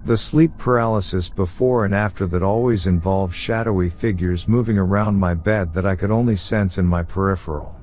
The 0.08 0.16
sleep 0.16 0.56
paralysis 0.56 1.28
before 1.28 1.84
and 1.84 1.94
after 1.94 2.26
that 2.28 2.42
always 2.42 2.86
involved 2.86 3.34
shadowy 3.34 3.90
figures 3.90 4.48
moving 4.48 4.78
around 4.78 5.20
my 5.20 5.34
bed 5.34 5.74
that 5.74 5.84
I 5.84 5.96
could 5.96 6.10
only 6.10 6.34
sense 6.34 6.78
in 6.78 6.86
my 6.86 7.02
peripheral. 7.02 7.76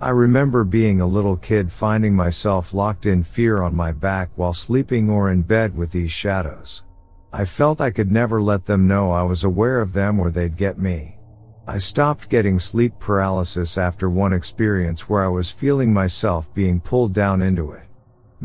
I 0.00 0.08
remember 0.08 0.64
being 0.64 1.02
a 1.02 1.06
little 1.06 1.36
kid 1.36 1.70
finding 1.70 2.14
myself 2.14 2.72
locked 2.72 3.04
in 3.04 3.22
fear 3.22 3.60
on 3.60 3.76
my 3.76 3.92
back 3.92 4.30
while 4.36 4.54
sleeping 4.54 5.10
or 5.10 5.30
in 5.30 5.42
bed 5.42 5.76
with 5.76 5.92
these 5.92 6.10
shadows. 6.10 6.82
I 7.30 7.44
felt 7.44 7.82
I 7.82 7.90
could 7.90 8.10
never 8.10 8.40
let 8.40 8.64
them 8.64 8.88
know 8.88 9.10
I 9.10 9.24
was 9.24 9.44
aware 9.44 9.82
of 9.82 9.92
them 9.92 10.18
or 10.18 10.30
they'd 10.30 10.56
get 10.56 10.78
me. 10.78 11.18
I 11.66 11.76
stopped 11.76 12.30
getting 12.30 12.58
sleep 12.58 12.94
paralysis 12.98 13.76
after 13.76 14.08
one 14.08 14.32
experience 14.32 15.10
where 15.10 15.22
I 15.22 15.28
was 15.28 15.50
feeling 15.50 15.92
myself 15.92 16.54
being 16.54 16.80
pulled 16.80 17.12
down 17.12 17.42
into 17.42 17.72
it. 17.72 17.85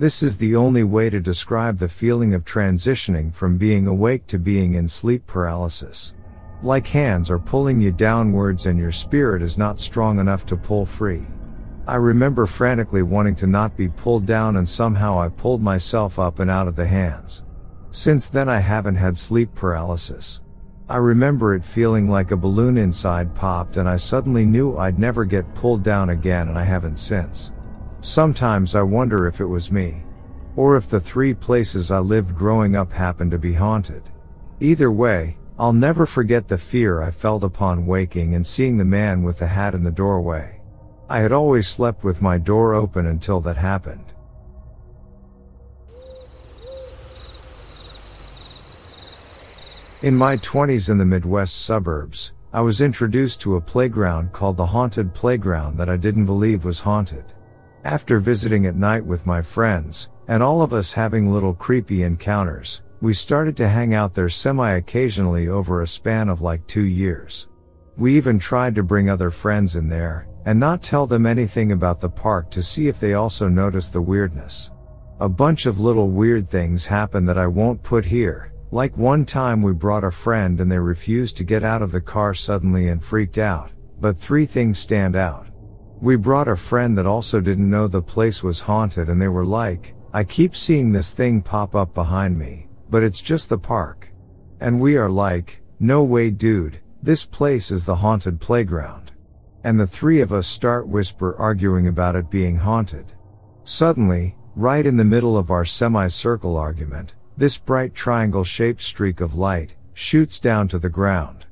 This 0.02 0.24
is 0.24 0.36
the 0.36 0.56
only 0.56 0.84
way 0.84 1.12
to 1.12 1.20
describe 1.20 1.78
the 1.78 1.88
feeling 1.88 2.34
of 2.34 2.44
transitioning 2.44 3.32
from 3.32 3.60
being 3.60 3.86
awake 3.86 4.26
to 4.30 4.40
being 4.40 4.74
in 4.74 4.90
sleep 4.90 5.28
paralysis. 5.28 6.16
Like 6.64 6.88
hands 6.88 7.30
are 7.30 7.38
pulling 7.38 7.80
you 7.80 7.92
downwards 7.92 8.66
and 8.66 8.80
your 8.80 8.92
spirit 8.92 9.44
is 9.44 9.60
not 9.60 9.80
strong 9.80 10.18
enough 10.18 10.44
to 10.48 10.58
pull 10.58 10.88
free. 10.88 11.28
I 11.86 11.98
remember 11.98 12.48
frantically 12.48 13.04
wanting 13.04 13.36
to 13.36 13.46
not 13.46 13.78
be 13.78 13.90
pulled 13.90 14.26
down 14.26 14.58
and 14.58 14.68
somehow 14.68 15.20
I 15.20 15.30
pulled 15.30 15.62
myself 15.62 16.18
up 16.18 16.40
and 16.40 16.50
out 16.50 16.68
of 16.68 16.76
the 16.76 16.88
hands. 16.88 17.44
Since 17.92 18.28
then 18.28 18.50
I 18.50 18.58
haven't 18.58 18.96
had 18.96 19.16
sleep 19.16 19.54
paralysis. 19.54 20.42
I 20.90 20.98
remember 20.98 21.54
it 21.54 21.64
feeling 21.64 22.10
like 22.10 22.32
a 22.32 22.36
balloon 22.36 22.80
inside 22.80 23.36
popped 23.36 23.78
and 23.78 23.88
I 23.88 23.98
suddenly 23.98 24.48
knew 24.48 24.78
I'd 24.78 24.98
never 24.98 25.26
get 25.26 25.54
pulled 25.54 25.84
down 25.84 26.10
again 26.10 26.48
and 26.48 26.58
I 26.58 26.64
haven't 26.64 26.98
since. 26.98 27.52
Sometimes 28.04 28.74
I 28.74 28.82
wonder 28.82 29.28
if 29.28 29.40
it 29.40 29.46
was 29.46 29.72
me. 29.72 30.02
Or 30.56 30.76
if 30.76 30.90
the 30.90 31.00
three 31.00 31.36
places 31.36 31.92
I 31.92 32.00
lived 32.00 32.36
growing 32.36 32.76
up 32.76 32.92
happened 32.92 33.30
to 33.30 33.38
be 33.38 33.54
haunted. 33.54 34.02
Either 34.60 34.92
way, 34.92 35.38
I'll 35.60 35.72
never 35.72 36.08
forget 36.08 36.48
the 36.48 36.58
fear 36.58 37.04
I 37.04 37.12
felt 37.12 37.44
upon 37.44 37.86
waking 37.86 38.34
and 38.34 38.46
seeing 38.46 38.80
the 38.80 38.86
man 38.86 39.22
with 39.22 39.38
the 39.38 39.46
hat 39.46 39.76
in 39.76 39.84
the 39.84 39.92
doorway. 39.92 40.60
I 41.10 41.20
had 41.20 41.32
always 41.32 41.68
slept 41.68 42.04
with 42.04 42.24
my 42.24 42.40
door 42.40 42.74
open 42.74 43.06
until 43.06 43.40
that 43.42 43.58
happened. 43.58 44.14
In 50.02 50.16
my 50.16 50.38
20s 50.38 50.90
in 50.90 50.98
the 50.98 51.06
Midwest 51.06 51.62
suburbs, 51.64 52.34
I 52.52 52.62
was 52.62 52.82
introduced 52.82 53.42
to 53.42 53.58
a 53.58 53.62
playground 53.62 54.32
called 54.32 54.58
the 54.58 54.66
Haunted 54.66 55.14
Playground 55.14 55.78
that 55.78 55.90
I 55.90 55.98
didn't 55.98 56.26
believe 56.26 56.66
was 56.66 56.80
haunted. 56.80 57.26
After 57.84 58.20
visiting 58.20 58.68
at 58.68 58.76
night 58.76 59.04
with 59.04 59.26
my 59.26 59.42
friends, 59.42 60.10
and 60.28 60.44
all 60.44 60.62
of 60.62 60.72
us 60.72 60.94
having 60.94 61.32
little 61.32 61.56
creepy 61.56 62.04
encounters, 62.04 62.84
we 63.02 63.14
started 63.14 63.58
to 63.58 63.68
hang 63.68 63.96
out 63.96 64.14
there 64.14 64.30
semi-occasionally 64.30 65.48
over 65.48 65.82
a 65.82 65.88
span 65.88 66.30
of 66.30 66.42
like 66.42 66.66
two 66.68 66.84
years. 66.84 67.48
We 67.98 68.16
even 68.16 68.38
tried 68.38 68.76
to 68.76 68.84
bring 68.84 69.10
other 69.10 69.32
friends 69.32 69.76
in 69.76 69.90
there, 69.90 70.28
and 70.46 70.60
not 70.60 70.84
tell 70.84 71.08
them 71.08 71.26
anything 71.26 71.72
about 71.72 72.00
the 72.00 72.10
park 72.10 72.52
to 72.52 72.62
see 72.62 72.88
if 72.88 73.00
they 73.00 73.16
also 73.16 73.50
noticed 73.50 73.94
the 73.94 74.02
weirdness. 74.02 74.70
A 75.20 75.30
bunch 75.30 75.66
of 75.66 75.80
little 75.80 76.10
weird 76.10 76.50
things 76.50 76.86
happened 76.86 77.28
that 77.30 77.38
I 77.38 77.48
won't 77.48 77.82
put 77.82 78.06
here, 78.06 78.54
like 78.70 78.96
one 78.96 79.26
time 79.26 79.64
we 79.64 79.74
brought 79.74 80.04
a 80.04 80.12
friend 80.12 80.62
and 80.62 80.72
they 80.72 80.80
refused 80.80 81.36
to 81.38 81.44
get 81.44 81.64
out 81.64 81.82
of 81.82 81.92
the 81.92 82.02
car 82.02 82.36
suddenly 82.36 82.90
and 82.90 83.04
freaked 83.04 83.40
out, 83.40 83.72
but 84.00 84.20
three 84.20 84.46
things 84.46 84.78
stand 84.78 85.16
out. 85.16 85.48
We 86.02 86.16
brought 86.16 86.48
a 86.48 86.56
friend 86.56 86.98
that 86.98 87.06
also 87.06 87.40
didn't 87.40 87.70
know 87.70 87.88
the 87.88 88.02
place 88.02 88.42
was 88.42 88.62
haunted 88.62 89.08
and 89.08 89.22
they 89.22 89.28
were 89.28 89.46
like, 89.46 89.94
I 90.12 90.24
keep 90.24 90.56
seeing 90.56 90.92
this 90.92 91.14
thing 91.14 91.44
pop 91.44 91.76
up 91.76 91.94
behind 91.94 92.40
me, 92.40 92.70
but 92.90 93.04
it's 93.04 93.22
just 93.22 93.50
the 93.50 93.60
park. 93.60 94.12
And 94.60 94.82
we 94.82 94.98
are 94.98 95.12
like, 95.12 95.62
no 95.80 96.04
way 96.04 96.32
dude, 96.32 96.80
this 97.04 97.24
place 97.24 97.70
is 97.70 97.86
the 97.86 97.98
haunted 97.98 98.42
playground. 98.42 99.12
And 99.64 99.80
the 99.80 99.86
three 99.86 100.22
of 100.22 100.34
us 100.34 100.48
start 100.48 100.88
whisper 100.88 101.36
arguing 101.38 101.88
about 101.88 102.16
it 102.16 102.32
being 102.32 102.58
haunted. 102.58 103.14
Suddenly, 103.64 104.36
right 104.56 104.88
in 104.88 104.98
the 104.98 105.06
middle 105.06 105.38
of 105.38 105.52
our 105.52 105.66
semicircle 105.66 106.58
argument, 106.58 107.14
this 107.38 107.60
bright 107.60 107.94
triangle 107.94 108.44
shaped 108.44 108.82
streak 108.82 109.22
of 109.22 109.36
light 109.36 109.76
shoots 109.94 110.40
down 110.40 110.68
to 110.70 110.80
the 110.80 110.90
ground. 110.90 111.46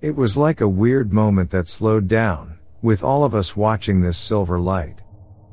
It 0.00 0.14
was 0.14 0.36
like 0.36 0.60
a 0.60 0.68
weird 0.68 1.12
moment 1.12 1.50
that 1.50 1.66
slowed 1.66 2.06
down, 2.06 2.55
with 2.86 3.02
all 3.02 3.24
of 3.24 3.34
us 3.34 3.56
watching 3.56 4.00
this 4.00 4.16
silver 4.16 4.60
light. 4.60 5.02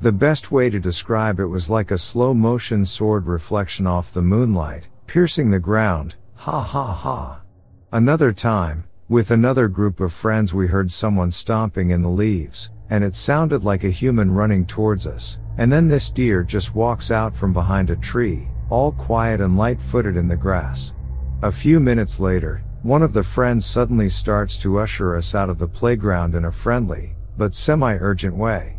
The 0.00 0.12
best 0.12 0.52
way 0.52 0.70
to 0.70 0.78
describe 0.78 1.40
it 1.40 1.46
was 1.46 1.68
like 1.68 1.90
a 1.90 1.98
slow 1.98 2.32
motion 2.32 2.84
sword 2.84 3.26
reflection 3.26 3.88
off 3.88 4.12
the 4.12 4.22
moonlight, 4.22 4.86
piercing 5.08 5.50
the 5.50 5.58
ground, 5.58 6.14
ha 6.36 6.60
ha 6.60 6.92
ha. 6.92 7.42
Another 7.90 8.32
time, 8.32 8.84
with 9.08 9.32
another 9.32 9.66
group 9.66 9.98
of 9.98 10.12
friends 10.12 10.54
we 10.54 10.68
heard 10.68 10.92
someone 10.92 11.32
stomping 11.32 11.90
in 11.90 12.02
the 12.02 12.08
leaves, 12.08 12.70
and 12.90 13.02
it 13.02 13.16
sounded 13.16 13.64
like 13.64 13.82
a 13.82 13.90
human 13.90 14.30
running 14.30 14.64
towards 14.64 15.04
us, 15.04 15.40
and 15.58 15.72
then 15.72 15.88
this 15.88 16.10
deer 16.10 16.44
just 16.44 16.76
walks 16.76 17.10
out 17.10 17.34
from 17.34 17.52
behind 17.52 17.90
a 17.90 17.96
tree, 17.96 18.46
all 18.70 18.92
quiet 18.92 19.40
and 19.40 19.58
light 19.58 19.82
footed 19.82 20.16
in 20.16 20.28
the 20.28 20.36
grass. 20.36 20.94
A 21.42 21.50
few 21.50 21.80
minutes 21.80 22.20
later, 22.20 22.62
one 22.84 23.02
of 23.02 23.12
the 23.12 23.24
friends 23.24 23.66
suddenly 23.66 24.08
starts 24.08 24.56
to 24.58 24.78
usher 24.78 25.16
us 25.16 25.34
out 25.34 25.50
of 25.50 25.58
the 25.58 25.66
playground 25.66 26.36
in 26.36 26.44
a 26.44 26.52
friendly, 26.52 27.16
but 27.36 27.54
semi-urgent 27.54 28.36
way. 28.36 28.78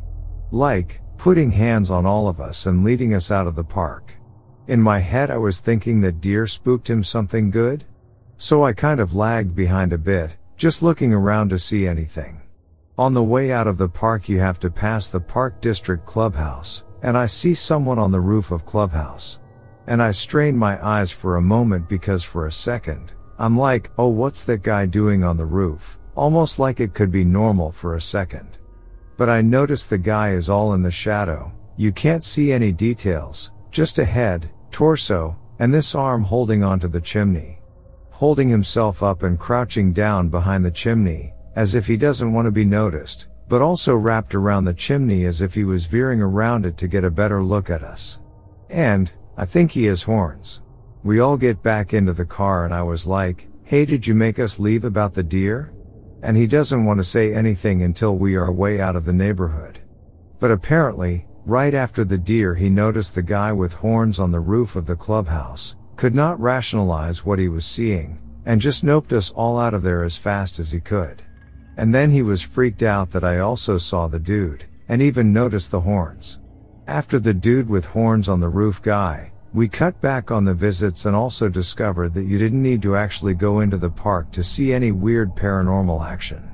Like, 0.52 1.02
putting 1.18 1.52
hands 1.52 1.92
on 1.92 2.06
all 2.06 2.28
of 2.28 2.40
us 2.40 2.66
and 2.66 2.84
leading 2.84 3.14
us 3.14 3.32
out 3.32 3.48
of 3.48 3.56
the 3.56 3.64
park. 3.64 4.14
In 4.68 4.82
my 4.82 5.00
head 5.00 5.30
I 5.30 5.38
was 5.38 5.60
thinking 5.60 6.02
that 6.02 6.22
deer 6.22 6.48
spooked 6.48 6.90
him 6.90 7.04
something 7.04 7.52
good. 7.52 7.86
So 8.38 8.64
I 8.64 8.74
kind 8.74 9.00
of 9.00 9.16
lagged 9.16 9.56
behind 9.56 9.94
a 9.94 9.98
bit, 9.98 10.36
just 10.58 10.82
looking 10.82 11.14
around 11.14 11.50
to 11.50 11.60
see 11.60 11.88
anything. 11.88 12.42
On 12.98 13.14
the 13.14 13.24
way 13.24 13.52
out 13.52 13.68
of 13.68 13.78
the 13.78 13.90
park 13.90 14.28
you 14.28 14.40
have 14.40 14.60
to 14.62 14.70
pass 14.70 15.10
the 15.10 15.20
park 15.20 15.62
district 15.62 16.06
clubhouse, 16.06 16.84
and 17.02 17.18
I 17.18 17.26
see 17.28 17.54
someone 17.54 18.00
on 18.00 18.12
the 18.12 18.20
roof 18.20 18.52
of 18.52 18.66
clubhouse. 18.66 19.40
And 19.88 20.02
I 20.02 20.12
strain 20.12 20.58
my 20.58 20.84
eyes 20.84 21.12
for 21.12 21.36
a 21.36 21.42
moment 21.42 21.88
because 21.88 22.24
for 22.24 22.48
a 22.48 22.52
second, 22.52 23.14
I'm 23.38 23.58
like, 23.58 23.92
oh 23.98 24.10
what's 24.10 24.44
that 24.46 24.64
guy 24.64 24.86
doing 24.86 25.24
on 25.24 25.38
the 25.38 25.46
roof? 25.46 26.00
Almost 26.16 26.60
like 26.60 26.80
it 26.80 26.94
could 26.94 27.12
be 27.12 27.26
normal 27.26 27.72
for 27.72 27.96
a 27.96 28.02
second. 28.02 28.58
But 29.18 29.30
I 29.30 29.42
notice 29.42 29.88
the 29.88 29.98
guy 29.98 30.32
is 30.32 30.50
all 30.50 30.74
in 30.74 30.82
the 30.82 30.92
shadow, 30.92 31.52
you 31.78 31.92
can't 31.92 32.24
see 32.24 32.54
any 32.54 32.72
details, 32.72 33.52
just 33.70 34.00
a 34.00 34.06
head, 34.06 34.50
torso, 34.72 35.38
and 35.60 35.74
this 35.74 35.94
arm 35.94 36.24
holding 36.24 36.64
onto 36.64 36.88
the 36.88 37.02
chimney. 37.02 37.60
Holding 38.12 38.48
himself 38.48 39.04
up 39.04 39.24
and 39.24 39.38
crouching 39.38 39.92
down 39.92 40.30
behind 40.30 40.64
the 40.64 40.72
chimney, 40.72 41.34
as 41.58 41.76
if 41.76 41.86
he 41.86 41.98
doesn't 41.98 42.32
want 42.32 42.46
to 42.46 42.52
be 42.52 42.64
noticed, 42.64 43.28
but 43.50 43.62
also 43.62 43.94
wrapped 43.94 44.36
around 44.36 44.64
the 44.64 44.74
chimney 44.74 45.26
as 45.26 45.42
if 45.42 45.54
he 45.54 45.66
was 45.66 45.86
veering 45.86 46.22
around 46.22 46.66
it 46.66 46.78
to 46.78 46.88
get 46.88 47.04
a 47.04 47.12
better 47.12 47.44
look 47.44 47.70
at 47.70 47.84
us. 47.84 48.20
And, 48.70 49.12
I 49.38 49.46
think 49.46 49.72
he 49.72 49.84
has 49.86 50.04
horns. 50.04 50.62
We 51.04 51.20
all 51.20 51.36
get 51.36 51.62
back 51.62 51.94
into 51.94 52.14
the 52.14 52.26
car 52.26 52.64
and 52.64 52.74
I 52.74 52.84
was 52.84 53.06
like, 53.06 53.48
hey 53.64 53.86
did 53.86 54.08
you 54.08 54.16
make 54.16 54.40
us 54.40 54.60
leave 54.60 54.86
about 54.86 55.14
the 55.14 55.24
deer? 55.24 55.74
And 56.22 56.36
he 56.36 56.48
doesn't 56.48 56.86
want 56.86 57.00
to 57.00 57.04
say 57.04 57.34
anything 57.34 57.84
until 57.84 58.18
we 58.18 58.36
are 58.36 58.52
way 58.52 58.80
out 58.80 58.96
of 58.96 59.06
the 59.06 59.14
neighborhood. 59.14 59.80
But 60.40 60.52
apparently, 60.52 61.28
right 61.46 61.74
after 61.74 62.04
the 62.04 62.18
deer 62.18 62.56
he 62.56 62.70
noticed 62.70 63.16
the 63.16 63.22
guy 63.22 63.52
with 63.52 63.74
horns 63.74 64.20
on 64.20 64.32
the 64.32 64.40
roof 64.40 64.76
of 64.76 64.86
the 64.86 64.96
clubhouse, 64.96 65.76
could 65.96 66.16
not 66.16 66.40
rationalize 66.40 67.26
what 67.26 67.40
he 67.40 67.48
was 67.48 67.66
seeing, 67.66 68.20
and 68.46 68.60
just 68.60 68.84
noped 68.84 69.14
us 69.14 69.32
all 69.32 69.60
out 69.60 69.74
of 69.74 69.84
there 69.84 70.04
as 70.04 70.18
fast 70.18 70.60
as 70.60 70.72
he 70.72 70.80
could. 70.80 71.22
And 71.78 71.94
then 71.94 72.12
he 72.12 72.22
was 72.22 72.42
freaked 72.42 72.84
out 72.84 73.12
that 73.12 73.24
I 73.24 73.40
also 73.40 73.78
saw 73.78 74.08
the 74.08 74.20
dude, 74.20 74.66
and 74.88 75.02
even 75.02 75.34
noticed 75.34 75.72
the 75.72 75.82
horns. 75.82 76.40
After 76.88 77.20
the 77.20 77.34
dude 77.34 77.68
with 77.68 77.86
horns 77.86 78.30
on 78.30 78.40
the 78.40 78.50
roof 78.50 78.82
guy, 78.82 79.32
we 79.56 79.70
cut 79.70 80.00
back 80.02 80.32
on 80.32 80.44
the 80.44 80.54
visits 80.54 81.06
and 81.06 81.16
also 81.16 81.48
discovered 81.48 82.14
that 82.14 82.26
you 82.26 82.38
didn't 82.38 82.62
need 82.62 82.82
to 82.82 82.98
actually 82.98 83.34
go 83.34 83.62
into 83.62 83.78
the 83.78 83.90
park 83.90 84.30
to 84.34 84.44
see 84.44 84.74
any 84.74 84.92
weird 84.92 85.34
paranormal 85.34 86.06
action. 86.06 86.52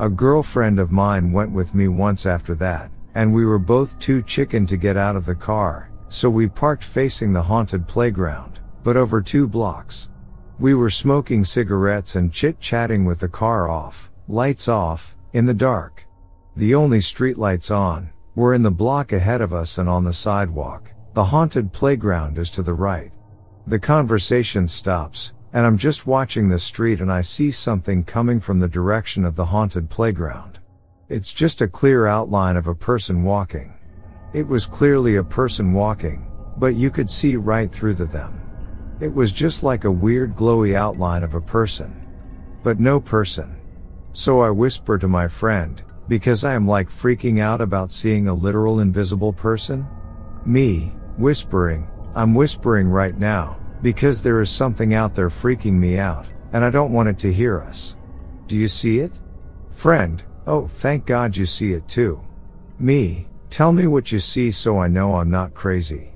A 0.00 0.08
girlfriend 0.08 0.80
of 0.80 0.90
mine 0.90 1.30
went 1.30 1.52
with 1.52 1.74
me 1.74 1.88
once 1.88 2.24
after 2.24 2.54
that, 2.54 2.90
and 3.14 3.34
we 3.34 3.44
were 3.44 3.58
both 3.58 3.98
too 3.98 4.22
chicken 4.22 4.64
to 4.64 4.78
get 4.78 4.96
out 4.96 5.14
of 5.14 5.26
the 5.26 5.34
car, 5.34 5.90
so 6.08 6.30
we 6.30 6.48
parked 6.48 6.84
facing 6.84 7.34
the 7.34 7.42
haunted 7.42 7.86
playground, 7.86 8.60
but 8.82 8.96
over 8.96 9.20
two 9.20 9.46
blocks. 9.46 10.08
We 10.58 10.72
were 10.72 10.88
smoking 10.88 11.44
cigarettes 11.44 12.16
and 12.16 12.32
chit-chatting 12.32 13.04
with 13.04 13.20
the 13.20 13.28
car 13.28 13.68
off, 13.68 14.10
lights 14.26 14.68
off, 14.68 15.16
in 15.34 15.44
the 15.44 15.52
dark. 15.52 16.06
The 16.56 16.74
only 16.74 17.00
streetlights 17.00 17.70
on, 17.70 18.08
were 18.34 18.54
in 18.54 18.62
the 18.62 18.70
block 18.70 19.12
ahead 19.12 19.42
of 19.42 19.52
us 19.52 19.76
and 19.76 19.86
on 19.86 20.04
the 20.04 20.14
sidewalk. 20.14 20.92
The 21.14 21.24
haunted 21.24 21.72
playground 21.72 22.38
is 22.38 22.50
to 22.50 22.62
the 22.62 22.74
right. 22.74 23.10
The 23.66 23.78
conversation 23.78 24.68
stops, 24.68 25.32
and 25.52 25.66
I'm 25.66 25.78
just 25.78 26.06
watching 26.06 26.48
the 26.48 26.58
street 26.58 27.00
and 27.00 27.12
I 27.12 27.22
see 27.22 27.50
something 27.50 28.04
coming 28.04 28.40
from 28.40 28.60
the 28.60 28.68
direction 28.68 29.24
of 29.24 29.34
the 29.34 29.46
haunted 29.46 29.90
playground. 29.90 30.58
It's 31.08 31.32
just 31.32 31.62
a 31.62 31.68
clear 31.68 32.06
outline 32.06 32.56
of 32.56 32.66
a 32.66 32.74
person 32.74 33.24
walking. 33.24 33.74
It 34.34 34.46
was 34.46 34.66
clearly 34.66 35.16
a 35.16 35.24
person 35.24 35.72
walking, 35.72 36.30
but 36.58 36.74
you 36.74 36.90
could 36.90 37.10
see 37.10 37.36
right 37.36 37.72
through 37.72 37.94
to 37.94 38.04
them. 38.04 38.40
It 39.00 39.12
was 39.12 39.32
just 39.32 39.62
like 39.62 39.84
a 39.84 39.90
weird 39.90 40.34
glowy 40.34 40.74
outline 40.74 41.22
of 41.22 41.34
a 41.34 41.40
person. 41.40 42.06
But 42.62 42.80
no 42.80 43.00
person. 43.00 43.56
So 44.12 44.40
I 44.40 44.50
whisper 44.50 44.98
to 44.98 45.08
my 45.08 45.28
friend, 45.28 45.82
because 46.08 46.44
I 46.44 46.54
am 46.54 46.66
like 46.66 46.88
freaking 46.88 47.40
out 47.40 47.60
about 47.60 47.92
seeing 47.92 48.28
a 48.28 48.34
literal 48.34 48.80
invisible 48.80 49.32
person? 49.32 49.86
Me, 50.44 50.92
whispering, 51.18 51.88
I'm 52.14 52.34
whispering 52.34 52.88
right 52.88 53.16
now, 53.18 53.58
because 53.82 54.22
there 54.22 54.40
is 54.40 54.50
something 54.50 54.94
out 54.94 55.14
there 55.14 55.28
freaking 55.28 55.74
me 55.74 55.98
out, 55.98 56.26
and 56.52 56.64
I 56.64 56.70
don't 56.70 56.92
want 56.92 57.08
it 57.08 57.18
to 57.20 57.32
hear 57.32 57.60
us. 57.60 57.96
Do 58.46 58.56
you 58.56 58.68
see 58.68 59.00
it? 59.00 59.20
Friend, 59.70 60.22
oh 60.46 60.66
thank 60.66 61.06
God 61.06 61.36
you 61.36 61.46
see 61.46 61.72
it 61.72 61.86
too. 61.88 62.24
Me, 62.78 63.28
tell 63.50 63.72
me 63.72 63.86
what 63.86 64.12
you 64.12 64.18
see 64.18 64.50
so 64.50 64.78
I 64.78 64.88
know 64.88 65.16
I'm 65.16 65.30
not 65.30 65.54
crazy. 65.54 66.12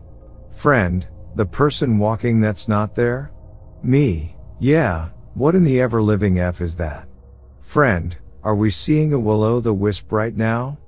Friend, 0.50 1.06
the 1.34 1.46
person 1.46 1.98
walking 1.98 2.40
that's 2.40 2.68
not 2.68 2.94
there? 2.94 3.32
Me, 3.82 4.36
yeah, 4.58 5.10
what 5.34 5.54
in 5.54 5.64
the 5.64 5.80
ever 5.80 6.02
living 6.02 6.38
F 6.38 6.60
is 6.60 6.76
that? 6.76 7.08
Friend, 7.60 8.16
are 8.44 8.54
we 8.54 8.70
seeing 8.70 9.12
a 9.12 9.18
will 9.18 9.42
o 9.42 9.60
the 9.60 9.72
wisp 9.72 10.12
right 10.12 10.36
now? 10.36 10.78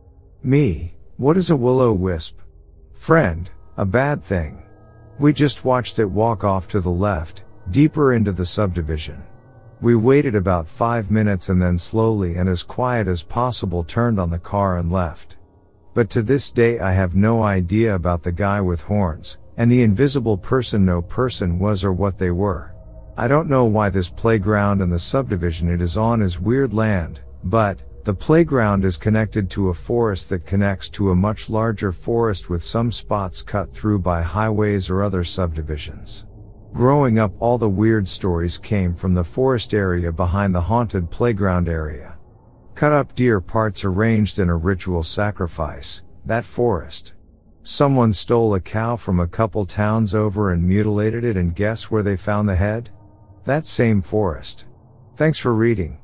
Me, 0.42 0.94
what 1.16 1.36
is 1.36 1.50
a 1.50 1.56
will 1.56 1.80
o 1.80 1.92
wisp? 1.92 2.40
Friend, 2.92 3.50
a 3.76 3.84
bad 3.84 4.22
thing. 4.22 4.62
We 5.18 5.32
just 5.32 5.64
watched 5.64 5.98
it 5.98 6.04
walk 6.04 6.44
off 6.44 6.68
to 6.68 6.80
the 6.80 6.90
left, 6.90 7.44
deeper 7.70 8.12
into 8.12 8.30
the 8.30 8.46
subdivision. 8.46 9.22
We 9.80 9.96
waited 9.96 10.36
about 10.36 10.68
five 10.68 11.10
minutes 11.10 11.48
and 11.48 11.60
then 11.60 11.78
slowly 11.78 12.36
and 12.36 12.48
as 12.48 12.62
quiet 12.62 13.08
as 13.08 13.24
possible 13.24 13.82
turned 13.82 14.20
on 14.20 14.30
the 14.30 14.38
car 14.38 14.78
and 14.78 14.92
left. 14.92 15.38
But 15.92 16.08
to 16.10 16.22
this 16.22 16.52
day 16.52 16.78
I 16.78 16.92
have 16.92 17.16
no 17.16 17.42
idea 17.42 17.94
about 17.94 18.22
the 18.22 18.32
guy 18.32 18.60
with 18.60 18.82
horns, 18.82 19.38
and 19.56 19.70
the 19.70 19.82
invisible 19.82 20.38
person 20.38 20.84
no 20.84 21.02
person 21.02 21.58
was 21.58 21.84
or 21.84 21.92
what 21.92 22.16
they 22.16 22.30
were. 22.30 22.74
I 23.16 23.28
don't 23.28 23.48
know 23.48 23.64
why 23.64 23.90
this 23.90 24.10
playground 24.10 24.82
and 24.82 24.92
the 24.92 24.98
subdivision 24.98 25.68
it 25.68 25.80
is 25.80 25.96
on 25.96 26.22
is 26.22 26.40
weird 26.40 26.74
land, 26.74 27.20
but, 27.42 27.80
the 28.04 28.14
playground 28.14 28.84
is 28.84 28.98
connected 28.98 29.48
to 29.48 29.70
a 29.70 29.74
forest 29.74 30.28
that 30.28 30.44
connects 30.44 30.90
to 30.90 31.10
a 31.10 31.14
much 31.14 31.48
larger 31.48 31.90
forest 31.90 32.50
with 32.50 32.62
some 32.62 32.92
spots 32.92 33.40
cut 33.40 33.72
through 33.72 33.98
by 33.98 34.20
highways 34.20 34.90
or 34.90 35.02
other 35.02 35.24
subdivisions. 35.24 36.26
Growing 36.74 37.18
up 37.18 37.32
all 37.40 37.56
the 37.56 37.68
weird 37.68 38.06
stories 38.06 38.58
came 38.58 38.94
from 38.94 39.14
the 39.14 39.24
forest 39.24 39.72
area 39.72 40.12
behind 40.12 40.54
the 40.54 40.60
haunted 40.60 41.10
playground 41.10 41.66
area. 41.66 42.18
Cut 42.74 42.92
up 42.92 43.14
deer 43.14 43.40
parts 43.40 43.84
arranged 43.84 44.38
in 44.38 44.50
a 44.50 44.56
ritual 44.56 45.02
sacrifice, 45.02 46.02
that 46.26 46.44
forest. 46.44 47.14
Someone 47.62 48.12
stole 48.12 48.54
a 48.54 48.60
cow 48.60 48.96
from 48.96 49.18
a 49.18 49.26
couple 49.26 49.64
towns 49.64 50.14
over 50.14 50.52
and 50.52 50.62
mutilated 50.62 51.24
it 51.24 51.38
and 51.38 51.56
guess 51.56 51.90
where 51.90 52.02
they 52.02 52.16
found 52.16 52.48
the 52.48 52.56
head? 52.56 52.90
That 53.44 53.64
same 53.64 54.02
forest. 54.02 54.66
Thanks 55.16 55.38
for 55.38 55.54
reading. 55.54 56.03